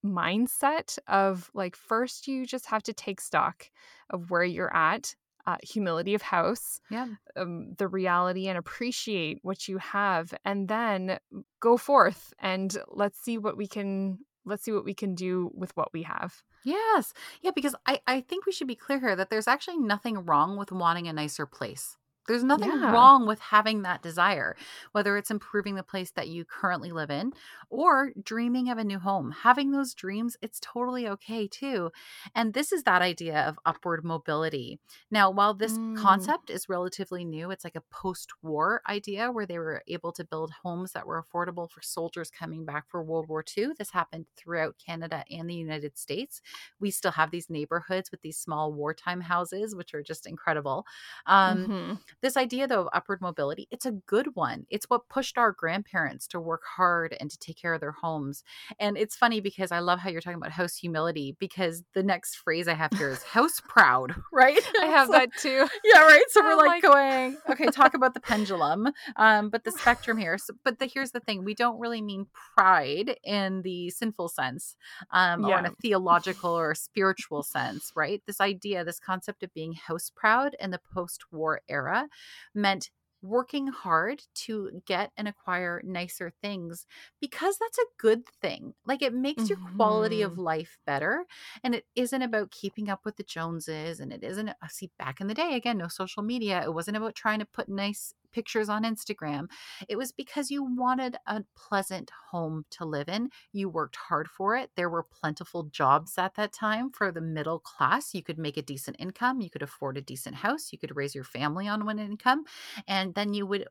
mindset 0.05 0.99
of 1.07 1.51
like 1.55 1.77
first 1.77 2.27
you 2.27 2.47
just 2.47 2.67
have 2.67 2.83
to 2.85 2.93
take 2.93 3.21
stock 3.21 3.71
of 4.09 4.31
where 4.31 4.45
you're 4.45 4.75
at 4.75 5.15
uh, 5.47 5.57
humility 5.63 6.15
of 6.15 6.23
house 6.23 6.81
Yeah. 6.91 7.07
um, 7.37 7.73
the 7.79 7.89
reality 7.89 8.47
and 8.49 8.59
appreciate 8.59 9.39
what 9.43 9.69
you 9.69 9.79
have 9.79 10.35
and 10.45 10.69
then 10.69 11.19
go 11.61 11.77
forth 11.77 12.33
and 12.39 12.77
let's 12.89 13.19
see 13.21 13.39
what 13.39 13.57
we 13.57 13.67
can 13.67 14.19
let's 14.45 14.63
see 14.65 14.73
what 14.73 14.85
we 14.85 14.95
can 14.95 15.15
do 15.15 15.51
with 15.55 15.77
what 15.77 15.93
we 15.93 16.03
have 16.03 16.43
Yes. 16.63 17.15
Yeah. 17.41 17.53
Because 17.55 17.75
I, 17.87 18.01
I 18.07 18.21
think 18.21 18.45
we 18.45 18.53
should 18.53 18.67
be 18.67 18.75
clear 18.75 19.01
here 19.01 19.17
that 19.17 19.31
there's 19.31 19.49
actually 19.49 19.79
nothing 19.79 20.27
wrong 20.27 20.59
with 20.59 20.71
wanting 20.71 21.09
a 21.09 21.13
nicer 21.15 21.47
place. 21.47 21.97
There's 22.31 22.45
nothing 22.45 22.85
Yeah. 22.85 22.91
wrong 22.91 23.27
with 23.27 23.41
having 23.41 23.83
that 23.83 24.03
desire, 24.03 24.57
whether 24.93 25.17
it's 25.17 25.31
improving 25.31 25.75
the 25.75 25.83
place 25.83 26.13
that 26.13 26.29
you 26.29 26.45
currently 26.45 26.93
live 26.93 27.11
in 27.11 27.33
or 27.71 28.13
dreaming 28.23 28.69
of 28.71 28.79
a 28.79 28.85
new 28.85 29.01
home. 29.01 29.33
Having 29.33 29.73
those 29.73 29.95
dreams, 29.95 30.37
it's 30.41 30.61
totally 30.61 31.09
okay 31.09 31.49
too. 31.49 31.91
And 32.35 32.55
this 32.55 32.73
is 32.73 32.85
that 32.85 33.03
idea 33.03 33.41
of 33.49 33.59
upward 33.65 34.05
mobility. 34.05 34.79
Now, 35.11 35.31
while 35.31 35.55
this 35.55 35.79
Mm. 35.79 35.91
concept 35.95 36.51
is 36.51 36.69
relatively 36.69 37.25
new, 37.25 37.51
it's 37.51 37.65
like 37.65 37.75
a 37.77 37.81
post 37.91 38.33
war 38.43 38.83
idea 38.89 39.33
where 39.33 39.47
they 39.47 39.59
were 39.59 39.83
able 39.89 40.13
to 40.13 40.25
build 40.25 40.53
homes 40.63 40.93
that 40.93 41.07
were 41.07 41.23
affordable 41.23 41.71
for 41.71 41.83
soldiers 41.83 42.31
coming 42.31 42.65
back 42.65 42.89
for 42.89 43.03
World 43.03 43.29
War 43.29 43.43
II. 43.43 43.75
This 43.77 43.91
happened 43.91 44.27
throughout 44.37 44.77
Canada 44.79 45.25
and 45.31 45.49
the 45.51 45.55
United 45.55 45.99
States. 45.99 46.41
We 46.79 46.91
still 46.91 47.13
have 47.13 47.31
these 47.31 47.51
neighborhoods 47.51 48.11
with 48.11 48.23
these 48.23 48.39
small 48.39 48.73
wartime 48.73 49.21
houses, 49.23 49.75
which 49.75 49.95
are 49.95 50.03
just 50.03 50.27
incredible. 50.27 50.87
Um, 51.27 51.73
Mhm. 51.73 52.01
This 52.23 52.37
idea 52.37 52.67
though 52.67 52.83
of 52.83 52.89
upward 52.93 53.21
mobility 53.21 53.67
it's 53.71 53.87
a 53.87 53.93
good 53.93 54.35
one. 54.35 54.67
It's 54.71 54.87
what 54.87 55.09
pushed 55.09 55.39
our 55.39 55.53
grandparents 55.53 56.27
to 56.29 56.41
work 56.41 56.63
hard 56.77 57.17
and 57.21 57.31
to 57.31 57.39
take 57.39 57.57
care 57.61 57.75
of 57.75 57.81
their 57.81 57.93
homes. 57.93 58.43
And 58.79 58.97
it's 58.97 59.17
funny 59.17 59.41
because 59.41 59.71
i 59.73 59.79
love 59.79 59.99
how 60.01 60.11
you're 60.11 60.21
talking 60.21 60.37
about 60.39 60.51
house 60.53 60.77
humility 60.77 61.37
because 61.39 61.83
the 61.95 62.03
next 62.03 62.37
phrase 62.37 62.69
i 62.69 62.75
have 62.75 62.93
here 62.97 63.11
is 63.11 63.23
house 63.23 63.61
proud 63.69 64.15
right? 64.33 64.61
I 64.81 64.87
have 64.87 65.07
So- 65.07 65.13
that 65.13 65.31
too. 65.39 65.67
Yeah 65.85 66.01
right? 66.03 66.23
So 66.29 66.43
we're 66.43 66.57
like, 66.57 66.83
like- 66.83 66.83
going 66.83 67.37
okay 67.51 67.67
talk 67.67 67.95
about 67.95 68.15
the 68.15 68.21
pendulum 68.21 68.89
um 69.17 69.51
but 69.51 69.65
the 69.65 69.73
spectrum 69.73 70.17
here. 70.19 70.37
So, 70.39 70.55
but 70.65 70.79
the, 70.79 70.87
here's 70.87 71.13
the 71.13 71.21
thing 71.21 71.45
we 71.45 71.55
don't 71.55 71.79
really 71.79 72.03
mean 72.03 72.27
pride 72.57 73.17
in 73.25 73.63
the 73.63 73.91
sinful 73.91 74.29
sense 74.29 74.77
um 75.13 75.45
or 75.45 75.59
in 75.59 75.67
a 75.67 75.71
theological 75.83 76.51
or 76.51 76.75
spiritual 76.75 77.43
sense 77.43 77.93
right? 77.97 78.23
This 78.27 78.41
idea 78.41 78.85
this 78.85 78.99
concept 79.01 79.43
of 79.43 79.53
being 79.55 79.73
house 79.75 80.11
proud 80.15 80.55
in 80.61 80.71
the 80.71 80.81
post-war 80.95 81.61
era 81.69 82.09
meant 82.55 82.91
working 83.23 83.67
hard 83.67 84.23
to 84.35 84.81
get 84.87 85.13
and 85.17 85.29
acquire 85.29 85.83
nicer 85.85 86.31
things 86.41 86.87
because 87.21 87.59
that's 87.59 87.77
a 87.79 87.85
good 87.99 88.27
thing. 88.27 88.73
Like 88.87 89.03
it 89.03 89.13
makes 89.13 89.51
your 89.51 89.59
quality 89.59 90.23
of 90.23 90.39
Mhm. 90.39 90.39
life 90.39 90.79
better. 90.87 91.27
And 91.63 91.75
it 91.75 91.87
isn't 91.95 92.23
about 92.23 92.51
keeping 92.51 92.89
up 92.89 93.05
with 93.05 93.17
the 93.17 93.23
Joneses. 93.23 94.01
And 94.01 94.11
it 94.13 94.25
isn't, 94.25 94.49
uh, 94.49 94.69
see, 94.69 94.91
back 94.99 95.21
in 95.21 95.27
the 95.27 95.35
day, 95.35 95.55
again, 95.55 95.77
no 95.79 95.89
social 95.89 96.23
media. 96.23 96.63
It 96.65 96.73
wasn't 96.73 96.97
about 96.97 97.15
trying 97.15 97.41
to 97.41 97.45
put 97.47 97.69
nice 97.69 98.15
pictures 98.33 98.69
on 98.69 98.85
Instagram. 98.85 99.49
It 99.89 99.97
was 99.97 100.13
because 100.13 100.51
you 100.51 100.63
wanted 100.63 101.17
a 101.27 101.45
pleasant 101.57 102.11
home 102.31 102.65
to 102.71 102.85
live 102.85 103.09
in. 103.09 103.31
You 103.53 103.69
worked 103.69 103.97
hard 103.97 104.29
for 104.29 104.57
it. 104.57 104.71
There 104.77 104.91
were 104.91 105.03
plentiful 105.03 105.65
jobs 105.65 106.19
at 106.19 106.35
that 106.35 106.53
time 106.53 106.91
for 106.91 107.13
the 107.13 107.21
middle 107.21 107.59
class. 107.59 108.15
You 108.15 108.23
could 108.23 108.39
make 108.39 108.57
a 108.57 108.63
decent 108.63 108.97
income. 108.99 109.41
You 109.41 109.51
could 109.51 109.63
afford 109.63 109.97
a 109.97 110.03
decent 110.03 110.37
house. 110.37 110.73
You 110.73 110.79
could 110.79 110.97
raise 110.97 111.15
your 111.15 111.25
family 111.25 111.69
on 111.69 111.85
one 111.85 111.99
income 111.99 112.45
and 112.87 113.15
then 113.15 113.35
you 113.35 113.47
would 113.47 113.67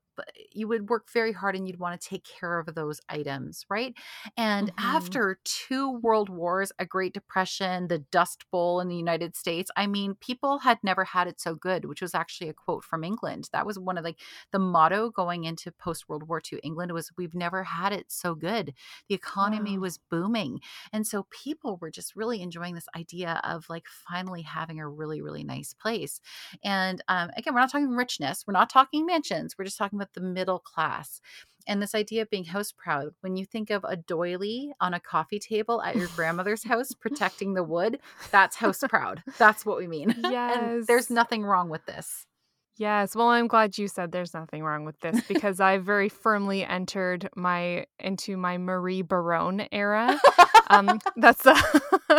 you 0.52 0.68
would 0.68 0.90
work 0.90 1.10
very 1.10 1.32
hard 1.32 1.56
and 1.56 1.68
you'd 1.68 1.80
want 1.80 2.00
to 2.00 2.08
take 2.08 2.26
care 2.26 2.60
of 2.60 2.76
those 2.76 3.00
items 3.08 3.66
right 3.70 3.96
and 4.38 4.72
Mhm. 4.72 4.76
after 4.78 5.40
two 5.44 5.92
world 6.00 6.30
wars 6.30 6.72
a 6.80 6.86
great 6.86 7.14
depression 7.14 7.88
the 7.88 8.00
dust 8.00 8.46
bowl 8.52 8.80
in 8.82 8.88
the 8.88 8.96
united 8.96 9.36
states 9.36 9.72
i 9.78 9.88
mean 9.88 10.16
people 10.16 10.60
had 10.60 10.78
never 10.84 11.04
had 11.06 11.28
it 11.28 11.40
so 11.40 11.56
good 11.56 11.86
which 11.86 12.02
was 12.02 12.14
actually 12.14 12.50
a 12.50 12.54
quote 12.54 12.84
from 12.84 13.04
england 13.04 13.50
that 13.54 13.66
was 13.66 13.80
one 13.80 13.98
of 13.98 14.04
like 14.04 14.20
the 14.52 14.60
motto 14.60 15.10
going 15.10 15.44
into 15.44 15.72
post 15.72 16.08
world 16.10 16.28
war 16.28 16.42
ii 16.52 16.60
england 16.64 16.92
was 16.92 17.12
we've 17.18 17.36
never 17.36 17.64
had 17.64 17.92
it 17.94 18.06
so 18.12 18.36
good 18.36 18.74
the 19.08 19.16
economy 19.16 19.78
Wow. 19.78 19.82
was 19.82 19.98
booming 19.98 20.60
and 20.94 21.06
so 21.06 21.28
people 21.30 21.78
were 21.82 21.92
just 21.92 22.16
really 22.16 22.42
enjoying 22.42 22.76
this 22.76 22.88
idea 22.96 23.40
of 23.44 23.66
like 23.70 23.86
finally 23.88 24.42
having 24.42 24.80
a 24.80 24.88
really 24.88 25.22
really 25.22 25.44
nice 25.44 25.74
place 25.74 26.20
and 26.64 27.02
um, 27.08 27.30
again, 27.36 27.54
we're 27.54 27.60
not 27.62 27.72
talking 27.72 27.96
richness, 27.96 28.46
we're 28.46 28.54
not 28.54 28.70
talking 28.70 29.06
mansions, 29.06 29.56
we're 29.58 29.66
just 29.66 29.78
talking 29.78 29.98
about 29.98 30.14
the 30.14 30.22
middle 30.22 30.60
class. 30.60 31.22
And 31.68 31.82
this 31.82 31.94
idea 31.94 32.24
of 32.24 32.30
being 32.30 32.46
house 32.46 32.72
proud, 32.72 33.14
when 33.22 33.36
you 33.36 33.46
think 33.46 33.70
of 33.70 33.84
a 33.88 33.96
doily 33.96 34.72
on 34.80 34.94
a 34.94 35.00
coffee 35.00 35.40
table 35.40 35.82
at 35.82 35.96
your 35.96 36.08
grandmother's 36.16 36.64
house 36.64 36.92
protecting 36.94 37.54
the 37.54 37.64
wood, 37.64 38.00
that's 38.32 38.56
house 38.56 38.84
proud. 38.90 39.24
That's 39.38 39.66
what 39.66 39.78
we 39.78 39.88
mean. 39.88 40.16
and 40.24 40.88
there's 40.88 41.10
nothing 41.10 41.44
wrong 41.44 41.70
with 41.70 41.86
this. 41.86 42.26
Yes. 42.80 43.14
Well, 43.14 43.28
I'm 43.28 43.50
glad 43.50 43.78
you 43.78 43.90
said 43.90 44.14
there's 44.14 44.34
nothing 44.34 44.64
wrong 44.64 44.86
with 44.86 44.98
this 45.02 45.20
because 45.28 45.60
I 45.60 45.80
very 45.80 46.08
firmly 46.08 46.64
entered 46.64 47.30
my 47.36 47.86
into 48.00 48.38
my 48.38 48.58
Marie 48.58 49.02
Barone 49.02 49.68
era. 49.74 50.18
Um, 50.70 51.00
that's 51.16 51.46
a 51.46 51.56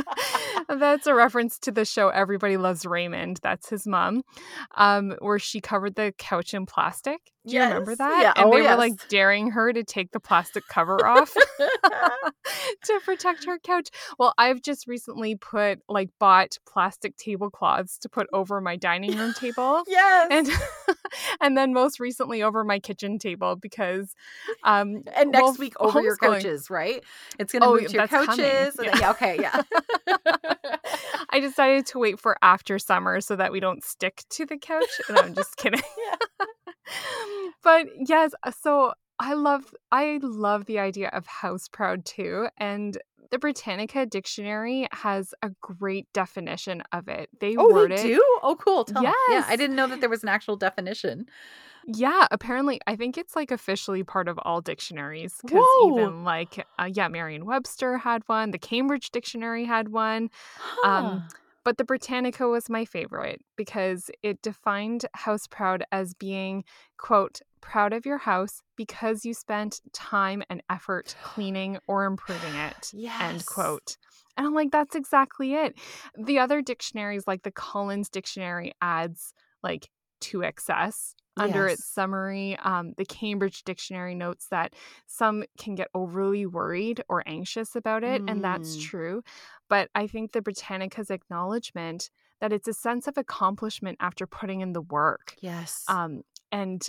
that's 0.69 1.07
a 1.07 1.15
reference 1.15 1.59
to 1.61 1.73
the 1.73 1.85
show 1.85 2.09
Everybody 2.09 2.57
Loves 2.57 2.85
Raymond. 2.87 3.41
That's 3.43 3.69
his 3.69 3.87
mom, 3.87 4.23
um, 4.77 5.17
where 5.21 5.39
she 5.39 5.61
covered 5.61 5.95
the 5.95 6.13
couch 6.19 6.55
in 6.55 6.67
plastic. 6.67 7.21
Do 7.47 7.57
you 7.57 7.63
remember 7.63 7.97
that? 7.97 8.21
Yeah. 8.21 8.33
And 8.37 8.53
Oh, 8.53 8.55
they 8.55 8.63
were 8.63 8.77
like 8.77 9.09
daring 9.09 9.51
her 9.53 9.73
to 9.73 9.83
take 9.83 10.13
the 10.13 10.21
plastic 10.21 10.63
cover 10.69 11.07
off 11.07 11.35
to 12.85 13.01
protect 13.05 13.47
her 13.47 13.59
couch. 13.59 13.89
Well, 14.19 14.35
I've 14.37 14.61
just 14.61 14.87
recently 14.87 15.37
put 15.37 15.81
like 15.89 16.11
bought 16.19 16.59
plastic 16.67 17.17
tablecloths 17.17 17.99
to 18.01 18.11
put 18.11 18.27
over 18.33 18.61
my 18.61 18.77
dining 18.77 19.17
room 19.17 19.33
table 19.33 19.83
yes. 19.87 20.29
and 20.31 20.49
and 21.41 21.57
then 21.57 21.73
most 21.73 21.99
recently 21.99 22.43
over 22.43 22.63
my 22.63 22.79
kitchen 22.79 23.19
table 23.19 23.57
because 23.57 24.15
um 24.65 25.03
and 25.17 25.31
next 25.31 25.43
well, 25.43 25.57
week 25.59 25.75
over 25.81 26.03
your 26.03 26.17
couches, 26.17 26.69
right? 26.69 27.03
It's 27.39 27.53
gonna 27.55 27.67
Oh, 27.67 27.73
move 27.75 27.87
to 27.87 27.93
your 27.93 28.07
that's 28.07 28.13
and 28.45 28.73
then- 28.77 29.01
yeah, 29.01 29.11
okay, 29.11 29.39
yeah. 29.41 29.63
I 31.31 31.41
decided 31.41 31.87
to 31.87 31.99
wait 31.99 32.19
for 32.19 32.37
after 32.43 32.79
summer 32.79 33.21
so 33.21 33.37
that 33.37 33.53
we 33.53 33.61
don't 33.61 33.85
stick 33.85 34.25
to 34.31 34.47
the 34.47 34.59
couch. 34.59 34.91
And 35.09 35.19
I'm 35.19 35.35
just 35.35 35.57
kidding. 35.57 35.81
but 37.63 37.87
yes, 38.07 38.33
uh, 38.43 38.51
so 38.51 38.93
I 39.19 39.35
love 39.35 39.75
I 39.93 40.19
love 40.23 40.67
the 40.67 40.79
idea 40.79 41.09
of 41.09 41.27
house 41.27 41.69
proud 41.69 42.05
too. 42.05 42.49
And 42.59 42.99
the 43.31 43.39
Britannica 43.39 44.07
dictionary 44.07 44.89
has 44.93 45.35
a 45.43 45.51
great 45.61 46.09
definition 46.13 46.83
of 46.93 47.09
it. 47.09 47.29
They 47.39 47.55
oh, 47.57 47.73
word 47.73 47.93
they 47.93 47.97
it 47.97 48.03
do? 48.03 48.39
Oh, 48.43 48.57
cool. 48.57 48.85
Tell 48.85 49.03
me. 49.03 49.13
Yeah, 49.29 49.45
I 49.47 49.57
didn't 49.57 49.77
know 49.77 49.87
that 49.87 50.01
there 50.01 50.09
was 50.09 50.23
an 50.23 50.29
actual 50.29 50.57
definition. 50.57 51.27
Yeah, 51.95 52.27
apparently, 52.31 52.81
I 52.87 52.97
think 52.97 53.19
it's 53.19 53.35
like 53.35 53.51
officially 53.51 54.03
part 54.05 54.29
of 54.29 54.39
all 54.43 54.61
dictionaries 54.61 55.35
because 55.43 55.65
even 55.87 56.25
like, 56.25 56.65
uh, 56.79 56.89
yeah, 56.93 57.09
Merriam 57.09 57.45
Webster 57.45 57.99
had 57.99 58.23
one, 58.27 58.51
the 58.51 58.59
Cambridge 58.59 59.11
Dictionary 59.11 59.65
had 59.65 59.89
one, 59.89 60.31
Um, 60.85 61.25
but 61.65 61.79
the 61.79 61.85
Britannica 61.85 62.49
was 62.49 62.71
my 62.71 62.85
favorite 62.85 63.43
because 63.57 64.11
it 64.23 64.41
defined 64.43 65.07
house 65.15 65.47
proud 65.47 65.85
as 65.93 66.15
being, 66.15 66.65
quote, 66.97 67.41
proud 67.61 67.93
of 67.93 68.07
your 68.07 68.19
house 68.19 68.63
because 68.77 69.25
you 69.25 69.35
spent 69.35 69.81
time 69.93 70.43
and 70.49 70.63
effort 70.71 71.15
cleaning 71.23 71.79
or 71.87 72.05
improving 72.05 72.55
it, 72.55 72.91
yes. 72.93 73.21
end 73.21 73.47
quote. 73.47 73.97
And 74.37 74.47
I'm 74.47 74.55
like, 74.55 74.71
that's 74.71 74.95
exactly 74.95 75.55
it. 75.55 75.79
The 76.17 76.39
other 76.39 76.63
dictionaries, 76.63 77.27
like 77.27 77.43
the 77.43 77.51
Collins 77.51 78.09
Dictionary, 78.09 78.73
adds 78.81 79.35
like 79.63 79.91
to 80.21 80.43
excess 80.43 81.15
under 81.37 81.67
its 81.69 81.85
summary. 81.87 82.57
Um, 82.59 82.93
the 82.99 83.05
Cambridge 83.05 83.63
Dictionary 83.65 84.15
notes 84.15 84.49
that 84.51 84.75
some 85.07 85.45
can 85.59 85.75
get 85.75 85.89
overly 85.95 86.45
worried 86.45 87.03
or 87.09 87.23
anxious 87.27 87.75
about 87.77 88.05
it, 88.05 88.23
and 88.29 88.45
that's 88.45 88.77
Mm. 88.77 88.83
true. 88.83 89.23
But 89.69 89.89
I 89.95 90.07
think 90.07 90.33
the 90.33 90.43
Britannica's 90.43 91.11
acknowledgement 91.11 92.11
that 92.41 92.53
it's 92.53 92.69
a 92.69 92.75
sense 92.75 93.07
of 93.07 93.17
accomplishment 93.17 93.97
after 94.01 94.27
putting 94.27 94.61
in 94.61 94.73
the 94.73 94.83
work. 94.83 95.35
Yes. 95.41 95.85
Um, 95.89 96.23
and 96.53 96.87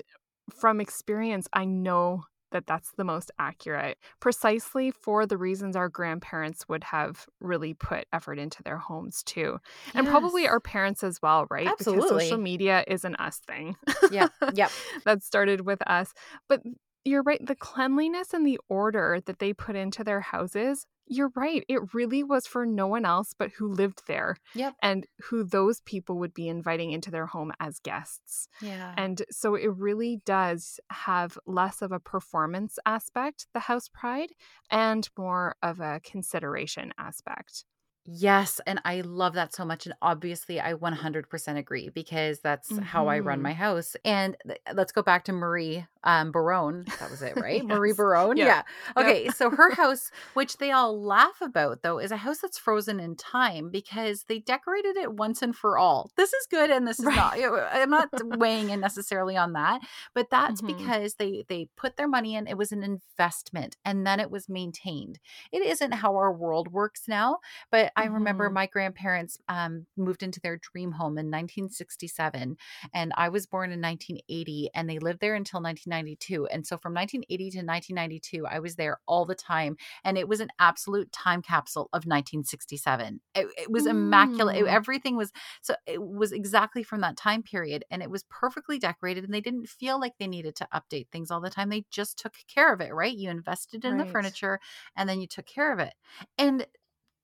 from 0.49 0.81
experience, 0.81 1.47
I 1.53 1.65
know 1.65 2.25
that 2.51 2.67
that's 2.67 2.91
the 2.97 3.03
most 3.03 3.31
accurate, 3.39 3.97
precisely 4.19 4.91
for 4.91 5.25
the 5.25 5.37
reasons 5.37 5.75
our 5.75 5.89
grandparents 5.89 6.67
would 6.69 6.83
have 6.85 7.25
really 7.39 7.73
put 7.73 8.05
effort 8.13 8.39
into 8.39 8.63
their 8.63 8.77
homes 8.77 9.23
too. 9.23 9.59
And 9.93 10.07
probably 10.07 10.47
our 10.47 10.59
parents 10.59 11.03
as 11.03 11.21
well, 11.21 11.45
right? 11.49 11.65
Because 11.65 11.87
Absolutely. 11.87 12.25
social 12.25 12.37
media 12.37 12.83
is 12.87 13.05
an 13.05 13.15
us 13.15 13.39
thing. 13.39 13.75
Yeah, 14.11 14.27
yep. 14.53 14.71
that 15.05 15.23
started 15.23 15.61
with 15.61 15.81
us. 15.87 16.13
But 16.47 16.61
you're 17.03 17.23
right, 17.23 17.43
the 17.45 17.55
cleanliness 17.55 18.33
and 18.33 18.45
the 18.45 18.59
order 18.69 19.19
that 19.25 19.39
they 19.39 19.53
put 19.53 19.75
into 19.75 20.03
their 20.03 20.21
houses, 20.21 20.85
you're 21.11 21.31
right. 21.35 21.63
It 21.67 21.93
really 21.93 22.23
was 22.23 22.47
for 22.47 22.65
no 22.65 22.87
one 22.87 23.05
else 23.05 23.33
but 23.37 23.51
who 23.57 23.67
lived 23.67 24.03
there 24.07 24.37
Yep. 24.55 24.75
and 24.81 25.05
who 25.25 25.43
those 25.43 25.81
people 25.81 26.17
would 26.19 26.33
be 26.33 26.47
inviting 26.47 26.91
into 26.91 27.11
their 27.11 27.27
home 27.27 27.51
as 27.59 27.79
guests. 27.79 28.47
Yeah. 28.61 28.93
And 28.97 29.21
so 29.29 29.55
it 29.55 29.71
really 29.75 30.21
does 30.25 30.79
have 30.89 31.37
less 31.45 31.81
of 31.81 31.91
a 31.91 31.99
performance 31.99 32.79
aspect, 32.85 33.47
the 33.53 33.59
house 33.61 33.89
pride, 33.89 34.29
and 34.69 35.07
more 35.17 35.55
of 35.61 35.79
a 35.81 35.99
consideration 36.03 36.93
aspect. 36.97 37.65
Yes, 38.03 38.59
and 38.65 38.81
I 38.83 39.01
love 39.01 39.33
that 39.35 39.53
so 39.53 39.63
much. 39.63 39.85
And 39.85 39.93
obviously, 40.01 40.59
I 40.59 40.73
100% 40.73 41.59
agree 41.59 41.89
because 41.89 42.39
that's 42.39 42.75
how 42.79 43.07
I 43.07 43.19
run 43.19 43.39
Mhm. 43.39 43.43
my 43.43 43.53
house. 43.53 43.95
And 44.03 44.35
th- 44.47 44.59
let's 44.73 44.91
go 44.91 45.03
back 45.03 45.23
to 45.25 45.33
Marie 45.33 45.85
um, 46.03 46.31
Barone. 46.31 46.85
That 46.99 47.09
was 47.11 47.21
it, 47.21 47.35
right? 47.37 47.63
Marie 47.65 47.89
Yes. 47.89 47.97
Barone. 47.97 48.37
Yeah. 48.37 48.45
Yeah. 48.45 48.61
Yep. 48.97 49.05
Okay. 49.05 49.29
So 49.29 49.49
her 49.49 49.71
house, 49.75 50.11
which 50.33 50.57
they 50.57 50.71
all 50.71 51.01
laugh 51.01 51.41
about, 51.41 51.81
though, 51.83 51.99
is 51.99 52.11
a 52.11 52.17
house 52.17 52.39
that's 52.39 52.57
frozen 52.57 52.99
in 52.99 53.15
time 53.15 53.69
because 53.69 54.23
they 54.27 54.39
decorated 54.39 54.97
it 54.97 55.13
once 55.13 55.41
and 55.41 55.55
for 55.55 55.77
all. 55.77 56.09
This 56.17 56.33
is 56.33 56.47
good, 56.49 56.69
and 56.71 56.87
this 56.87 56.99
is 56.99 57.05
Right. 57.05 57.15
not. 57.15 57.37
I'm 57.73 57.89
not 57.89 58.09
weighing 58.39 58.69
in 58.69 58.79
necessarily 58.79 59.37
on 59.37 59.53
that, 59.53 59.81
but 60.13 60.29
that's 60.29 60.61
Mhm. 60.61 60.77
because 60.77 61.15
they 61.15 61.45
they 61.47 61.67
put 61.77 61.97
their 61.97 62.07
money 62.07 62.35
in. 62.35 62.47
It 62.47 62.57
was 62.57 62.71
an 62.71 62.83
investment, 62.83 63.77
and 63.85 64.05
then 64.05 64.19
it 64.19 64.31
was 64.31 64.49
maintained. 64.49 65.19
It 65.51 65.61
isn't 65.65 65.93
how 65.93 66.15
our 66.15 66.31
world 66.33 66.71
works 66.71 67.03
now. 67.07 67.39
But 67.71 67.91
I 67.95 68.05
remember 68.05 68.49
Mhm. 68.49 68.53
my 68.53 68.65
grandparents 68.67 69.37
um, 69.47 69.85
moved 69.97 70.23
into 70.23 70.39
their 70.41 70.57
dream 70.57 70.93
home 70.93 71.17
in 71.17 71.29
1967, 71.29 72.57
and 72.93 73.13
I 73.15 73.29
was 73.29 73.45
born 73.45 73.71
in 73.71 73.79
1980, 73.81 74.69
and 74.73 74.89
they 74.89 74.99
lived 74.99 75.19
there 75.19 75.35
until 75.35 75.61
1992. 75.91 76.47
And 76.47 76.65
so 76.65 76.77
from 76.77 76.93
1980 76.93 77.51
to 77.51 77.57
1992, 77.65 78.47
I 78.47 78.59
was 78.59 78.75
there 78.75 78.99
all 79.07 79.25
the 79.25 79.35
time, 79.35 79.77
and 80.03 80.17
it 80.17 80.27
was 80.27 80.39
an 80.39 80.49
absolute 80.59 81.11
time 81.11 81.41
capsule 81.41 81.89
of 81.93 82.05
1967. 82.05 83.21
It, 83.35 83.47
it 83.57 83.71
was 83.71 83.85
immaculate. 83.85 84.55
It- 84.57 84.65
Mm. 84.65 84.71
everything 84.73 85.17
was 85.17 85.31
so 85.61 85.75
it 85.85 86.01
was 86.01 86.31
exactly 86.31 86.83
from 86.83 87.01
that 87.01 87.17
time 87.17 87.43
period, 87.43 87.83
and 87.91 88.01
it 88.01 88.09
was 88.09 88.23
perfectly 88.29 88.79
decorated, 88.79 89.23
and 89.23 89.33
they 89.33 89.41
didn't 89.41 89.67
feel 89.69 89.99
like 89.99 90.13
they 90.17 90.27
needed 90.27 90.55
to 90.57 90.67
update 90.73 91.07
things 91.11 91.29
all 91.31 91.41
the 91.41 91.49
time. 91.49 91.69
They 91.69 91.85
just 91.91 92.17
took 92.17 92.33
care 92.47 92.73
of 92.73 92.81
it, 92.81 92.93
right? 92.93 93.15
You 93.15 93.29
invested 93.29 93.85
in 93.85 93.97
the 93.97 94.03
furniture, 94.11 94.59
and 94.95 95.07
then 95.09 95.19
you 95.21 95.27
took 95.27 95.45
care 95.45 95.71
of 95.73 95.79
it, 95.79 95.93
and 96.37 96.65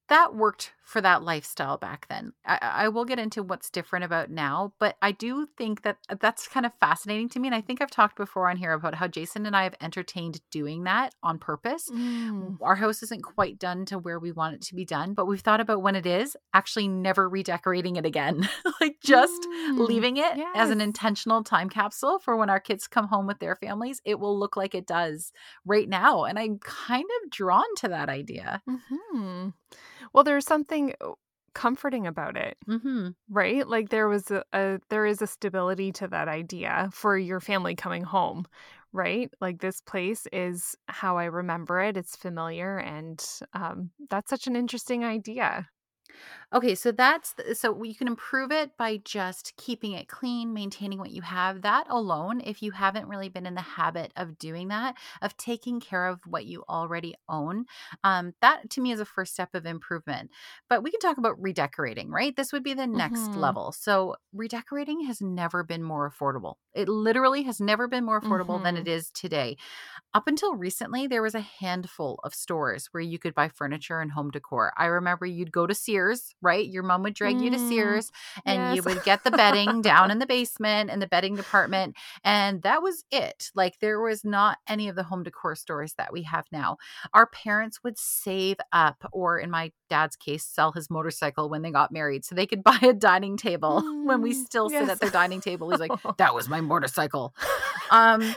that 0.09 0.35
worked 0.35 0.73
for 0.83 1.01
that 1.01 1.21
lifestyle 1.21 1.77
back 1.77 2.07
then. 2.07 2.31
I, 2.45 2.59
I 2.61 2.87
will 2.87 3.03
get 3.03 3.19
into 3.19 3.43
what's 3.43 3.69
different 3.69 4.05
about 4.05 4.29
now, 4.31 4.71
but 4.79 4.95
I 5.01 5.11
do 5.11 5.45
think 5.57 5.81
that 5.81 5.97
uh, 6.09 6.15
that's 6.17 6.47
kind 6.47 6.65
of 6.65 6.71
fascinating 6.79 7.27
to 7.29 7.39
me. 7.39 7.49
And 7.49 7.55
I 7.55 7.59
think 7.59 7.81
I've 7.81 7.91
talked 7.91 8.15
before 8.15 8.49
on 8.49 8.55
here 8.55 8.71
about 8.71 8.95
how 8.95 9.07
Jason 9.07 9.45
and 9.45 9.53
I 9.55 9.63
have 9.63 9.75
entertained 9.81 10.39
doing 10.49 10.85
that 10.85 11.13
on 11.21 11.39
purpose. 11.39 11.89
Mm. 11.89 12.57
Our 12.61 12.75
house 12.75 13.03
isn't 13.03 13.23
quite 13.23 13.59
done 13.59 13.83
to 13.87 13.99
where 13.99 14.17
we 14.17 14.31
want 14.31 14.55
it 14.55 14.61
to 14.61 14.75
be 14.75 14.85
done, 14.85 15.13
but 15.13 15.25
we've 15.25 15.41
thought 15.41 15.59
about 15.59 15.81
when 15.81 15.95
it 15.97 16.05
is 16.05 16.37
actually 16.53 16.87
never 16.87 17.27
redecorating 17.27 17.97
it 17.97 18.05
again, 18.05 18.47
like 18.81 18.97
just 19.03 19.45
Mm. 19.67 19.87
leaving 19.87 20.17
it 20.17 20.37
as 20.55 20.69
an 20.69 20.79
intentional 20.81 21.43
time 21.43 21.69
capsule 21.69 22.19
for 22.19 22.37
when 22.37 22.49
our 22.49 22.59
kids 22.59 22.87
come 22.87 23.07
home 23.07 23.27
with 23.27 23.39
their 23.39 23.55
families. 23.55 24.01
It 24.05 24.19
will 24.19 24.37
look 24.39 24.55
like 24.55 24.73
it 24.73 24.87
does 24.87 25.31
right 25.65 25.89
now. 25.89 26.23
And 26.23 26.39
I'm 26.39 26.59
kind 26.59 27.03
of 27.23 27.29
drawn 27.29 27.65
to 27.77 27.89
that 27.89 28.07
idea. 28.07 28.61
hmm 28.65 29.49
Well, 30.13 30.23
there's 30.23 30.45
something 30.45 30.93
uh, 31.01 31.11
comforting 31.53 32.07
about 32.07 32.37
it, 32.37 32.57
Mm-hmm. 32.67 33.09
right? 33.29 33.67
Like 33.67 33.89
there 33.89 34.09
was 34.09 34.31
a, 34.31 34.43
a 34.53 34.79
there 34.89 35.05
is 35.05 35.21
a 35.21 35.27
stability 35.27 35.91
to 35.93 36.07
that 36.09 36.27
idea 36.27 36.89
for 36.93 37.17
your 37.17 37.39
family 37.41 37.75
coming 37.75 38.03
home, 38.03 38.45
right? 38.93 39.31
Like 39.41 39.59
this 39.61 39.81
place 39.81 40.27
is 40.33 40.75
how 40.87 41.17
I 41.17 41.25
remember 41.25 41.81
it. 41.81 41.97
It's 41.97 42.15
familiar, 42.15 42.77
and 42.79 43.23
um, 43.53 43.91
that's 44.09 44.29
such 44.29 44.47
an 44.47 44.55
interesting 44.55 45.05
idea. 45.05 45.69
Okay, 46.53 46.75
so 46.75 46.91
that's 46.91 47.33
the, 47.33 47.53
so 47.55 47.83
you 47.83 47.95
can 47.95 48.07
improve 48.07 48.51
it 48.51 48.77
by 48.77 48.97
just 48.97 49.55
keeping 49.57 49.91
it 49.91 50.07
clean, 50.07 50.53
maintaining 50.53 50.99
what 50.99 51.11
you 51.11 51.21
have. 51.21 51.61
That 51.61 51.87
alone, 51.89 52.41
if 52.41 52.61
you 52.61 52.71
haven't 52.71 53.07
really 53.07 53.29
been 53.29 53.45
in 53.45 53.55
the 53.55 53.61
habit 53.61 54.13
of 54.15 54.37
doing 54.37 54.69
that, 54.69 54.97
of 55.21 55.35
taking 55.37 55.79
care 55.79 56.07
of 56.07 56.21
what 56.25 56.45
you 56.45 56.63
already 56.69 57.15
own, 57.27 57.65
um, 58.03 58.33
that 58.41 58.69
to 58.71 58.81
me 58.81 58.91
is 58.91 58.99
a 58.99 59.05
first 59.05 59.33
step 59.33 59.53
of 59.55 59.65
improvement. 59.65 60.31
But 60.69 60.83
we 60.83 60.91
can 60.91 60.99
talk 60.99 61.17
about 61.17 61.41
redecorating, 61.41 62.09
right? 62.11 62.35
This 62.35 62.53
would 62.53 62.63
be 62.63 62.73
the 62.73 62.87
next 62.87 63.35
Mhm. 63.35 63.35
level. 63.35 63.71
So 63.71 64.15
redecorating 64.33 65.01
has 65.05 65.21
never 65.21 65.63
been 65.63 65.83
more 65.83 66.09
affordable. 66.09 66.55
It 66.77 66.87
literally 66.89 67.43
has 67.43 67.59
never 67.59 67.87
been 67.87 68.05
more 68.05 68.21
affordable 68.21 68.61
than 68.61 68.75
Mhm. 68.75 68.81
it 68.81 68.87
is 68.87 69.09
today. 69.11 69.57
Up 70.13 70.27
until 70.27 70.55
recently, 70.55 71.07
there 71.07 71.21
was 71.21 71.35
a 71.35 71.41
handful 71.41 72.19
of 72.23 72.33
stores 72.33 72.87
where 72.91 73.01
you 73.01 73.19
could 73.19 73.35
buy 73.35 73.49
furniture 73.49 74.01
and 74.01 74.11
home 74.11 74.31
decor. 74.31 74.73
I 74.77 74.85
remember 74.85 75.25
you'd 75.25 75.51
go 75.51 75.67
to 75.67 75.75
Sears, 75.75 76.33
right? 76.41 76.65
Your 76.67 76.83
mom 76.83 77.03
would 77.03 77.13
drag 77.13 77.41
you 77.41 77.51
to 77.51 77.57
Mm, 77.57 77.67
Sears 77.67 78.11
and 78.45 78.67
you 78.75 78.81
would 78.83 79.03
get 79.03 79.23
the 79.23 79.31
bedding 79.31 79.81
down 79.81 80.09
in 80.11 80.19
the 80.19 80.25
basement 80.27 80.89
in 80.89 80.99
the 80.99 81.07
bedding 81.07 81.35
department. 81.35 81.95
And 82.23 82.61
that 82.63 82.81
was 82.81 83.03
it. 83.11 83.51
Like 83.53 83.79
there 83.79 84.01
was 84.01 84.23
not 84.25 84.57
any 84.67 84.87
of 84.87 84.95
the 84.95 85.03
home 85.03 85.23
decor 85.23 85.55
stores 85.55 85.93
that 85.97 86.11
we 86.13 86.23
have 86.23 86.45
now. 86.51 86.77
Our 87.13 87.27
parents 87.27 87.83
would 87.83 87.97
save 87.97 88.57
up, 88.71 89.03
or 89.11 89.37
in 89.39 89.51
my 89.51 89.71
dad's 89.89 90.15
case, 90.15 90.43
sell 90.45 90.71
his 90.71 90.89
motorcycle 90.89 91.49
when 91.49 91.61
they 91.61 91.71
got 91.71 91.91
married 91.91 92.25
so 92.25 92.33
they 92.35 92.47
could 92.47 92.63
buy 92.63 92.79
a 92.81 92.93
dining 92.93 93.37
table 93.37 93.83
when 94.03 94.21
we 94.21 94.33
Mm, 94.33 94.33
still 94.33 94.69
sit 94.69 94.89
at 94.89 94.99
their 94.99 95.09
dining 95.11 95.41
table. 95.41 95.69
He's 95.69 95.79
like, 95.79 95.93
that 96.17 96.33
was 96.33 96.49
my 96.49 96.61
motorcycle. 96.67 97.33
Um, 97.89 98.35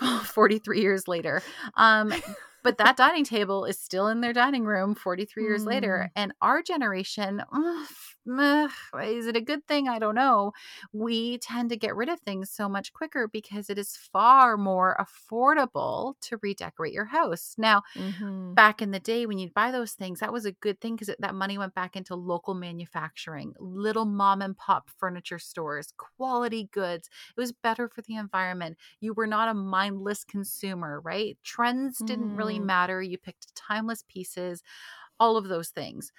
43 0.24 0.80
years 0.80 1.08
later. 1.08 1.42
Um, 1.74 2.14
but 2.62 2.78
that 2.78 2.96
dining 2.96 3.24
table 3.24 3.64
is 3.64 3.78
still 3.78 4.08
in 4.08 4.20
their 4.22 4.32
dining 4.32 4.64
room 4.64 4.94
43 4.94 5.42
years 5.44 5.64
later. 5.64 6.06
Mm. 6.08 6.10
And 6.16 6.32
our 6.40 6.62
generation, 6.62 7.42
ugh, 7.52 7.86
is 8.28 9.26
it 9.26 9.36
a 9.36 9.40
good 9.40 9.66
thing? 9.66 9.88
I 9.88 9.98
don't 9.98 10.14
know. 10.14 10.52
We 10.92 11.38
tend 11.38 11.70
to 11.70 11.76
get 11.76 11.96
rid 11.96 12.08
of 12.08 12.20
things 12.20 12.50
so 12.50 12.68
much 12.68 12.92
quicker 12.92 13.28
because 13.28 13.70
it 13.70 13.78
is 13.78 13.96
far 13.96 14.56
more 14.56 14.96
affordable 15.00 16.14
to 16.22 16.38
redecorate 16.42 16.92
your 16.92 17.06
house. 17.06 17.54
Now, 17.58 17.82
Mm-hmm. 17.96 18.54
back 18.54 18.82
in 18.82 18.90
the 18.90 19.00
day 19.00 19.26
when 19.26 19.38
you'd 19.38 19.54
buy 19.54 19.70
those 19.70 19.92
things, 19.92 20.20
that 20.20 20.32
was 20.32 20.44
a 20.46 20.52
good 20.52 20.80
thing 20.80 20.96
because 20.96 21.14
that 21.18 21.34
money 21.34 21.58
went 21.58 21.74
back 21.74 21.96
into 21.96 22.14
local 22.16 22.54
manufacturing, 22.54 23.54
little 23.58 24.04
mom 24.06 24.42
and 24.42 24.56
pop 24.56 24.88
furniture 24.98 25.38
stores, 25.38 25.92
quality 25.96 26.68
goods. 26.72 27.08
It 27.36 27.40
was 27.40 27.52
better 27.52 27.88
for 27.88 28.02
the 28.02 28.16
environment. 28.16 28.78
You 29.00 29.14
were 29.14 29.26
not 29.26 29.48
a 29.48 29.54
mindless 29.54 30.24
consumer, 30.24 31.00
right? 31.02 31.38
Trends 31.44 32.02
didn't 32.02 32.32
really 32.32 32.58
Mm. 32.58 32.66
matter. 32.66 33.02
You 33.02 33.18
picked 33.18 33.54
timeless 33.54 34.02
pieces, 34.08 34.62
all 35.20 35.36
of 35.36 35.48
those 35.48 35.70
things. 35.70 36.12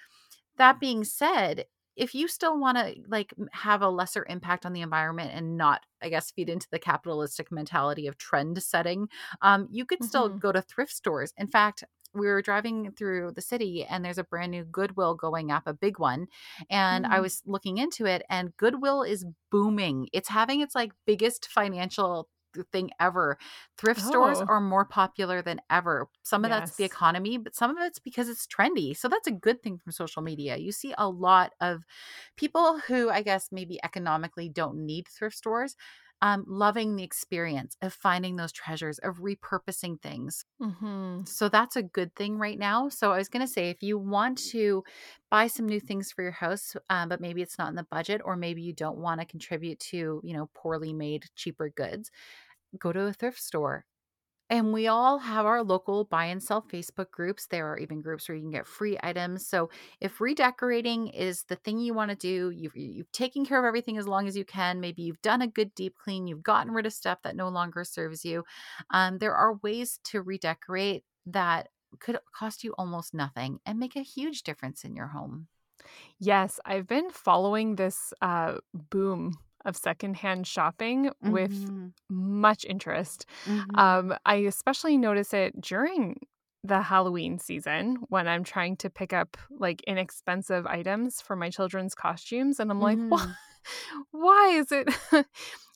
That 0.56 0.80
being 0.80 1.04
said, 1.04 1.66
if 1.96 2.14
you 2.14 2.28
still 2.28 2.58
want 2.58 2.78
to 2.78 2.94
like 3.08 3.34
have 3.52 3.82
a 3.82 3.88
lesser 3.88 4.24
impact 4.28 4.64
on 4.66 4.72
the 4.72 4.80
environment 4.80 5.30
and 5.34 5.56
not 5.56 5.84
i 6.02 6.08
guess 6.08 6.30
feed 6.30 6.48
into 6.48 6.68
the 6.70 6.78
capitalistic 6.78 7.50
mentality 7.52 8.06
of 8.06 8.16
trend 8.18 8.62
setting 8.62 9.08
um, 9.42 9.68
you 9.70 9.84
could 9.84 10.02
still 10.04 10.28
Mhm. 10.28 10.40
go 10.40 10.52
to 10.52 10.62
thrift 10.62 10.92
stores 10.92 11.32
in 11.36 11.48
fact 11.48 11.84
we 12.12 12.26
were 12.26 12.42
driving 12.42 12.90
through 12.92 13.30
the 13.32 13.40
city 13.42 13.84
and 13.84 14.04
there's 14.04 14.18
a 14.18 14.24
brand 14.24 14.50
new 14.50 14.64
goodwill 14.64 15.14
going 15.14 15.50
up 15.52 15.62
a 15.66 15.74
big 15.74 15.98
one 15.98 16.26
and 16.70 17.06
i 17.06 17.20
Mm. 17.20 17.20
was 17.20 17.42
looking 17.46 17.78
into 17.78 18.06
it 18.06 18.22
and 18.28 18.56
goodwill 18.56 19.02
is 19.02 19.24
booming 19.50 20.08
it's 20.12 20.28
having 20.28 20.60
its 20.60 20.74
like 20.74 20.92
biggest 21.06 21.48
financial 21.48 22.28
thing 22.72 22.90
ever. 23.00 23.38
Thrift 23.78 24.00
stores 24.00 24.42
Oh. 24.42 24.48
are 24.48 24.60
more 24.60 24.84
popular 24.84 25.42
than 25.42 25.60
ever. 25.70 26.08
Some 26.22 26.44
of 26.44 26.50
that's 26.50 26.72
the 26.76 26.84
economy 26.84 27.38
but 27.38 27.54
some 27.54 27.70
of 27.76 27.78
it's 27.82 27.98
because 27.98 28.28
it's 28.28 28.46
trendy 28.46 28.96
so 28.96 29.08
that's 29.08 29.26
a 29.26 29.32
good 29.32 29.62
thing 29.62 29.78
from 29.78 29.92
social 29.92 30.22
media. 30.22 30.56
You 30.56 30.72
see 30.72 30.94
a 30.98 31.08
lot 31.08 31.52
of 31.60 31.84
people 32.36 32.78
who 32.80 33.10
i 33.10 33.22
guess 33.22 33.48
maybe 33.52 33.78
economically 33.84 34.48
don't 34.48 34.76
need 34.86 35.08
thrift 35.08 35.36
stores 35.36 35.76
um, 36.22 36.44
loving 36.46 36.96
the 36.96 37.04
experience 37.04 37.76
of 37.82 37.92
finding 37.94 38.36
those 38.36 38.52
treasures 38.52 38.98
of 39.00 39.18
repurposing 39.18 40.00
things 40.02 40.44
Mm-hmm. 40.60 41.24
so 41.26 41.48
that's 41.48 41.76
a 41.76 41.82
good 41.82 42.14
thing 42.16 42.38
right 42.38 42.58
now. 42.58 42.88
So 42.88 43.12
I 43.12 43.18
was 43.18 43.28
going 43.28 43.46
to 43.46 43.52
say, 43.52 43.68
if 43.70 43.82
you 43.82 43.98
want 43.98 44.38
to 44.50 44.82
buy 45.30 45.46
some 45.48 45.66
new 45.66 45.78
things 45.78 46.10
for 46.10 46.22
your 46.22 46.32
house, 46.32 46.74
um, 46.88 47.08
but 47.10 47.20
maybe 47.20 47.42
it's 47.42 47.58
not 47.58 47.68
in 47.68 47.74
the 47.74 47.86
budget, 47.90 48.22
or 48.24 48.36
maybe 48.36 48.62
you 48.62 48.72
don't 48.72 48.98
want 48.98 49.20
to 49.20 49.26
contribute 49.26 49.78
to, 49.80 50.20
you 50.24 50.32
know, 50.34 50.50
poorly 50.54 50.92
made, 50.94 51.26
cheaper 51.36 51.68
goods, 51.68 52.10
go 52.78 52.92
to 52.92 53.02
a 53.06 53.12
thrift 53.14 53.40
store. 53.40 53.86
And 54.50 54.72
we 54.72 54.88
all 54.88 55.18
have 55.20 55.46
our 55.46 55.62
local 55.62 56.04
buy 56.04 56.26
and 56.26 56.42
sell 56.42 56.60
Facebook 56.60 57.12
groups. 57.12 57.46
There 57.46 57.70
are 57.72 57.78
even 57.78 58.02
groups 58.02 58.28
where 58.28 58.34
you 58.34 58.42
can 58.42 58.50
get 58.50 58.66
free 58.66 58.98
items. 59.00 59.46
So 59.46 59.70
if 60.00 60.20
redecorating 60.20 61.06
is 61.08 61.44
the 61.44 61.54
thing 61.54 61.78
you 61.78 61.94
want 61.94 62.10
to 62.10 62.16
do, 62.16 62.50
you've, 62.50 62.76
you've 62.76 63.12
taken 63.12 63.46
care 63.46 63.60
of 63.60 63.64
everything 63.64 63.96
as 63.96 64.08
long 64.08 64.26
as 64.26 64.36
you 64.36 64.44
can. 64.44 64.80
Maybe 64.80 65.02
you've 65.02 65.22
done 65.22 65.40
a 65.40 65.46
good 65.46 65.72
deep 65.76 65.94
clean, 65.96 66.26
you've 66.26 66.42
gotten 66.42 66.72
rid 66.72 66.84
of 66.84 66.92
stuff 66.92 67.20
that 67.22 67.36
no 67.36 67.48
longer 67.48 67.84
serves 67.84 68.24
you. 68.24 68.42
Um, 68.90 69.18
there 69.18 69.34
are 69.34 69.54
ways 69.62 70.00
to 70.06 70.20
redecorate 70.20 71.04
that 71.26 71.68
could 72.00 72.18
cost 72.34 72.64
you 72.64 72.74
almost 72.76 73.14
nothing 73.14 73.60
and 73.64 73.78
make 73.78 73.94
a 73.94 74.02
huge 74.02 74.42
difference 74.42 74.82
in 74.82 74.96
your 74.96 75.08
home. 75.08 75.46
Yes, 76.18 76.58
I've 76.64 76.88
been 76.88 77.10
following 77.10 77.76
this 77.76 78.12
uh, 78.20 78.56
boom 78.74 79.38
of 79.64 79.76
secondhand 79.76 80.46
shopping 80.46 81.10
with 81.22 81.70
Mhm, 81.70 81.92
much 82.08 82.64
interest. 82.64 83.26
mhm, 83.44 83.76
Um, 83.76 84.14
I 84.26 84.36
especially 84.36 84.96
notice 84.96 85.32
it 85.34 85.60
during 85.60 86.16
the 86.62 86.82
Halloween 86.82 87.38
season 87.38 87.96
when 88.08 88.28
I'm 88.28 88.44
trying 88.44 88.76
to 88.78 88.90
pick 88.90 89.12
up 89.12 89.36
like 89.50 89.82
inexpensive 89.86 90.66
items 90.66 91.20
for 91.20 91.36
my 91.36 91.50
children's 91.50 91.94
costumes. 91.94 92.60
And 92.60 92.70
I'm 92.70 92.80
like, 92.80 93.00
why, 93.08 93.18
mhm. 93.18 93.36
Why 94.10 94.48
is 94.48 94.66
it? 94.70 94.88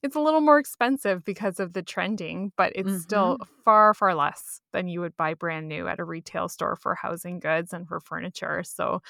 it's 0.02 0.16
a 0.16 0.20
little 0.20 0.40
more 0.40 0.58
expensive 0.58 1.24
because 1.24 1.60
of 1.60 1.72
the 1.72 1.82
trending, 1.82 2.52
but 2.56 2.72
it's 2.74 3.02
still 3.02 3.38
far, 3.64 3.94
far 3.94 4.14
less 4.14 4.60
than 4.72 4.88
you 4.88 5.00
would 5.00 5.16
buy 5.16 5.34
brand 5.34 5.68
new 5.68 5.88
at 5.88 6.00
a 6.00 6.04
retail 6.04 6.48
store 6.48 6.76
for 6.76 6.94
housing 6.94 7.40
goods 7.40 7.72
and 7.72 7.88
for 7.88 8.00
furniture. 8.00 8.62
So 8.64 9.00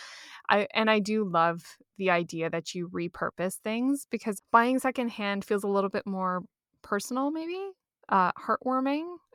I 0.48 0.68
and 0.74 0.90
I 0.90 1.00
do 1.00 1.24
love 1.24 1.62
the 1.98 2.10
idea 2.10 2.50
that 2.50 2.74
you 2.74 2.88
repurpose 2.88 3.54
things 3.56 4.06
because 4.10 4.40
buying 4.52 4.78
secondhand 4.78 5.44
feels 5.44 5.64
a 5.64 5.68
little 5.68 5.90
bit 5.90 6.06
more 6.06 6.42
personal, 6.82 7.30
maybe 7.30 7.58
uh, 8.08 8.32
heartwarming, 8.32 9.16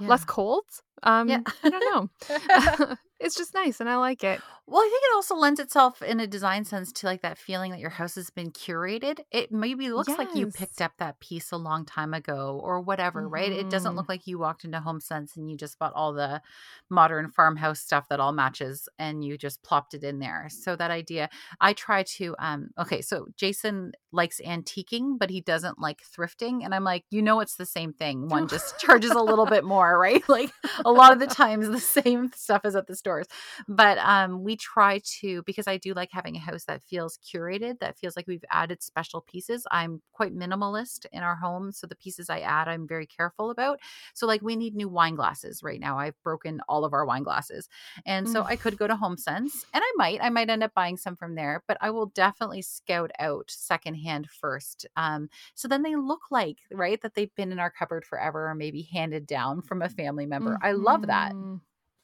Yeah. 0.00 0.08
less 0.08 0.24
cold. 0.24 0.64
Um, 1.02 1.28
Yeah. 1.28 1.40
I 1.62 1.70
don't 1.70 1.80
know. 2.28 2.96
it's 3.20 3.34
just 3.36 3.54
nice, 3.54 3.80
and 3.80 3.88
I 3.88 3.96
like 3.96 4.24
it. 4.24 4.40
Well, 4.66 4.80
I 4.82 4.88
think 4.88 5.02
it 5.02 5.14
also 5.16 5.34
lends 5.34 5.58
itself 5.58 6.00
in 6.00 6.20
a 6.20 6.28
design 6.28 6.64
sense 6.64 6.92
to 6.92 7.06
like 7.06 7.22
that 7.22 7.38
feeling 7.38 7.72
that 7.72 7.80
your 7.80 7.90
house 7.90 8.14
has 8.14 8.30
been 8.30 8.52
curated. 8.52 9.18
It 9.32 9.50
maybe 9.50 9.90
looks 9.90 10.10
like 10.16 10.28
you 10.36 10.46
picked 10.46 10.80
up 10.80 10.92
that 10.98 11.18
piece 11.18 11.50
a 11.50 11.56
long 11.56 11.84
time 11.84 12.14
ago 12.14 12.60
or 12.62 12.80
whatever, 12.80 13.28
right? 13.28 13.50
It 13.50 13.68
doesn't 13.68 13.92
Mhm. 13.92 13.96
look 13.96 14.08
like 14.08 14.28
you 14.28 14.38
walked 14.38 14.64
into 14.64 14.78
Home 14.78 15.00
Sense 15.00 15.36
and 15.36 15.50
you 15.50 15.56
just 15.56 15.76
bought 15.80 15.92
all 15.94 16.12
the 16.12 16.40
modern 16.88 17.30
farmhouse 17.30 17.80
stuff 17.80 18.06
that 18.10 18.20
all 18.20 18.30
matches 18.32 18.88
and 18.96 19.24
you 19.24 19.36
just 19.36 19.60
plopped 19.64 19.92
it 19.94 20.04
in 20.04 20.20
there. 20.20 20.46
So 20.48 20.76
that 20.76 20.92
idea, 20.92 21.30
I 21.60 21.72
try 21.72 22.04
to 22.04 22.36
um 22.38 22.70
okay, 22.78 23.00
so 23.02 23.26
Jason 23.36 23.92
likes 24.12 24.40
antiquing, 24.46 25.18
but 25.18 25.30
he 25.30 25.40
doesn't 25.40 25.80
like 25.80 26.00
thrifting 26.16 26.64
and 26.64 26.72
I'm 26.74 26.84
like, 26.84 27.04
you 27.10 27.22
know 27.22 27.40
it's 27.40 27.56
the 27.56 27.66
same 27.66 27.92
thing. 27.92 28.28
One 28.28 28.46
just 28.46 28.78
charges 28.80 29.10
a 29.10 29.20
little 29.22 29.46
bit 29.46 29.64
more, 29.64 29.98
right? 29.98 30.22
Like 30.28 30.52
a 30.90 30.92
lot 30.92 31.12
of 31.12 31.18
the 31.20 31.26
times 31.26 31.68
the 31.68 31.78
same 31.80 32.30
stuff 32.36 32.64
is 32.64 32.74
at 32.74 32.86
the 32.86 32.96
stores 32.96 33.26
but 33.68 33.98
um 33.98 34.42
we 34.42 34.56
try 34.56 35.00
to 35.04 35.42
because 35.44 35.66
i 35.68 35.76
do 35.76 35.94
like 35.94 36.10
having 36.12 36.36
a 36.36 36.40
house 36.40 36.64
that 36.64 36.82
feels 36.82 37.18
curated 37.18 37.78
that 37.80 37.96
feels 37.98 38.16
like 38.16 38.26
we've 38.26 38.44
added 38.50 38.82
special 38.82 39.20
pieces 39.20 39.66
i'm 39.70 40.02
quite 40.12 40.34
minimalist 40.34 41.06
in 41.12 41.22
our 41.22 41.36
home 41.36 41.70
so 41.72 41.86
the 41.86 41.94
pieces 41.96 42.28
i 42.28 42.40
add 42.40 42.68
i'm 42.68 42.86
very 42.88 43.06
careful 43.06 43.50
about 43.50 43.78
so 44.14 44.26
like 44.26 44.42
we 44.42 44.56
need 44.56 44.74
new 44.74 44.88
wine 44.88 45.14
glasses 45.14 45.62
right 45.62 45.80
now 45.80 45.98
i've 45.98 46.20
broken 46.22 46.60
all 46.68 46.84
of 46.84 46.92
our 46.92 47.04
wine 47.04 47.22
glasses 47.22 47.68
and 48.06 48.28
so 48.28 48.42
Mm. 48.42 48.46
i 48.46 48.56
could 48.56 48.76
go 48.78 48.86
to 48.86 48.96
home 48.96 49.16
sense 49.16 49.64
and 49.74 49.82
i 49.84 49.92
might 49.96 50.18
i 50.22 50.28
might 50.30 50.50
end 50.50 50.62
up 50.62 50.74
buying 50.74 50.96
some 50.96 51.16
from 51.16 51.34
there 51.34 51.62
but 51.68 51.76
i 51.80 51.90
will 51.90 52.06
definitely 52.06 52.62
scout 52.62 53.10
out 53.18 53.44
secondhand 53.48 54.28
first 54.30 54.86
um 54.96 55.28
so 55.54 55.68
then 55.68 55.82
they 55.82 55.94
look 55.96 56.22
like 56.30 56.58
right 56.72 57.00
that 57.02 57.14
they've 57.14 57.34
been 57.34 57.52
in 57.52 57.58
our 57.58 57.70
cupboard 57.70 58.04
forever 58.04 58.48
or 58.48 58.54
maybe 58.54 58.82
handed 58.92 59.26
down 59.26 59.60
from 59.62 59.82
a 59.82 59.88
family 59.88 60.26
member 60.26 60.58
i 60.62 60.72
love 60.80 61.02
that 61.06 61.34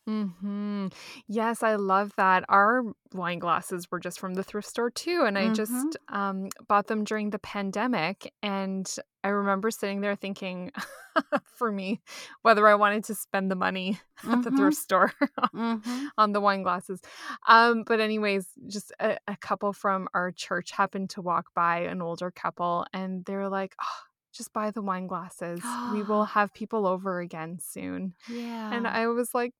hmm 0.06 0.86
Yes, 1.26 1.62
I 1.64 1.74
love 1.76 2.12
that. 2.16 2.44
Our 2.48 2.84
wine 3.12 3.40
glasses 3.40 3.90
were 3.90 3.98
just 3.98 4.20
from 4.20 4.34
the 4.34 4.44
thrift 4.44 4.68
store 4.68 4.90
too, 4.90 5.24
and 5.26 5.36
I 5.36 5.48
Mhm. 5.48 5.54
just 5.56 5.96
um, 6.08 6.48
bought 6.68 6.86
them 6.86 7.02
during 7.04 7.30
the 7.30 7.40
pandemic. 7.40 8.32
And 8.42 8.88
I 9.24 9.28
remember 9.28 9.70
sitting 9.72 10.00
there 10.00 10.14
thinking, 10.14 10.70
for 11.44 11.72
me, 11.72 12.00
whether 12.42 12.68
I 12.68 12.76
wanted 12.76 13.04
to 13.04 13.14
spend 13.16 13.50
the 13.50 13.56
money 13.56 13.98
at 14.30 14.42
the 14.42 14.50
Mhm. 14.50 14.56
thrift 14.56 14.76
store 14.76 15.12
Mhm. 15.54 16.10
on 16.16 16.32
the 16.32 16.40
wine 16.40 16.62
glasses. 16.62 17.00
Um, 17.48 17.82
but 17.84 18.00
anyways, 18.00 18.46
just 18.68 18.92
a, 19.00 19.18
a 19.26 19.36
couple 19.36 19.72
from 19.72 20.08
our 20.14 20.30
church 20.30 20.70
happened 20.70 21.10
to 21.10 21.22
walk 21.22 21.46
by, 21.54 21.78
an 21.80 22.00
older 22.00 22.30
couple, 22.30 22.86
and 22.92 23.24
they're 23.24 23.48
like, 23.48 23.74
oh, 23.82 24.05
just 24.36 24.52
buy 24.52 24.70
the 24.70 24.82
wine 24.82 25.06
glasses. 25.06 25.62
We 25.92 26.02
will 26.02 26.24
have 26.36 26.52
people 26.52 26.86
over 26.86 27.20
again 27.20 27.58
soon. 27.60 28.14
Yeah. 28.28 28.74
And 28.74 28.86
I 28.86 29.06
was 29.08 29.34
like, 29.34 29.52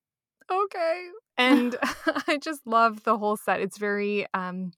okay. 0.51 1.07
And 1.37 1.75
I 2.27 2.37
just 2.41 2.65
love 2.65 3.03
the 3.03 3.17
whole 3.17 3.37
set. 3.37 3.61
It's 3.61 3.77
very 3.77 4.25
um 4.33 4.71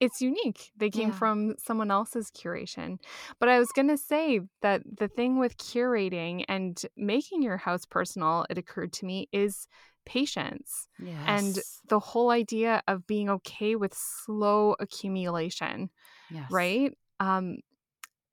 it's 0.00 0.20
unique. 0.22 0.70
They 0.76 0.90
came 0.90 1.08
Yeah. 1.08 1.14
from 1.16 1.54
someone 1.58 1.90
else's 1.90 2.30
curation. 2.30 2.98
But 3.40 3.48
I 3.48 3.58
was 3.58 3.72
going 3.72 3.88
to 3.88 3.96
say 3.96 4.40
that 4.62 4.82
the 4.98 5.08
thing 5.08 5.40
with 5.40 5.56
curating 5.56 6.44
and 6.48 6.80
making 6.96 7.42
your 7.42 7.56
house 7.56 7.84
personal, 7.84 8.46
it 8.48 8.58
occurred 8.58 8.92
to 8.92 9.06
me, 9.06 9.28
is 9.32 9.66
patience 10.06 10.86
and 11.26 11.58
the 11.88 11.98
whole 11.98 12.30
idea 12.30 12.80
of 12.86 13.08
being 13.08 13.28
okay 13.28 13.74
with 13.74 13.92
slow 13.92 14.76
accumulation, 14.78 15.90
yes. 16.30 16.46
right? 16.50 16.92
Um 17.18 17.58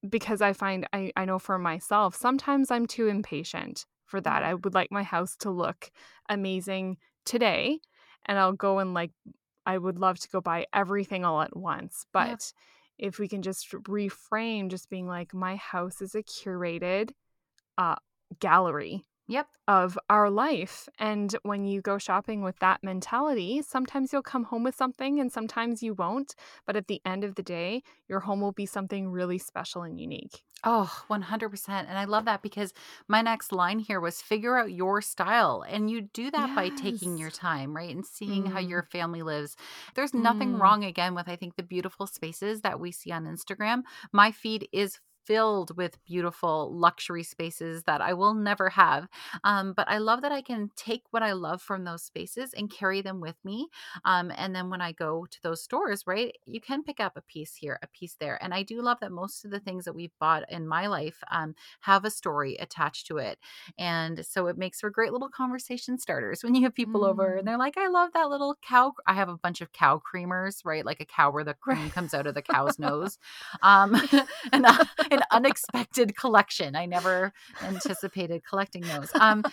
because 0.10 0.42
I 0.42 0.54
find 0.54 0.88
I, 0.94 1.12
I 1.16 1.26
know 1.26 1.40
for 1.40 1.58
myself, 1.58 2.16
sometimes 2.16 2.72
I'm 2.72 2.86
too 2.86 3.08
impatient 3.08 3.86
for 4.06 4.22
that. 4.22 4.44
I 4.44 4.54
would 4.54 4.74
like 4.74 4.92
my 4.92 5.04
house 5.04 5.36
to 5.38 5.50
look 5.50 5.92
amazing 6.30 6.98
today, 7.26 7.80
and 8.26 8.38
I'll 8.38 8.54
go 8.54 8.80
and 8.80 8.94
like, 8.94 9.12
I 9.66 9.78
would 9.78 9.98
love 9.98 10.20
to 10.20 10.30
go 10.30 10.42
buy 10.42 10.68
everything 10.74 11.26
all 11.26 11.42
at 11.42 11.56
once. 11.56 12.06
Yeah. 12.14 12.28
But 12.28 12.54
if 12.98 13.20
we 13.20 13.28
can 13.28 13.42
just 13.42 13.72
reframe, 13.72 14.70
just 14.70 14.90
being 14.90 15.08
like, 15.08 15.34
my 15.34 15.56
house 15.56 16.02
is 16.02 16.16
a 16.16 16.24
curated 16.24 17.12
uh, 17.78 17.96
gallery 18.40 19.04
Yep. 19.28 19.48
of 19.68 19.98
our 20.10 20.30
life. 20.30 20.88
And 21.00 21.36
when 21.44 21.66
you 21.66 21.82
go 21.82 21.98
shopping 21.98 22.44
with 22.44 22.60
that 22.60 22.84
mentality, 22.84 23.62
sometimes 23.64 24.14
you'll 24.14 24.22
come 24.22 24.44
home 24.46 24.64
with 24.64 24.76
something 24.76 25.20
and 25.20 25.32
sometimes 25.32 25.82
you 25.82 25.94
won't. 25.96 26.36
But 26.68 26.76
at 26.76 26.88
the 26.88 27.02
end 27.06 27.24
of 27.24 27.36
the 27.36 27.44
day, 27.44 27.84
your 28.08 28.22
home 28.22 28.42
will 28.42 28.52
be 28.52 28.66
something 28.68 29.10
really 29.10 29.40
special 29.40 29.82
and 29.84 30.00
unique. 30.00 30.44
Oh, 30.68 31.04
100%. 31.08 31.88
And 31.90 31.98
I 31.98 32.06
love 32.06 32.26
that 32.26 32.42
because 32.42 32.74
my 33.08 33.22
next 33.22 33.52
line 33.52 33.78
here 33.78 34.00
was 34.00 34.22
figure 34.22 34.58
out 34.58 34.72
your 34.72 35.00
style. 35.02 35.64
And 35.68 35.92
you 35.92 36.02
do 36.02 36.32
that 36.32 36.54
by 36.56 36.70
taking 36.70 37.18
your 37.18 37.30
time, 37.30 37.76
right? 37.76 37.94
And 37.94 38.04
seeing 38.06 38.48
how 38.48 38.58
Mm, 38.58 38.60
your 38.60 38.82
family 38.82 39.22
lives. 39.22 39.56
There's 39.94 40.14
nothing 40.16 40.54
mm. 40.54 40.60
wrong, 40.60 40.84
again, 40.84 41.14
with 41.14 41.30
I 41.30 41.36
think 41.36 41.56
the 41.56 41.62
beautiful 41.64 42.08
spaces 42.08 42.62
that 42.62 42.80
we 42.80 42.92
see 42.92 43.12
on 43.12 43.26
Instagram. 43.26 43.84
My 44.12 44.32
feed 44.32 44.68
is 44.72 45.00
filled 45.26 45.76
with 45.78 46.04
beautiful 46.06 46.72
luxury 46.74 47.24
spaces 47.24 47.84
that 47.84 48.02
I 48.02 48.14
will 48.14 48.34
never 48.34 48.70
have. 48.70 49.08
Um, 49.44 49.74
but 49.74 49.88
I 49.90 49.98
love 49.98 50.22
that 50.22 50.32
I 50.32 50.42
can 50.42 50.70
take 50.76 51.04
what 51.12 51.24
I 51.24 51.34
love 51.34 51.62
from 51.62 51.84
those 51.84 52.04
spaces 52.04 52.54
and 52.54 52.70
carry 52.70 53.02
them 53.02 53.20
with 53.22 53.36
me. 53.44 53.68
Um, 54.04 54.32
and 54.36 54.56
then 54.56 54.70
when 54.70 54.82
I 54.82 54.92
go 54.92 55.26
to 55.30 55.42
those 55.42 55.62
stores, 55.64 56.04
right, 56.08 56.36
you 56.46 56.62
can 56.62 56.84
pick 56.84 57.00
up 57.00 57.18
a 57.18 57.22
piece 57.22 57.56
here, 57.56 57.80
a 57.82 57.88
piece 57.88 58.16
there. 58.20 58.42
And 58.44 58.54
I 58.54 58.64
do 58.64 58.82
love 58.82 59.00
that 59.02 59.12
most 59.12 59.46
of 59.46 59.52
the 59.52 59.60
things 59.60 59.86
that 59.86 59.94
we've 59.96 60.18
bought 60.20 60.50
in 60.52 60.68
my 60.68 60.88
life 60.88 61.24
um, 61.32 61.56
have 61.82 62.06
a 62.06 62.10
story 62.12 62.56
attached 62.58 63.08
to 63.08 63.18
it. 63.18 63.40
And 63.78 64.26
so 64.26 64.48
it 64.48 64.58
makes 64.58 64.80
for 64.82 64.90
great 64.90 65.12
little 65.12 65.30
conversation 65.30 65.98
starters 65.98 66.44
when 66.44 66.56
you 66.56 66.64
have 66.64 66.74
people 66.74 67.06
over 67.06 67.36
and 67.36 67.46
Mm. 67.46 67.48
they're 67.48 67.58
like, 67.58 67.78
I 67.78 67.88
love 67.88 68.12
that 68.14 68.30
little 68.30 68.56
cow. 68.62 68.94
I 69.08 69.14
have 69.14 69.30
a 69.30 69.38
bunch 69.38 69.62
of 69.62 69.72
cow 69.72 70.02
creamers, 70.02 70.62
right? 70.66 70.86
Like 70.86 71.00
a 71.00 71.06
cow 71.06 71.32
where 71.32 71.44
the 71.44 71.54
cream 71.54 71.90
comes 71.90 72.14
out 72.14 72.28
of 72.28 72.34
the 72.36 72.42
cow's 72.42 72.80
nose. 72.80 73.18
Um, 73.62 73.96
and 74.54 74.66
uh, 74.66 74.78
an 75.16 75.24
unexpected 75.32 76.16
collection. 76.18 76.76
I 76.76 76.86
never 76.86 77.34
anticipated 77.64 78.44
collecting 78.48 78.84
those. 78.84 79.12
Um, 79.16 79.44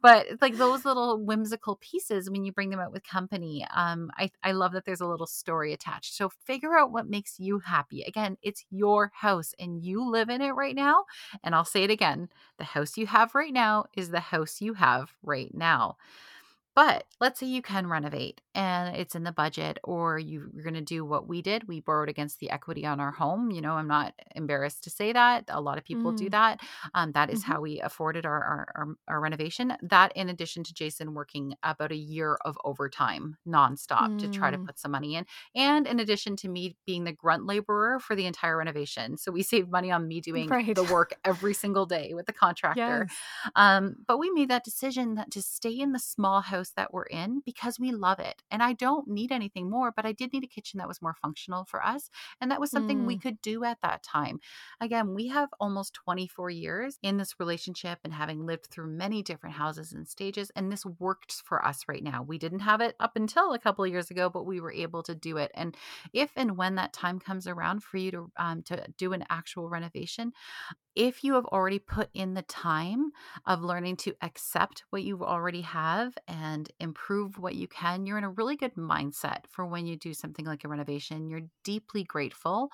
but 0.00 0.26
like 0.40 0.56
those 0.56 0.84
little 0.84 1.18
whimsical 1.18 1.76
pieces 1.76 2.30
when 2.30 2.44
you 2.44 2.52
bring 2.52 2.70
them 2.70 2.80
out 2.80 2.92
with 2.92 3.04
company 3.04 3.66
um 3.74 4.10
i 4.16 4.30
i 4.42 4.52
love 4.52 4.72
that 4.72 4.84
there's 4.84 5.00
a 5.00 5.06
little 5.06 5.26
story 5.26 5.72
attached 5.72 6.14
so 6.14 6.30
figure 6.44 6.76
out 6.76 6.92
what 6.92 7.08
makes 7.08 7.38
you 7.38 7.58
happy 7.60 8.02
again 8.02 8.36
it's 8.42 8.64
your 8.70 9.12
house 9.14 9.54
and 9.58 9.84
you 9.84 10.08
live 10.08 10.28
in 10.28 10.40
it 10.40 10.50
right 10.50 10.74
now 10.74 11.04
and 11.42 11.54
i'll 11.54 11.64
say 11.64 11.84
it 11.84 11.90
again 11.90 12.28
the 12.58 12.64
house 12.64 12.96
you 12.96 13.06
have 13.06 13.34
right 13.34 13.52
now 13.52 13.84
is 13.96 14.10
the 14.10 14.20
house 14.20 14.60
you 14.60 14.74
have 14.74 15.12
right 15.22 15.54
now 15.54 15.96
but 16.78 17.06
let's 17.20 17.40
say 17.40 17.46
you 17.48 17.60
can 17.60 17.88
renovate 17.88 18.40
and 18.54 18.94
it's 18.96 19.16
in 19.16 19.24
the 19.24 19.32
budget, 19.32 19.78
or 19.82 20.16
you, 20.16 20.48
you're 20.54 20.62
going 20.62 20.74
to 20.74 20.80
do 20.80 21.04
what 21.04 21.26
we 21.28 21.42
did. 21.42 21.66
We 21.66 21.80
borrowed 21.80 22.08
against 22.08 22.38
the 22.38 22.50
equity 22.50 22.86
on 22.86 23.00
our 23.00 23.10
home. 23.10 23.50
You 23.50 23.60
know, 23.60 23.72
I'm 23.72 23.88
not 23.88 24.14
embarrassed 24.36 24.84
to 24.84 24.90
say 24.90 25.12
that. 25.12 25.44
A 25.48 25.60
lot 25.60 25.76
of 25.78 25.82
people 25.84 26.12
do 26.12 26.26
Mm. 26.26 26.30
that. 26.30 26.60
Um, 26.94 27.10
that 27.12 27.30
is 27.30 27.40
Mhm. 27.42 27.46
how 27.46 27.60
we 27.60 27.80
afforded 27.80 28.24
our, 28.26 28.42
our, 28.44 28.72
our, 28.76 28.86
our 29.08 29.20
renovation. 29.20 29.76
That, 29.82 30.12
in 30.14 30.28
addition 30.28 30.62
to 30.64 30.72
Jason 30.74 31.14
working 31.14 31.54
about 31.64 31.90
a 31.90 31.96
year 31.96 32.36
of 32.44 32.56
overtime 32.64 33.36
nonstop 33.46 34.16
to 34.18 34.28
try 34.28 34.50
to 34.52 34.58
Mm. 34.58 34.66
put 34.66 34.78
some 34.78 34.92
money 34.92 35.16
in. 35.16 35.26
And 35.56 35.84
in 35.86 35.98
addition 35.98 36.36
to 36.36 36.48
me 36.48 36.76
being 36.86 37.02
the 37.04 37.12
grunt 37.12 37.44
laborer 37.44 37.98
for 37.98 38.14
the 38.14 38.26
entire 38.26 38.56
renovation. 38.56 39.16
So 39.18 39.32
we 39.32 39.42
saved 39.42 39.68
money 39.70 39.90
on 39.90 40.06
me 40.06 40.20
doing 40.20 40.48
Right. 40.48 40.74
the 40.76 40.84
work 40.84 41.14
every 41.24 41.54
single 41.54 41.86
day 41.86 42.14
with 42.14 42.26
the 42.26 42.32
contractor. 42.44 43.06
Yes. 43.08 43.16
Um, 43.56 43.96
but 44.06 44.18
we 44.18 44.30
made 44.30 44.48
that 44.50 44.64
decision 44.64 45.14
that 45.16 45.32
to 45.32 45.42
stay 45.42 45.72
in 45.78 45.90
the 45.92 45.98
small 45.98 46.40
house 46.40 46.67
that 46.76 46.92
we're 46.92 47.04
in 47.04 47.40
because 47.44 47.78
we 47.78 47.92
love 47.92 48.18
it. 48.20 48.42
And 48.50 48.62
I 48.62 48.72
don't 48.72 49.08
need 49.08 49.32
anything 49.32 49.70
more, 49.70 49.92
but 49.92 50.06
I 50.06 50.12
did 50.12 50.32
need 50.32 50.44
a 50.44 50.48
kitchen 50.48 50.78
that 50.78 50.88
was 50.88 51.02
more 51.02 51.14
functional 51.14 51.64
for 51.64 51.84
us. 51.84 52.10
And 52.40 52.50
that 52.50 52.60
was 52.60 52.70
something 52.72 53.04
we 53.04 53.16
Mm. 53.16 53.18
could 53.18 53.40
do 53.40 53.64
at 53.64 53.80
that 53.82 54.02
time. 54.02 54.40
Again, 54.80 55.14
we 55.14 55.28
have 55.28 55.48
almost 55.60 55.94
24 55.94 56.50
years 56.50 56.98
in 57.02 57.16
this 57.16 57.38
relationship 57.40 57.98
and 58.04 58.12
having 58.12 58.44
lived 58.46 58.66
through 58.66 58.88
many 58.88 59.22
different 59.22 59.56
houses 59.56 59.92
and 59.92 60.08
stages. 60.08 60.50
And 60.56 60.70
this 60.70 60.84
worked 60.84 61.32
for 61.32 61.64
us 61.64 61.84
right 61.88 62.02
now. 62.02 62.22
We 62.22 62.38
didn't 62.38 62.60
have 62.60 62.80
it 62.80 62.96
up 63.00 63.16
until 63.16 63.52
a 63.52 63.58
couple 63.58 63.84
of 63.84 63.90
years 63.90 64.10
ago, 64.10 64.30
but 64.30 64.44
we 64.44 64.60
were 64.60 64.72
able 64.72 65.02
to 65.04 65.14
do 65.14 65.36
it. 65.36 65.50
And 65.54 65.76
if 66.12 66.32
and 66.36 66.56
when 66.56 66.74
that 66.76 66.92
time 66.92 67.18
comes 67.18 67.46
around 67.46 67.82
for 67.82 67.96
you 67.98 68.10
to 68.12 68.32
um, 68.36 68.62
to 68.64 68.86
do 68.96 69.12
an 69.12 69.24
actual 69.30 69.68
renovation, 69.68 70.32
if 70.98 71.24
you 71.24 71.34
have 71.34 71.46
already 71.46 71.78
put 71.78 72.10
in 72.12 72.34
the 72.34 72.42
time 72.42 73.12
of 73.46 73.62
learning 73.62 73.96
to 73.98 74.14
accept 74.22 74.84
what 74.90 75.04
you 75.04 75.24
already 75.24 75.62
have 75.62 76.18
and 76.28 76.70
improve 76.80 77.38
what 77.38 77.54
you 77.54 77.68
can, 77.68 78.04
you're 78.06 78.18
in 78.18 78.24
a 78.24 78.30
really 78.30 78.56
good 78.56 78.74
mindset 78.74 79.46
for 79.48 79.64
when 79.64 79.86
you 79.86 79.96
do 79.96 80.12
something 80.12 80.44
like 80.44 80.64
a 80.64 80.68
renovation. 80.68 81.28
You're 81.30 81.48
deeply 81.64 82.04
grateful 82.04 82.70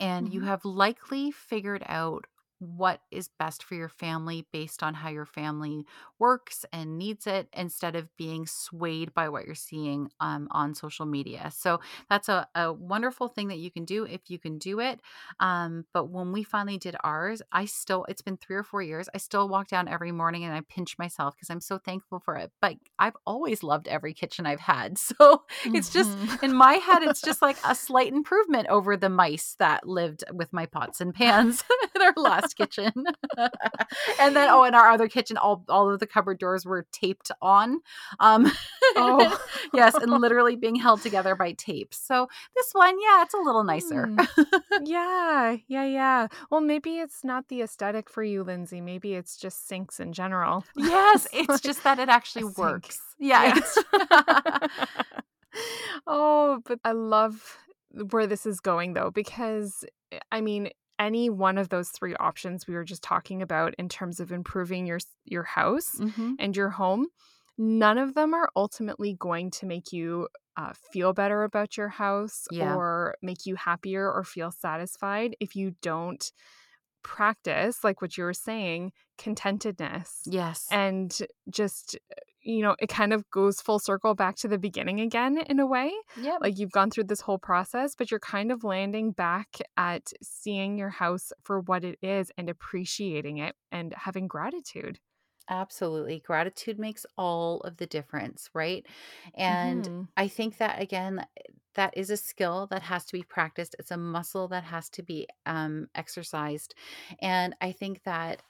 and 0.00 0.32
you 0.32 0.40
Mhm. 0.40 0.42
have 0.42 0.64
likely 0.64 1.30
figured 1.30 1.82
out 1.86 2.26
what 2.62 3.00
is 3.10 3.28
best 3.40 3.64
for 3.64 3.74
your 3.74 3.88
family 3.88 4.46
based 4.52 4.84
on 4.84 4.94
how 4.94 5.08
your 5.08 5.26
family 5.26 5.84
works 6.20 6.64
and 6.72 6.96
needs 6.96 7.26
it 7.26 7.48
instead 7.52 7.96
of 7.96 8.08
being 8.16 8.46
swayed 8.46 9.12
by 9.14 9.28
what 9.28 9.44
you're 9.46 9.54
seeing 9.56 10.08
um, 10.20 10.46
on 10.52 10.72
social 10.74 11.04
media. 11.04 11.50
So 11.52 11.80
that's 12.08 12.28
a, 12.28 12.46
a 12.54 12.72
wonderful 12.72 13.26
thing 13.26 13.48
that 13.48 13.58
you 13.58 13.70
can 13.72 13.84
do 13.84 14.04
if 14.04 14.30
you 14.30 14.38
can 14.38 14.58
do 14.58 14.78
it. 14.78 15.00
Um, 15.40 15.86
but 15.92 16.08
when 16.08 16.30
we 16.30 16.44
finally 16.44 16.78
did 16.78 16.94
ours, 17.02 17.42
I 17.50 17.64
still, 17.64 18.04
it's 18.08 18.22
been 18.22 18.36
three 18.36 18.54
or 18.56 18.62
four 18.62 18.80
years. 18.80 19.08
I 19.12 19.18
still 19.18 19.48
walk 19.48 19.66
down 19.66 19.88
every 19.88 20.12
morning 20.12 20.44
and 20.44 20.54
I 20.54 20.60
pinch 20.68 20.96
myself 20.98 21.34
because 21.34 21.50
I'm 21.50 21.60
so 21.60 21.78
thankful 21.78 22.20
for 22.20 22.36
it. 22.36 22.52
But 22.60 22.76
I've 22.98 23.16
always 23.26 23.64
loved 23.64 23.88
every 23.88 24.14
kitchen 24.14 24.46
I've 24.46 24.60
had. 24.60 24.98
So 25.22 25.42
it's 25.64 25.90
just, 25.90 26.16
Mhm. 26.16 26.42
in 26.42 26.54
my 26.54 26.74
head, 26.74 27.02
it's 27.02 27.20
just 27.20 27.42
like 27.42 27.56
a 27.66 27.74
slight 27.74 28.12
improvement 28.12 28.68
over 28.68 28.96
the 28.96 29.08
mice 29.08 29.56
that 29.58 29.86
lived 29.86 30.24
with 30.32 30.52
my 30.52 30.66
pots 30.66 31.00
and 31.00 31.12
pans 31.14 31.62
in 31.94 32.02
our 32.02 32.12
last 32.16 32.51
kitchen. 32.54 32.92
and 34.20 34.36
then, 34.36 34.48
oh, 34.50 34.64
in 34.64 34.74
our 34.74 34.90
other 34.90 35.08
kitchen, 35.08 35.36
all, 35.36 35.64
all 35.68 35.90
of 35.92 36.00
the 36.00 36.06
cupboard 36.06 36.38
doors 36.38 36.64
were 36.64 36.86
taped 36.92 37.30
on. 37.40 37.78
Um, 38.20 38.50
Oh. 38.94 39.40
yes, 39.74 39.94
and 39.94 40.10
literally 40.10 40.54
being 40.56 40.74
held 40.74 41.00
together 41.02 41.34
by 41.34 41.52
tape. 41.52 41.94
So 41.94 42.28
this 42.54 42.72
one, 42.72 42.94
yeah, 43.00 43.22
it's 43.22 43.32
a 43.34 43.38
little 43.38 43.64
nicer. 43.64 44.06
Hmm. 44.06 44.20
Yeah, 44.84 45.56
yeah, 45.68 45.84
yeah. 45.84 46.26
Well, 46.50 46.60
maybe 46.60 46.98
it's 46.98 47.22
not 47.24 47.48
the 47.48 47.62
aesthetic 47.62 48.10
for 48.10 48.22
you, 48.22 48.42
Lindsay. 48.42 48.80
Maybe 48.80 49.14
it's 49.14 49.36
just 49.36 49.66
sinks 49.68 50.00
in 50.00 50.12
general. 50.12 50.64
yes, 50.76 51.26
It's 51.32 51.48
like 51.48 51.62
just 51.62 51.84
that 51.84 51.98
it 51.98 52.08
actually 52.08 52.44
works. 52.44 53.00
Yeah, 53.18 53.58
Yeah. 53.92 54.66
oh, 56.06 56.60
but 56.66 56.80
I 56.84 56.92
love 56.92 57.58
where 58.10 58.26
this 58.26 58.46
is 58.46 58.60
going 58.60 58.94
though, 58.94 59.10
because 59.10 59.84
I 60.30 60.40
mean, 60.40 60.70
any 60.98 61.30
one 61.30 61.58
of 61.58 61.68
those 61.70 61.90
three 61.90 62.14
options 62.16 62.66
we 62.66 62.74
were 62.74 62.84
just 62.84 63.02
talking 63.02 63.42
about 63.42 63.74
in 63.78 63.88
terms 63.88 64.20
of 64.20 64.32
improving 64.32 64.86
your 64.86 65.00
your 65.24 65.42
house 65.44 66.00
Mhm. 66.00 66.38
and 66.38 66.56
your 66.56 66.70
home, 66.70 67.08
none 67.58 67.98
of 67.98 68.14
them 68.14 68.34
are 68.34 68.50
ultimately 68.56 69.14
going 69.14 69.50
to 69.52 69.66
make 69.66 69.92
you 69.92 70.28
uh, 70.56 70.72
feel 70.92 71.12
better 71.14 71.44
about 71.44 71.76
your 71.78 71.88
house 71.88 72.46
Yeah. 72.50 72.74
or 72.74 73.16
make 73.22 73.46
you 73.46 73.56
happier 73.56 74.10
or 74.12 74.22
feel 74.24 74.50
satisfied 74.52 75.34
if 75.40 75.56
you 75.56 75.72
don't 75.82 76.30
practice, 77.02 77.84
like 77.84 78.02
what 78.02 78.16
you 78.18 78.24
were 78.24 78.34
saying, 78.34 78.92
contentedness 79.18 80.22
Yes. 80.26 80.68
and 80.70 81.18
just 81.50 81.98
you 82.42 82.62
know 82.62 82.76
it 82.78 82.88
kind 82.88 83.12
of 83.12 83.28
goes 83.30 83.60
full 83.60 83.78
circle 83.78 84.14
back 84.14 84.36
to 84.36 84.48
the 84.48 84.58
beginning 84.58 85.00
again 85.00 85.38
in 85.38 85.60
a 85.60 85.66
way 85.66 85.92
Yeah. 86.14 86.38
like 86.40 86.58
you've 86.58 86.72
gone 86.72 86.90
through 86.90 87.04
this 87.04 87.20
whole 87.20 87.38
process 87.38 87.94
but 87.94 88.10
you're 88.10 88.20
kind 88.20 88.52
of 88.52 88.64
landing 88.64 89.12
back 89.12 89.56
at 89.76 90.12
seeing 90.22 90.78
your 90.78 90.90
house 90.90 91.32
for 91.42 91.60
what 91.60 91.84
it 91.84 91.98
is 92.02 92.30
and 92.36 92.48
appreciating 92.50 93.38
it 93.38 93.54
and 93.70 93.94
having 93.94 94.26
gratitude 94.28 94.98
Absolutely. 95.48 96.20
Gratitude 96.20 96.78
makes 96.78 97.04
all 97.16 97.60
of 97.62 97.76
the 97.76 97.86
difference, 97.86 98.48
right? 98.54 98.86
And 99.34 99.88
hmm 99.88 100.08
I 100.16 100.28
think 100.28 100.58
that 100.58 100.80
again, 100.80 101.26
that 101.74 101.96
is 101.96 102.10
a 102.10 102.16
skill 102.16 102.66
that 102.68 102.82
has 102.82 103.04
to 103.06 103.12
be 103.12 103.22
practiced. 103.24 103.74
It's 103.78 103.90
a 103.90 103.96
muscle 103.96 104.46
that 104.48 104.64
has 104.64 104.88
to 104.90 105.02
be 105.02 105.26
um, 105.46 105.88
exercised. 105.94 106.74
And 107.20 107.56
I 107.60 107.72
think 107.72 108.04
that 108.04 108.42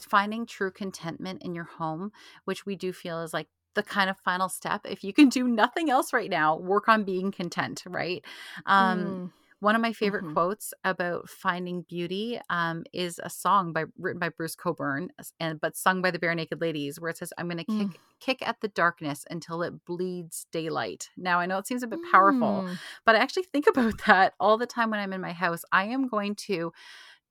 finding 0.00 0.46
true 0.46 0.70
contentment 0.70 1.42
in 1.42 1.54
your 1.54 1.64
home, 1.64 2.12
which 2.44 2.66
we 2.66 2.76
do 2.76 2.92
feel 2.92 3.22
is 3.22 3.32
like 3.32 3.48
the 3.74 3.82
kind 3.82 4.10
of 4.10 4.18
final 4.18 4.48
step. 4.48 4.82
If 4.84 5.02
you 5.02 5.12
can 5.12 5.28
do 5.28 5.48
nothing 5.48 5.90
else 5.90 6.12
right 6.12 6.28
now, 6.30 6.56
work 6.58 6.88
on 6.88 7.04
being 7.04 7.32
content, 7.32 7.82
right? 7.86 8.24
Um, 8.66 8.98
mm 8.98 9.30
one 9.60 9.76
of 9.76 9.80
my 9.80 9.92
favorite 9.92 10.22
hmm 10.22 10.32
quotes 10.32 10.74
about 10.82 11.30
finding 11.30 11.82
beauty 11.82 12.40
um, 12.50 12.82
is 12.92 13.20
a 13.22 13.30
song 13.30 13.72
by 13.72 13.84
written 13.96 14.18
by 14.18 14.28
Bruce 14.28 14.56
Cockburn, 14.56 15.10
and 15.38 15.60
but 15.60 15.76
sung 15.76 16.02
by 16.02 16.10
the 16.10 16.18
Barenaked 16.18 16.60
Ladies, 16.60 16.98
where 16.98 17.10
it 17.10 17.16
says, 17.16 17.32
"I'm 17.38 17.46
going 17.46 17.58
to 17.58 17.64
mm 17.70 17.78
kick 17.78 18.00
kick 18.18 18.42
at 18.48 18.60
the 18.60 18.66
darkness 18.66 19.24
until 19.30 19.62
it 19.62 19.84
bleeds 19.84 20.46
daylight." 20.50 21.10
Now 21.16 21.38
I 21.38 21.46
know 21.46 21.58
it 21.58 21.68
seems 21.68 21.84
a 21.84 21.86
bit 21.86 22.00
powerful, 22.10 22.64
Mm. 22.66 22.78
but 23.06 23.14
I 23.14 23.20
actually 23.20 23.44
think 23.44 23.66
about 23.68 23.98
that 24.08 24.34
all 24.40 24.58
the 24.58 24.66
time 24.66 24.90
when 24.90 24.98
I'm 24.98 25.12
in 25.12 25.20
my 25.20 25.32
house. 25.32 25.64
I 25.70 25.84
am 25.84 26.08
going 26.08 26.34
to 26.48 26.72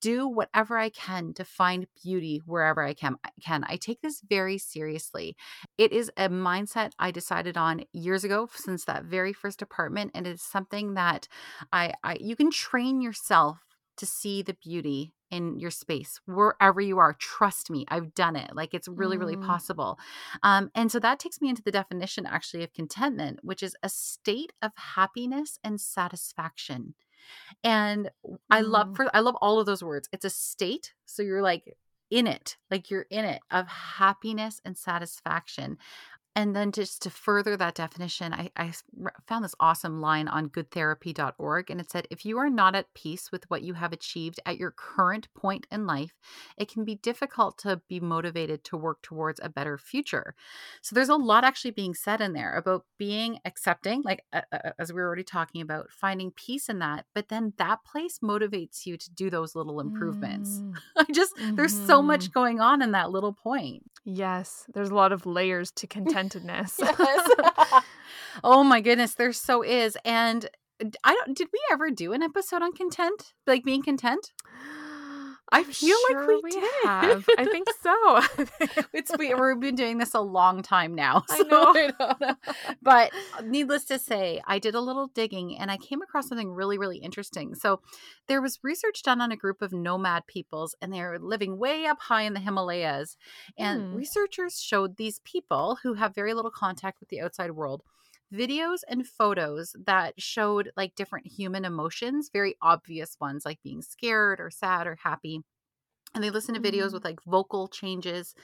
do 0.01 0.27
whatever 0.27 0.77
I 0.77 0.89
can 0.89 1.33
to 1.35 1.45
find 1.45 1.87
beauty 2.03 2.41
wherever 2.45 2.83
I 2.83 2.93
can. 2.93 3.15
Can 3.43 3.63
I 3.67 3.77
take 3.77 4.01
this 4.01 4.21
very 4.27 4.57
seriously? 4.57 5.35
It 5.77 5.91
is 5.91 6.11
a 6.17 6.29
mindset 6.29 6.91
I 6.99 7.11
decided 7.11 7.57
on 7.57 7.83
years 7.93 8.23
ago 8.23 8.49
since 8.53 8.85
that 8.85 9.05
very 9.05 9.33
first 9.33 9.61
apartment, 9.61 10.11
and 10.15 10.27
it's 10.27 10.43
something 10.43 10.95
that 10.95 11.27
I, 11.71 11.93
I 12.03 12.17
you 12.19 12.35
can 12.35 12.51
train 12.51 13.01
yourself 13.01 13.59
to 13.97 14.05
see 14.05 14.41
the 14.41 14.55
beauty 14.55 15.13
in 15.29 15.57
your 15.59 15.71
space, 15.71 16.19
wherever 16.25 16.81
you 16.81 16.97
are. 16.97 17.13
Trust 17.13 17.69
me, 17.69 17.85
I've 17.87 18.13
done 18.13 18.35
it. 18.35 18.53
Like 18.53 18.73
it's 18.73 18.87
really, 18.87 19.17
really 19.17 19.37
Mm. 19.37 19.45
possible. 19.45 19.97
Um, 20.43 20.69
and 20.75 20.91
so 20.91 20.99
that 20.99 21.19
takes 21.19 21.39
me 21.41 21.49
into 21.49 21.61
the 21.63 21.71
definition 21.71 22.25
actually 22.25 22.63
of 22.63 22.73
contentment, 22.73 23.39
which 23.43 23.63
is 23.63 23.75
a 23.83 23.89
state 23.89 24.51
of 24.61 24.71
happiness 24.75 25.57
and 25.63 25.79
satisfaction. 25.79 26.95
And 27.63 28.09
I 28.49 28.61
love 28.61 28.87
Mm. 28.89 28.95
for 28.95 29.15
I 29.15 29.19
love 29.19 29.35
all 29.41 29.59
of 29.59 29.65
those 29.65 29.83
words. 29.83 30.09
It's 30.11 30.25
a 30.25 30.29
state, 30.29 30.93
so 31.05 31.23
you're 31.23 31.41
like 31.41 31.75
in 32.09 32.27
it, 32.27 32.57
like 32.69 32.89
you're 32.91 33.05
in 33.09 33.25
it 33.25 33.41
of 33.51 33.67
happiness 33.67 34.61
and 34.65 34.77
satisfaction. 34.77 35.77
And 36.33 36.55
then 36.55 36.71
just 36.71 37.01
to 37.01 37.09
further 37.09 37.57
that 37.57 37.75
definition, 37.75 38.33
I 38.33 38.71
found 39.27 39.43
this 39.43 39.55
awesome 39.59 39.99
line 39.99 40.29
on 40.29 40.49
goodtherapy.org. 40.49 41.69
And 41.69 41.81
it 41.81 41.91
said, 41.91 42.07
if 42.09 42.25
you 42.25 42.37
are 42.37 42.49
not 42.49 42.73
at 42.73 42.93
peace 42.93 43.33
with 43.33 43.49
what 43.49 43.63
you 43.63 43.73
have 43.73 43.91
achieved 43.91 44.39
at 44.45 44.57
your 44.57 44.71
current 44.71 45.27
point 45.35 45.67
in 45.69 45.85
life, 45.85 46.13
it 46.57 46.71
can 46.71 46.85
be 46.85 46.95
difficult 46.95 47.57
to 47.59 47.81
be 47.89 47.99
motivated 47.99 48.63
to 48.65 48.77
work 48.77 49.01
towards 49.01 49.41
a 49.43 49.49
better 49.49 49.77
future. 49.77 50.33
So 50.81 50.95
there's 50.95 51.09
a 51.09 51.15
lot 51.15 51.43
actually 51.43 51.71
being 51.71 51.93
said 51.93 52.21
in 52.21 52.31
there 52.31 52.55
about 52.55 52.85
being 52.97 53.39
accepting, 53.43 54.01
like 54.03 54.23
uh, 54.31 54.41
as 54.79 54.93
we 54.93 55.01
were 55.01 55.07
already 55.07 55.23
talking 55.23 55.61
about, 55.61 55.91
finding 55.91 56.31
peace 56.31 56.69
in 56.69 56.79
that. 56.79 57.05
But 57.13 57.27
then 57.27 57.53
that 57.57 57.79
place 57.83 58.19
motivates 58.23 58.85
you 58.85 58.95
to 58.95 59.11
do 59.11 59.29
those 59.29 59.53
little 59.53 59.81
improvements. 59.81 60.59
Mm. 60.59 60.75
I 60.97 61.05
just, 61.11 61.33
there's 61.55 61.77
so 61.87 62.01
much 62.01 62.31
going 62.31 62.61
on 62.61 62.81
in 62.81 62.91
that 62.91 63.11
little 63.11 63.33
point. 63.33 63.83
Yes, 64.03 64.65
there's 64.73 64.89
a 64.89 64.95
lot 64.95 65.11
of 65.11 65.25
layers 65.25 65.71
to 65.73 65.87
contentedness. 65.87 66.79
oh 68.43 68.63
my 68.63 68.81
goodness, 68.81 69.13
there 69.15 69.33
so 69.33 69.61
is. 69.61 69.97
And 70.03 70.49
I 71.03 71.13
don't 71.13 71.37
did 71.37 71.49
we 71.53 71.59
ever 71.71 71.91
do 71.91 72.13
an 72.13 72.23
episode 72.23 72.63
on 72.63 72.73
content? 72.73 73.33
Like 73.45 73.63
being 73.63 73.83
content? 73.83 74.31
I 75.51 75.63
feel 75.63 75.97
like 76.09 76.17
sure 76.17 76.27
we 76.27 76.41
we 76.43 76.51
did. 76.51 76.63
have. 76.83 77.25
I 77.37 77.45
think 77.45 77.67
so. 77.81 78.21
It's 78.93 79.11
we, 79.17 79.33
we've 79.33 79.59
been 79.59 79.75
doing 79.75 79.97
this 79.97 80.13
a 80.13 80.19
long 80.21 80.61
time 80.61 80.95
now. 80.95 81.23
I 81.29 81.37
so 81.37 81.43
know. 81.43 81.73
don't 81.73 82.21
know. 82.21 82.35
But 82.81 83.11
needless 83.43 83.85
to 83.85 83.99
say, 83.99 84.41
I 84.45 84.59
did 84.59 84.75
a 84.75 84.81
little 84.81 85.07
digging 85.07 85.57
and 85.57 85.71
I 85.71 85.77
came 85.77 86.01
across 86.01 86.27
something 86.27 86.51
really, 86.51 86.77
really 86.77 86.97
interesting. 86.97 87.55
So 87.55 87.81
there 88.27 88.41
was 88.41 88.59
research 88.63 89.01
done 89.03 89.21
on 89.21 89.31
a 89.31 89.37
group 89.37 89.61
of 89.61 89.71
nomad 89.73 90.27
peoples 90.27 90.75
and 90.81 90.93
they're 90.93 91.19
living 91.19 91.57
way 91.57 91.85
up 91.85 91.99
high 92.01 92.23
in 92.23 92.33
the 92.33 92.39
Himalayas. 92.39 93.17
And 93.57 93.91
Hmm. 93.91 93.95
researchers 93.95 94.61
showed 94.61 94.97
these 94.97 95.19
people 95.19 95.77
who 95.83 95.93
have 95.95 96.15
very 96.15 96.33
little 96.33 96.51
contact 96.51 96.99
with 96.99 97.09
the 97.09 97.21
outside 97.21 97.51
world 97.51 97.83
videos 98.33 98.81
and 98.87 99.07
photos 99.07 99.75
that 99.85 100.21
showed 100.21 100.71
like 100.77 100.95
different 100.95 101.27
human 101.27 101.65
emotions, 101.65 102.29
very 102.31 102.55
obvious 102.61 103.17
ones 103.19 103.45
like 103.45 103.61
being 103.63 103.81
scared 103.81 104.39
or 104.39 104.49
sad 104.49 104.87
or 104.87 104.95
happy. 104.95 105.41
And 106.13 106.23
they 106.23 106.29
listened 106.29 106.61
to 106.61 106.71
videos 106.71 106.91
Mm. 106.91 106.93
with 106.93 107.05
like 107.05 107.23
vocal 107.23 107.69
changes 107.69 108.35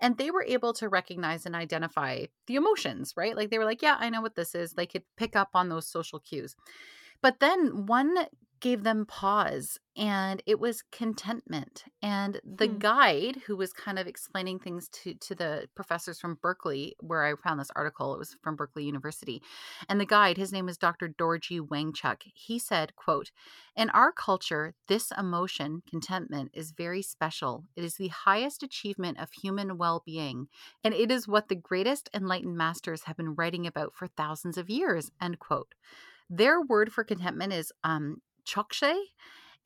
and 0.00 0.18
they 0.18 0.30
were 0.30 0.44
able 0.44 0.74
to 0.74 0.88
recognize 0.88 1.46
and 1.46 1.56
identify 1.56 2.26
the 2.48 2.56
emotions, 2.56 3.14
right? 3.16 3.36
Like 3.36 3.50
they 3.50 3.58
were 3.58 3.64
like, 3.66 3.82
yeah, 3.82 3.96
I 4.00 4.10
know 4.10 4.22
what 4.22 4.36
this 4.36 4.54
is. 4.54 4.72
They 4.74 4.86
could 4.86 5.04
pick 5.16 5.36
up 5.36 5.50
on 5.54 5.68
those 5.68 5.88
social 5.88 6.20
cues. 6.20 6.56
But 7.22 7.40
then 7.40 7.86
one 7.86 8.26
gave 8.64 8.82
them 8.82 9.06
pause 9.06 9.78
and 9.96 10.42
it 10.46 10.58
was 10.58 10.82
contentment. 10.90 11.84
And 12.02 12.40
the 12.44 12.66
Hmm. 12.66 12.78
guide 12.90 13.36
who 13.46 13.56
was 13.56 13.72
kind 13.74 13.98
of 13.98 14.08
explaining 14.08 14.58
things 14.58 14.88
to 14.90 15.14
to 15.16 15.34
the 15.36 15.68
professors 15.76 16.18
from 16.18 16.38
Berkeley 16.42 16.96
where 17.00 17.24
I 17.24 17.36
found 17.36 17.60
this 17.60 17.70
article, 17.76 18.14
it 18.14 18.18
was 18.18 18.36
from 18.42 18.56
Berkeley 18.56 18.84
University. 18.86 19.42
And 19.88 20.00
the 20.00 20.06
guide, 20.06 20.38
his 20.38 20.52
name 20.52 20.68
is 20.68 20.78
Dr. 20.78 21.08
Dorji 21.10 21.60
Wangchuk. 21.60 22.22
He 22.34 22.58
said, 22.58 22.96
quote, 22.96 23.30
"In 23.76 23.90
our 23.90 24.12
culture, 24.12 24.74
this 24.88 25.12
emotion, 25.12 25.82
contentment, 25.86 26.50
is 26.54 26.72
very 26.72 27.02
special. 27.02 27.66
It 27.76 27.84
is 27.84 27.96
the 27.96 28.08
highest 28.08 28.62
achievement 28.62 29.18
of 29.20 29.30
human 29.32 29.78
well-being, 29.78 30.48
and 30.82 30.94
it 30.94 31.10
is 31.10 31.28
what 31.28 31.48
the 31.48 31.54
greatest 31.70 32.08
enlightened 32.14 32.56
masters 32.56 33.04
have 33.04 33.16
been 33.18 33.34
writing 33.34 33.66
about 33.66 33.94
for 33.94 34.06
thousands 34.08 34.56
of 34.58 34.70
years." 34.70 35.12
End 35.20 35.38
quote. 35.38 35.74
Their 36.30 36.60
word 36.60 36.92
for 36.92 37.04
contentment 37.04 37.52
is 37.52 37.72
um, 37.84 38.22
chokshe, 38.46 38.94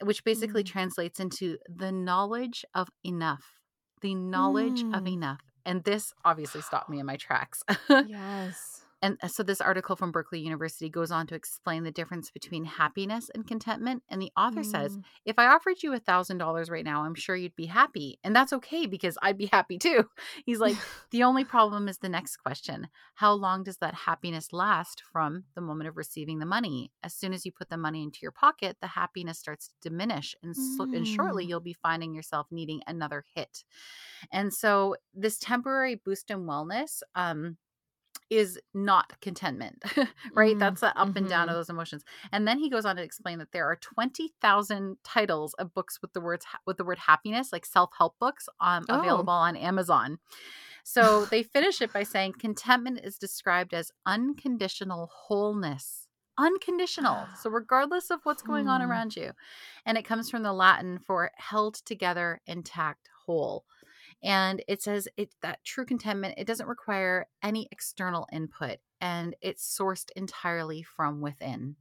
which 0.03 0.24
basically 0.24 0.62
Mm. 0.62 0.64
translates 0.64 1.20
into 1.20 1.59
the 1.68 1.93
knowledge 1.93 2.64
of 2.74 2.89
enough. 3.05 3.61
The 4.03 4.14
knowledge 4.14 4.85
of 4.93 5.03
Mm. 5.03 5.09
enough. 5.09 5.43
And 5.66 5.85
this 5.85 6.12
obviously 6.24 6.62
stopped 6.62 6.89
me 6.89 7.01
in 7.01 7.07
my 7.07 7.16
tracks. 7.16 7.62
yes. 8.01 8.88
And 9.01 9.16
uh, 9.22 9.28
so, 9.28 9.42
this 9.42 9.61
article 9.61 9.94
from 9.96 10.11
Berkeley 10.12 10.40
University 10.40 10.88
goes 10.90 11.11
on 11.11 11.26
to 11.28 11.34
explain 11.34 11.84
the 11.84 11.90
difference 11.92 12.30
between 12.30 12.64
happiness 12.64 13.30
and 13.34 13.46
contentment. 13.46 14.03
And 14.09 14.20
the 14.20 14.32
author 14.36 14.64
says, 14.64 14.96
Mm. 14.96 15.03
if 15.24 15.38
I 15.38 15.46
offered 15.46 15.82
you 15.82 15.92
a 15.94 16.01
$1,000 16.01 16.70
right 16.70 16.84
now, 16.84 17.05
I'm 17.05 17.14
sure 17.14 17.36
you'd 17.36 17.55
be 17.55 17.66
happy. 17.66 18.18
And 18.24 18.34
that's 18.34 18.53
okay 18.55 18.86
because 18.86 19.16
I'd 19.22 19.38
be 19.38 19.46
happy 19.46 19.78
too. 19.78 20.05
He's 20.46 20.59
like, 20.61 20.76
the 21.12 21.22
only 21.22 21.44
problem 21.44 21.88
is 21.88 21.99
the 21.99 22.09
next 22.09 22.38
question 22.38 22.88
How 23.14 23.32
long 23.32 23.62
does 23.62 23.76
that 23.78 23.94
happiness 23.94 24.53
last 24.53 25.03
from 25.12 25.44
the 25.55 25.61
moment 25.61 25.88
of 25.88 25.96
receiving 25.96 26.38
the 26.40 26.46
money? 26.46 26.90
As 27.05 27.14
soon 27.14 27.32
as 27.32 27.46
you 27.46 27.53
put 27.53 27.68
the 27.68 27.76
money 27.76 28.03
into 28.03 28.18
your 28.22 28.32
pocket, 28.32 28.76
the 28.80 28.88
happiness 28.88 29.38
starts 29.38 29.68
to 29.68 29.88
diminish. 29.88 30.34
And, 30.42 30.57
sl- 30.57 30.82
and 30.94 31.07
shortly, 31.07 31.44
Mm. 31.44 31.49
you'll 31.49 31.61
be 31.61 31.72
finding 31.74 32.14
yourself 32.14 32.46
needing 32.51 32.82
another 32.86 33.24
hit. 33.34 33.62
And 34.32 34.53
so, 34.53 34.96
this 35.14 35.38
temporary 35.38 35.94
boost 35.94 36.30
in 36.30 36.38
wellness, 36.46 37.03
um, 37.14 37.59
is 38.31 38.59
not 38.74 39.20
contentment, 39.20 39.83
right? 40.35 40.55
Mm, 40.57 40.59
That's 40.59 40.81
the 40.83 40.99
up 40.99 41.16
and 41.16 41.29
down 41.29 41.49
of 41.49 41.55
those 41.55 41.70
emotions. 41.70 42.05
And 42.33 42.47
then 42.47 42.59
he 42.59 42.68
goes 42.68 42.85
on 42.85 42.97
to 42.97 43.03
explain 43.03 43.39
that 43.39 43.53
there 43.53 43.64
are 43.66 43.76
20,000 43.76 44.97
titles 45.05 45.55
of 45.55 45.72
books 45.74 46.01
with 46.03 46.12
the 46.12 46.20
words 46.20 46.45
with 46.66 46.76
the 46.76 46.85
word 46.85 46.99
happiness, 46.99 47.53
like 47.53 47.64
self-help 47.66 48.18
books, 48.18 48.49
um, 48.61 48.85
Oh. 48.89 48.99
available 48.99 49.33
on 49.33 49.57
Amazon. 49.57 50.18
So 50.85 51.24
they 51.26 51.43
finish 51.43 51.81
it 51.83 51.93
by 51.93 52.03
saying 52.03 52.35
contentment 52.39 53.01
is 53.03 53.18
described 53.18 53.74
as 53.74 53.93
unconditional 54.07 55.11
wholeness. 55.12 56.07
Unconditional. 56.39 57.26
So 57.43 57.51
regardless 57.51 58.11
of 58.11 58.20
what's 58.24 58.43
going 58.43 58.68
on 58.68 58.81
Hmm. 58.81 58.91
around 58.91 59.16
you. 59.16 59.33
And 59.85 59.99
it 59.99 60.05
comes 60.05 60.31
from 60.31 60.43
the 60.43 60.53
Latin 60.53 60.99
for 60.99 61.31
held 61.37 61.74
together, 61.85 62.41
intact, 62.47 63.09
whole 63.26 63.64
and 64.23 64.62
it 64.69 64.83
says 64.83 65.09
it 65.16 65.31
that 65.43 65.64
true 65.64 65.85
contentment 65.85 66.35
it 66.37 66.47
doesn't 66.47 66.66
require 66.69 67.27
any 67.43 67.69
external 67.71 68.27
input 68.33 68.79
and 69.01 69.37
it's 69.41 69.62
sourced 69.79 70.11
entirely 70.16 70.83
from 70.83 71.21
within 71.21 71.77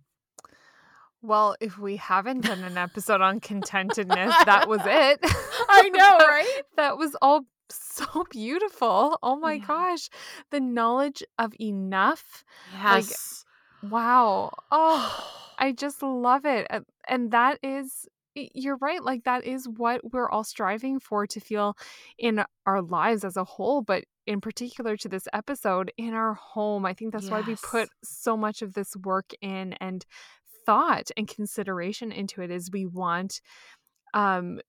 Well, 1.22 1.56
if 1.60 1.78
we 1.80 1.98
haven't 1.98 2.42
done 2.42 2.64
an 2.64 2.78
episode 2.78 3.22
on 3.22 3.40
contentedness, 3.40 4.34
that 4.46 4.68
was 4.70 4.82
it. 4.86 5.20
I 5.70 5.90
know, 5.90 6.18
right? 6.20 6.62
that 6.78 6.98
was 6.98 7.16
all 7.22 7.46
so 7.70 8.24
beautiful. 8.30 9.18
Oh 9.24 9.36
my 9.36 9.56
Yeah. 9.56 9.66
gosh. 9.68 10.10
The 10.52 10.60
knowledge 10.60 11.24
of 11.40 11.54
enough. 11.60 12.44
yes 12.84 13.46
Wow. 13.82 14.52
Oh, 14.72 15.34
I 15.60 15.72
just 15.72 16.04
love 16.04 16.46
it. 16.46 16.68
And 17.08 17.32
that 17.32 17.58
is, 17.64 18.08
you're 18.54 18.78
right. 18.78 19.04
Like, 19.04 19.24
that 19.24 19.44
is 19.46 19.68
what 19.68 20.02
we're 20.14 20.30
all 20.30 20.44
striving 20.44 21.00
for 21.00 21.26
to 21.28 21.40
feel 21.40 21.78
in 22.18 22.44
our 22.66 22.82
lives 22.82 23.24
as 23.24 23.38
a 23.38 23.44
whole, 23.44 23.82
but 23.82 24.04
in 24.26 24.42
particular 24.42 24.98
to 24.98 25.10
this 25.10 25.28
episode, 25.34 25.92
in 25.98 26.14
our 26.14 26.34
home. 26.34 26.86
I 26.86 26.94
think 26.94 27.14
that's 27.14 27.30
why 27.32 27.42
we 27.42 27.56
put 27.56 27.90
so 28.04 28.36
much 28.38 28.62
of 28.62 28.74
this 28.74 28.96
work 28.98 29.32
in 29.42 29.74
and 29.74 30.06
thought 30.66 31.10
and 31.16 31.28
consideration 31.28 32.12
into 32.12 32.42
it 32.42 32.52
is 32.52 32.70
we 32.72 32.86
want 32.86 33.40
um 34.14 34.60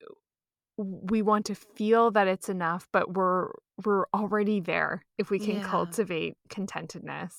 we 0.76 1.22
want 1.22 1.44
to 1.46 1.56
feel 1.56 2.12
that 2.12 2.28
it's 2.28 2.48
enough 2.48 2.86
but 2.92 3.14
we're 3.14 3.50
we're 3.84 4.04
already 4.14 4.60
there 4.60 5.04
if 5.18 5.28
we 5.28 5.40
can 5.40 5.56
Yeah. 5.56 5.62
cultivate 5.62 6.36
contentedness 6.48 7.32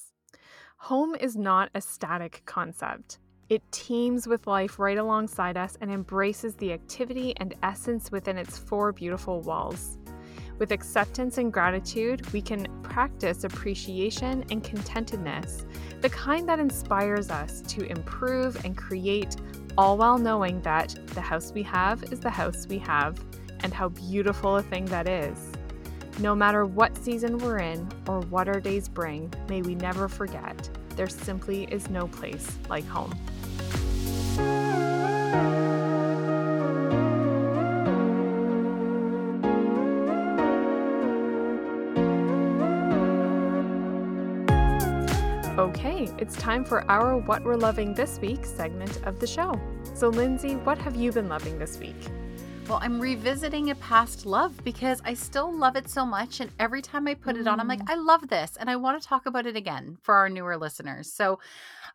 home 0.77 1.15
is 1.15 1.37
not 1.37 1.69
a 1.73 1.79
static 1.79 2.41
concept 2.45 3.19
it 3.49 3.63
teems 3.71 4.27
with 4.27 4.47
life 4.47 4.79
right 4.79 4.97
alongside 4.97 5.57
us 5.57 5.77
and 5.81 5.91
embraces 5.91 6.55
the 6.55 6.71
activity 6.71 7.33
and 7.37 7.55
essence 7.63 8.11
within 8.11 8.37
its 8.37 8.57
four 8.57 8.91
beautiful 8.91 9.41
walls 9.41 9.97
with 10.59 10.71
acceptance 10.73 11.37
and 11.37 11.51
gratitude, 11.51 12.29
we 12.33 12.41
can 12.41 12.67
practice 12.83 13.45
appreciation 13.45 14.45
and 14.51 14.63
contentedness, 14.63 15.65
the 16.01 16.09
kind 16.09 16.47
that 16.47 16.59
inspires 16.59 17.29
us 17.29 17.61
to 17.61 17.85
improve 17.89 18.63
and 18.65 18.77
create, 18.77 19.37
all 19.77 19.97
while 19.97 20.17
knowing 20.17 20.61
that 20.61 20.95
the 21.07 21.21
house 21.21 21.53
we 21.53 21.63
have 21.63 22.03
is 22.11 22.19
the 22.19 22.29
house 22.29 22.67
we 22.67 22.77
have, 22.77 23.23
and 23.61 23.73
how 23.73 23.89
beautiful 23.89 24.57
a 24.57 24.61
thing 24.61 24.85
that 24.85 25.07
is. 25.07 25.53
No 26.19 26.35
matter 26.35 26.65
what 26.65 26.97
season 26.97 27.37
we're 27.37 27.59
in 27.59 27.87
or 28.07 28.19
what 28.23 28.49
our 28.49 28.59
days 28.59 28.89
bring, 28.89 29.33
may 29.47 29.61
we 29.61 29.75
never 29.75 30.09
forget 30.09 30.69
there 30.97 31.07
simply 31.07 31.63
is 31.71 31.89
no 31.89 32.09
place 32.09 32.57
like 32.67 32.85
home. 32.85 33.17
Okay, 45.59 46.09
it's 46.17 46.37
time 46.37 46.63
for 46.63 46.89
our 46.89 47.17
What 47.17 47.43
We're 47.43 47.57
Loving 47.57 47.93
This 47.93 48.17
Week 48.19 48.45
segment 48.45 49.05
of 49.05 49.19
the 49.19 49.27
show. 49.27 49.59
So, 49.93 50.07
Lindsay, 50.07 50.55
what 50.55 50.77
have 50.77 50.95
you 50.95 51.11
been 51.11 51.27
loving 51.27 51.59
this 51.59 51.77
week? 51.77 51.97
Well, 52.69 52.79
I'm 52.81 52.99
revisiting 52.99 53.71
a 53.71 53.75
past 53.75 54.25
love 54.25 54.53
because 54.63 55.01
I 55.03 55.15
still 55.15 55.51
love 55.51 55.75
it 55.75 55.89
so 55.89 56.05
much. 56.05 56.39
And 56.39 56.49
every 56.59 56.81
time 56.81 57.07
I 57.07 57.13
put 57.15 57.35
it 57.35 57.47
on, 57.47 57.59
I'm 57.59 57.67
like, 57.67 57.79
Mm. 57.79 57.89
I 57.89 57.95
love 57.95 58.29
this. 58.29 58.55
And 58.57 58.69
I 58.69 58.77
want 58.77 59.01
to 59.01 59.07
talk 59.07 59.25
about 59.25 59.45
it 59.47 59.55
again 59.55 59.97
for 60.01 60.15
our 60.15 60.29
newer 60.29 60.55
listeners. 60.55 61.11
So 61.11 61.39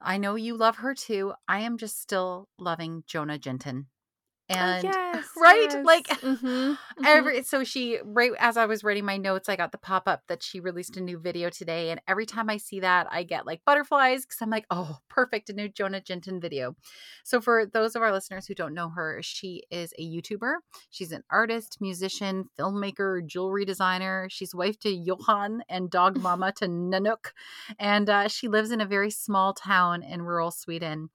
I 0.01 0.18
know 0.18 0.34
you 0.34 0.57
love 0.57 0.76
her 0.76 0.95
too. 0.95 1.34
I 1.49 1.61
am 1.61 1.78
just 1.78 2.01
still 2.01 2.49
loving 2.59 3.03
Jonna 3.05 3.38
Jinton. 3.38 3.86
And 4.49 4.84
yes, 4.84 5.26
right? 5.36 5.68
yes. 5.68 5.84
Like 5.84 6.09
Mhm, 6.22 6.78
mhm. 6.99 7.05
every 7.05 7.42
so 7.45 7.64
she 7.64 7.99
right 8.05 8.32
as 8.38 8.57
I 8.57 8.66
was 8.66 8.84
writing 8.84 9.05
my 9.05 9.16
notes, 9.16 9.49
I 9.49 9.57
got 9.57 9.72
the 9.72 9.78
pop 9.78 10.09
up 10.09 10.22
that 10.28 10.42
she 10.42 10.61
released 10.61 10.97
a 10.97 11.01
new 11.01 11.18
video 11.18 11.51
today, 11.51 11.90
and 11.90 12.01
every 12.09 12.26
time 12.26 12.49
I 12.51 12.57
see 12.59 12.80
that, 12.80 13.07
I 13.11 13.22
get 13.22 13.47
like 13.47 13.62
butterflies 13.64 14.24
because 14.24 14.38
I'm 14.40 14.51
like, 14.51 14.66
oh, 14.70 14.99
perfect, 15.09 15.51
a 15.51 15.53
new 15.53 15.68
Jonna 15.68 16.05
Jinton 16.05 16.40
video. 16.40 16.76
So 17.24 17.40
for 17.40 17.66
those 17.66 17.95
of 17.97 18.03
our 18.03 18.12
listeners 18.12 18.47
who 18.47 18.55
don't 18.55 18.74
know 18.74 18.90
her, 18.90 19.20
she 19.22 19.62
is 19.70 19.92
a 19.99 20.03
YouTuber. 20.03 20.55
She's 20.90 21.12
an 21.12 21.22
artist, 21.30 21.78
musician, 21.80 22.45
filmmaker, 22.59 23.24
jewelry 23.26 23.64
designer. 23.64 24.28
She's 24.30 24.55
wife 24.55 24.78
to 24.80 24.90
Johan 24.90 25.62
and 25.68 25.90
dog 25.90 26.18
mama 26.20 26.53
to 26.59 26.66
Nanook, 26.66 27.32
and 27.78 28.09
uh, 28.09 28.28
she 28.28 28.49
lives 28.49 28.70
in 28.70 28.80
a 28.80 28.86
very 28.86 29.11
small 29.11 29.53
town 29.55 30.03
in 30.03 30.22
rural 30.22 30.51
Sweden. 30.51 31.11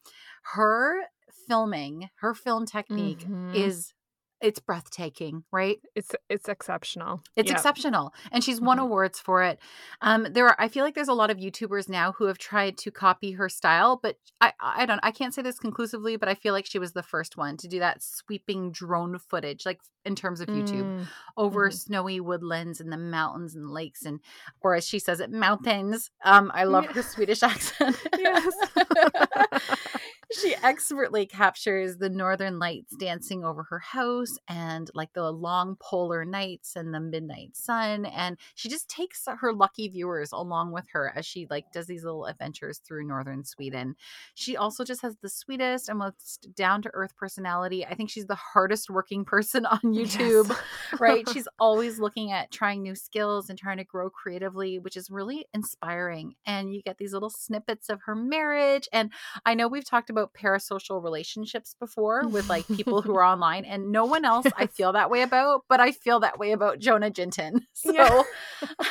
Her 0.53 1.03
filming, 1.49 2.09
her 2.21 2.33
film 2.33 2.65
technique 2.65 3.25
Mhm. 3.27 3.55
is 3.55 3.93
it's 4.41 4.61
breathtaking, 4.61 5.43
right? 5.51 5.79
It's 5.95 6.15
it's 6.29 6.47
exceptional. 6.47 7.21
It's 7.35 7.49
Yep. 7.49 7.57
exceptional, 7.57 8.13
and 8.31 8.41
she's 8.41 8.61
won 8.61 8.77
Mhm. 8.77 8.83
awards 8.83 9.19
for 9.19 9.43
it. 9.43 9.59
Um, 9.99 10.27
there 10.31 10.47
are, 10.47 10.55
I 10.57 10.69
feel 10.69 10.85
like 10.85 10.95
there's 10.95 11.09
a 11.09 11.13
lot 11.13 11.29
of 11.29 11.35
YouTubers 11.39 11.89
now 11.89 12.13
who 12.13 12.23
have 12.27 12.37
tried 12.37 12.77
to 12.77 12.89
copy 12.89 13.33
her 13.33 13.49
style, 13.49 13.99
but 14.01 14.15
I, 14.39 14.53
I 14.61 14.85
don't, 14.85 15.01
I 15.03 15.11
can't 15.11 15.33
say 15.33 15.41
this 15.41 15.59
conclusively, 15.59 16.15
but 16.15 16.29
I 16.29 16.35
feel 16.35 16.53
like 16.53 16.65
she 16.65 16.79
was 16.79 16.93
the 16.93 17.03
first 17.03 17.35
one 17.35 17.57
to 17.57 17.67
do 17.67 17.79
that 17.79 18.01
sweeping 18.01 18.71
drone 18.71 19.19
footage, 19.19 19.65
like 19.65 19.81
in 20.05 20.15
terms 20.15 20.39
of 20.39 20.47
YouTube, 20.47 20.85
Mm, 20.85 21.07
over 21.35 21.69
Mhm. 21.69 21.73
snowy 21.73 22.19
woodlands 22.21 22.79
and 22.79 22.93
the 22.93 22.97
mountains 22.97 23.55
and 23.55 23.69
lakes, 23.69 24.05
and 24.05 24.21
or 24.61 24.73
as 24.73 24.87
she 24.87 24.99
says 24.99 25.19
it, 25.19 25.31
mountains. 25.31 26.11
Um, 26.23 26.49
I 26.53 26.63
love 26.63 26.85
Yeah. 26.85 26.93
her 26.93 27.03
Swedish 27.03 27.43
accent. 27.51 27.97
Yes. 28.17 28.45
she 30.31 30.55
expertly 30.63 31.25
captures 31.25 31.97
the 31.97 32.09
northern 32.09 32.59
lights 32.59 32.95
dancing 32.97 33.43
over 33.43 33.63
her 33.63 33.79
house 33.79 34.37
and 34.47 34.89
like 34.93 35.13
the 35.13 35.31
long 35.31 35.75
polar 35.79 36.25
nights 36.25 36.75
and 36.75 36.93
the 36.93 36.99
midnight 36.99 37.55
sun 37.55 38.05
and 38.05 38.37
she 38.55 38.69
just 38.69 38.87
takes 38.89 39.25
her 39.39 39.53
lucky 39.53 39.87
viewers 39.87 40.31
along 40.31 40.71
with 40.71 40.85
her 40.91 41.11
as 41.15 41.25
she 41.25 41.47
like 41.49 41.65
does 41.71 41.87
these 41.87 42.03
little 42.03 42.25
adventures 42.25 42.79
through 42.79 43.07
northern 43.07 43.43
sweden 43.43 43.95
she 44.35 44.55
also 44.55 44.83
just 44.83 45.01
has 45.01 45.15
the 45.21 45.29
sweetest 45.29 45.89
and 45.89 45.99
most 45.99 46.47
down 46.55 46.81
to 46.81 46.91
earth 46.93 47.15
personality 47.17 47.85
i 47.85 47.95
think 47.95 48.09
she's 48.09 48.27
the 48.27 48.35
hardest 48.35 48.89
working 48.89 49.25
person 49.29 49.65
on 49.65 49.79
youtube 49.79 50.49
Yes. 50.49 50.99
right? 50.99 51.27
She's 51.33 51.47
always 51.59 51.99
looking 51.99 52.31
at 52.31 52.51
trying 52.51 52.81
new 52.81 52.95
skills 52.95 53.49
and 53.49 53.57
trying 53.57 53.77
to 53.77 53.83
grow 53.83 54.09
creatively, 54.09 54.79
which 54.79 54.97
is 54.97 55.09
really 55.09 55.45
inspiring. 55.53 56.35
And 56.45 56.73
you 56.73 56.81
get 56.81 56.97
these 56.97 57.13
little 57.13 57.29
snippets 57.29 57.89
of 57.89 58.01
her 58.05 58.15
marriage. 58.15 58.87
And 58.91 59.11
I 59.45 59.53
know 59.53 59.67
we've 59.67 59.85
talked 59.87 60.09
about 60.09 60.18
parasocial 60.27 61.03
relationships 61.03 61.75
before 61.79 62.27
with 62.27 62.49
like 62.49 62.67
people 62.67 63.01
who 63.01 63.15
are 63.17 63.23
online, 63.23 63.65
and 63.65 63.91
no 63.91 64.05
one 64.05 64.25
else 64.25 64.45
I 64.57 64.67
feel 64.67 64.93
that 64.93 65.09
way 65.09 65.21
about, 65.21 65.63
but 65.69 65.79
I 65.79 65.91
feel 65.91 66.19
that 66.21 66.39
way 66.39 66.51
about 66.51 66.79
Jonna 66.79 67.11
Jinton. 67.11 67.61
So 67.73 67.93
Yeah. 67.93 68.23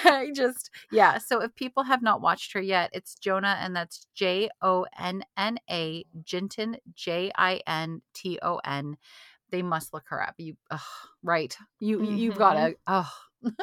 I 0.05 0.31
just, 0.35 0.71
yeah. 0.91 1.19
So 1.19 1.43
if 1.43 1.55
people 1.55 1.83
have 1.83 2.03
not 2.03 2.21
watched 2.21 2.53
her 2.55 2.61
yet, 2.61 2.91
it's 2.93 3.17
Jonna, 3.17 3.57
and 3.61 3.77
that's 3.77 4.07
J 4.15 4.49
O 4.63 4.87
N 4.99 5.25
N 5.37 5.59
A, 5.71 6.05
Jinton, 6.23 6.77
J 6.95 7.31
I 7.37 7.61
N 7.67 8.03
T 8.15 8.39
O 8.43 8.61
N 8.65 8.97
they 9.51 9.63
must 9.63 9.95
look 9.95 10.05
her 10.09 10.23
up. 10.23 10.35
You, 10.39 10.57
ugh, 10.71 10.81
right? 11.23 11.57
You, 11.81 12.03
you've 12.03 12.37
got 12.37 12.55
to. 12.55 12.77
Oh, 12.87 13.11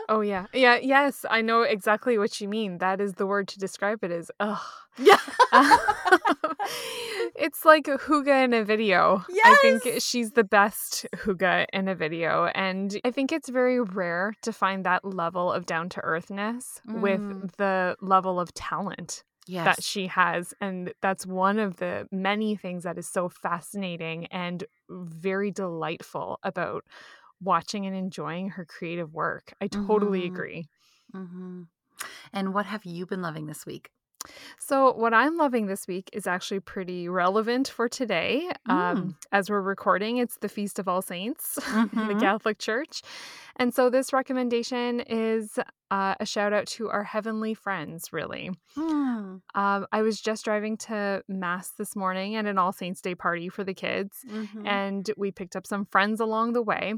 Oh 0.09 0.21
yeah. 0.21 0.45
Yeah, 0.53 0.77
yes. 0.81 1.25
I 1.29 1.41
know 1.41 1.61
exactly 1.63 2.17
what 2.17 2.39
you 2.39 2.47
mean. 2.47 2.77
That 2.77 3.01
is 3.01 3.13
the 3.13 3.25
word 3.25 3.47
to 3.49 3.59
describe 3.59 4.03
it 4.03 4.11
is 4.11 4.31
ugh. 4.39 4.61
yeah. 4.97 5.17
it's 7.35 7.65
like 7.65 7.87
a 7.87 7.97
hygge 7.97 8.27
in 8.45 8.53
a 8.53 8.63
video. 8.63 9.23
I 9.43 9.57
think 9.61 10.01
she's 10.01 10.31
the 10.31 10.43
best 10.43 11.05
hygge 11.15 11.65
in 11.73 11.87
a 11.87 11.95
video. 11.95 12.45
And 12.55 12.99
I 13.03 13.11
think 13.11 13.31
it's 13.31 13.49
very 13.49 13.79
rare 13.81 14.33
to 14.43 14.53
find 14.53 14.85
that 14.85 15.03
level 15.03 15.51
of 15.51 15.65
down 15.65 15.89
to 15.89 16.01
earthness 16.01 16.79
Mm. 16.87 17.01
with 17.01 17.57
the 17.57 17.95
level 18.01 18.39
of 18.39 18.53
talent 18.53 19.23
yes. 19.47 19.65
that 19.65 19.83
she 19.83 20.07
has. 20.07 20.53
And 20.61 20.93
that's 21.01 21.25
one 21.25 21.59
of 21.59 21.77
the 21.77 22.07
many 22.11 22.55
things 22.55 22.83
that 22.83 22.97
is 22.97 23.07
so 23.07 23.29
fascinating 23.29 24.27
and 24.27 24.63
very 24.89 25.51
delightful 25.51 26.39
about 26.43 26.83
watching 27.41 27.85
and 27.85 27.95
enjoying 27.95 28.49
her 28.49 28.65
creative 28.65 29.13
work. 29.13 29.53
I 29.61 29.67
totally 29.67 30.25
Mhm. 30.25 30.25
agree. 30.25 30.69
hmm 31.13 31.63
And 32.33 32.53
what 32.53 32.65
have 32.67 32.85
you 32.85 33.05
been 33.07 33.21
loving 33.23 33.47
this 33.47 33.65
week? 33.65 33.91
So, 34.59 34.91
what 34.93 35.13
I'm 35.13 35.37
loving 35.37 35.67
this 35.67 35.87
week 35.87 36.09
is 36.11 36.25
actually 36.25 36.59
pretty 36.59 37.07
relevant 37.07 37.67
for 37.67 37.87
today. 37.87 38.49
Um, 38.67 39.15
as 39.31 39.49
we're 39.51 39.61
recording, 39.61 40.17
it's 40.17 40.37
the 40.37 40.49
Feast 40.49 40.79
of 40.79 40.87
All 40.87 41.01
Saints 41.03 41.57
in 41.75 41.89
the 42.07 42.15
Mhm. 42.15 42.19
Catholic 42.19 42.57
Church. 42.57 43.01
And 43.57 43.73
so, 43.73 43.89
this 43.91 44.11
recommendation 44.13 45.01
is 45.01 45.59
uh, 45.91 46.15
a 46.19 46.25
shout 46.25 46.51
out 46.53 46.65
to 46.65 46.89
our 46.89 47.03
heavenly 47.03 47.53
friends, 47.53 48.11
really. 48.11 48.49
Mm. 48.75 49.41
Um, 49.53 49.87
I 49.91 50.01
was 50.01 50.19
just 50.19 50.43
driving 50.43 50.77
to 50.77 51.21
Mass 51.27 51.69
this 51.77 51.95
morning 51.95 52.35
at 52.35 52.47
an 52.47 52.57
All 52.57 52.71
Saints 52.73 53.01
Day 53.01 53.13
party 53.13 53.49
for 53.49 53.63
the 53.63 53.75
kids, 53.75 54.25
Mhm. 54.27 54.65
and 54.67 55.11
we 55.17 55.31
picked 55.31 55.55
up 55.55 55.67
some 55.67 55.85
friends 55.85 56.19
along 56.19 56.53
the 56.53 56.63
way. 56.63 56.95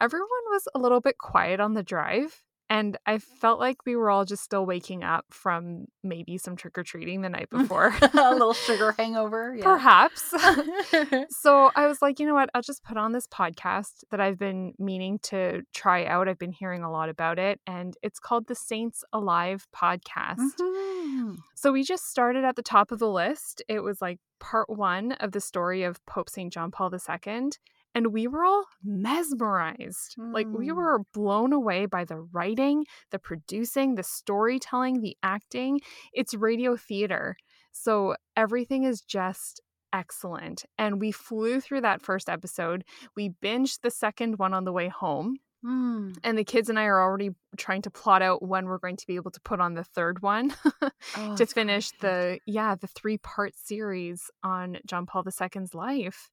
Everyone 0.00 0.28
was 0.50 0.68
a 0.74 0.78
little 0.78 1.00
bit 1.00 1.16
quiet 1.16 1.58
on 1.60 1.72
the 1.72 1.82
drive. 1.82 2.42
And 2.68 2.96
I 3.06 3.18
felt 3.18 3.60
like 3.60 3.86
we 3.86 3.94
were 3.94 4.10
all 4.10 4.24
just 4.24 4.42
still 4.42 4.66
waking 4.66 5.04
up 5.04 5.24
from 5.30 5.86
maybe 6.02 6.36
some 6.36 6.56
trick 6.56 6.76
or 6.76 6.82
treating 6.82 7.20
the 7.20 7.28
night 7.28 7.48
before. 7.48 7.94
a 8.14 8.32
little 8.32 8.54
sugar 8.54 8.92
hangover. 8.98 9.54
Yeah. 9.56 9.62
Perhaps. 9.62 10.30
so 11.30 11.70
I 11.76 11.86
was 11.86 12.02
like, 12.02 12.18
you 12.18 12.26
know 12.26 12.34
what? 12.34 12.50
I'll 12.54 12.62
just 12.62 12.82
put 12.82 12.96
on 12.96 13.12
this 13.12 13.26
podcast 13.28 14.02
that 14.10 14.20
I've 14.20 14.38
been 14.38 14.74
meaning 14.78 15.18
to 15.24 15.62
try 15.72 16.04
out. 16.06 16.28
I've 16.28 16.38
been 16.38 16.52
hearing 16.52 16.82
a 16.82 16.90
lot 16.90 17.08
about 17.08 17.38
it, 17.38 17.60
and 17.66 17.96
it's 18.02 18.18
called 18.18 18.46
the 18.48 18.54
Saints 18.54 19.04
Alive 19.12 19.66
podcast. 19.74 20.56
Mhm. 20.60 21.36
So 21.54 21.72
we 21.72 21.84
just 21.84 22.10
started 22.10 22.44
at 22.44 22.56
the 22.56 22.62
top 22.62 22.90
of 22.90 22.98
the 22.98 23.08
list. 23.10 23.62
It 23.68 23.80
was 23.80 24.02
like 24.02 24.18
part 24.40 24.68
one 24.68 25.12
of 25.12 25.32
the 25.32 25.40
story 25.40 25.82
of 25.84 26.04
Pope 26.06 26.28
St. 26.28 26.52
John 26.52 26.70
Paul 26.70 26.92
II. 26.92 27.50
And 27.96 28.12
we 28.12 28.26
were 28.28 28.44
all 28.44 28.66
mesmerized. 28.84 30.14
Like, 30.18 30.46
we 30.48 30.68
Mm. 30.68 30.76
were 30.76 30.98
blown 31.14 31.52
away 31.52 31.86
by 31.86 32.04
the 32.04 32.18
writing, 32.18 32.84
the 33.10 33.18
producing, 33.18 33.94
the 33.94 34.02
storytelling, 34.02 35.00
the 35.00 35.16
acting. 35.22 35.80
It's 36.12 36.34
radio 36.34 36.76
theater. 36.76 37.36
So 37.72 38.14
everything 38.36 38.84
is 38.84 39.00
just 39.00 39.60
excellent. 39.92 40.64
And 40.76 41.00
we 41.00 41.10
flew 41.10 41.60
through 41.60 41.80
that 41.82 42.02
first 42.02 42.28
episode. 42.28 42.84
We 43.16 43.30
binged 43.42 43.80
the 43.80 43.90
second 43.90 44.38
one 44.38 44.52
on 44.52 44.64
the 44.64 44.72
way 44.72 44.88
home 44.88 45.38
Mm. 45.64 46.16
and 46.22 46.36
the 46.36 46.44
kids 46.44 46.68
and 46.68 46.78
I 46.78 46.84
are 46.84 47.00
already 47.02 47.30
trying 47.56 47.80
to 47.82 47.90
plot 47.90 48.20
out 48.20 48.42
when 48.42 48.66
we're 48.66 48.78
going 48.78 48.98
to 48.98 49.06
be 49.06 49.16
able 49.16 49.30
to 49.32 49.40
put 49.40 49.58
on 49.58 49.72
the 49.74 49.84
third 49.84 50.20
one 50.22 50.54
Oh, 51.16 51.34
to 51.36 51.46
finish 51.46 51.90
the 52.00 52.38
yeah 52.46 52.74
the 52.76 52.86
three 52.86 53.16
part 53.18 53.54
series 53.56 54.30
on 54.44 54.78
John 54.86 55.06
Paul 55.06 55.24
II's 55.26 55.74
life. 55.74 56.30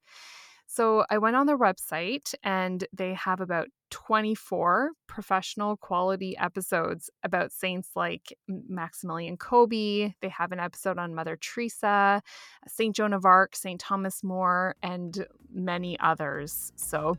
So 0.76 1.06
I 1.12 1.20
went 1.20 1.36
on 1.36 1.46
their 1.46 1.58
website 1.58 2.34
and 2.42 2.84
they 2.92 3.14
have 3.14 3.42
about 3.42 3.68
24 3.92 4.90
professional 5.06 5.78
quality 5.78 6.36
episodes 6.38 7.12
about 7.24 7.52
saints 7.52 7.92
like 7.96 8.36
Maximilian 8.48 9.38
Kolbe. 9.38 10.16
They 10.20 10.30
have 10.30 10.52
an 10.52 10.60
episode 10.60 10.98
on 10.98 11.14
Mother 11.14 11.38
Teresa, 11.40 12.24
Saint 12.68 12.96
Joan 12.96 13.14
of 13.14 13.24
Arc, 13.24 13.56
Saint 13.56 13.80
Thomas 13.80 14.24
More, 14.24 14.76
and 14.82 15.28
many 15.54 16.00
others. 16.00 16.72
So 16.76 17.18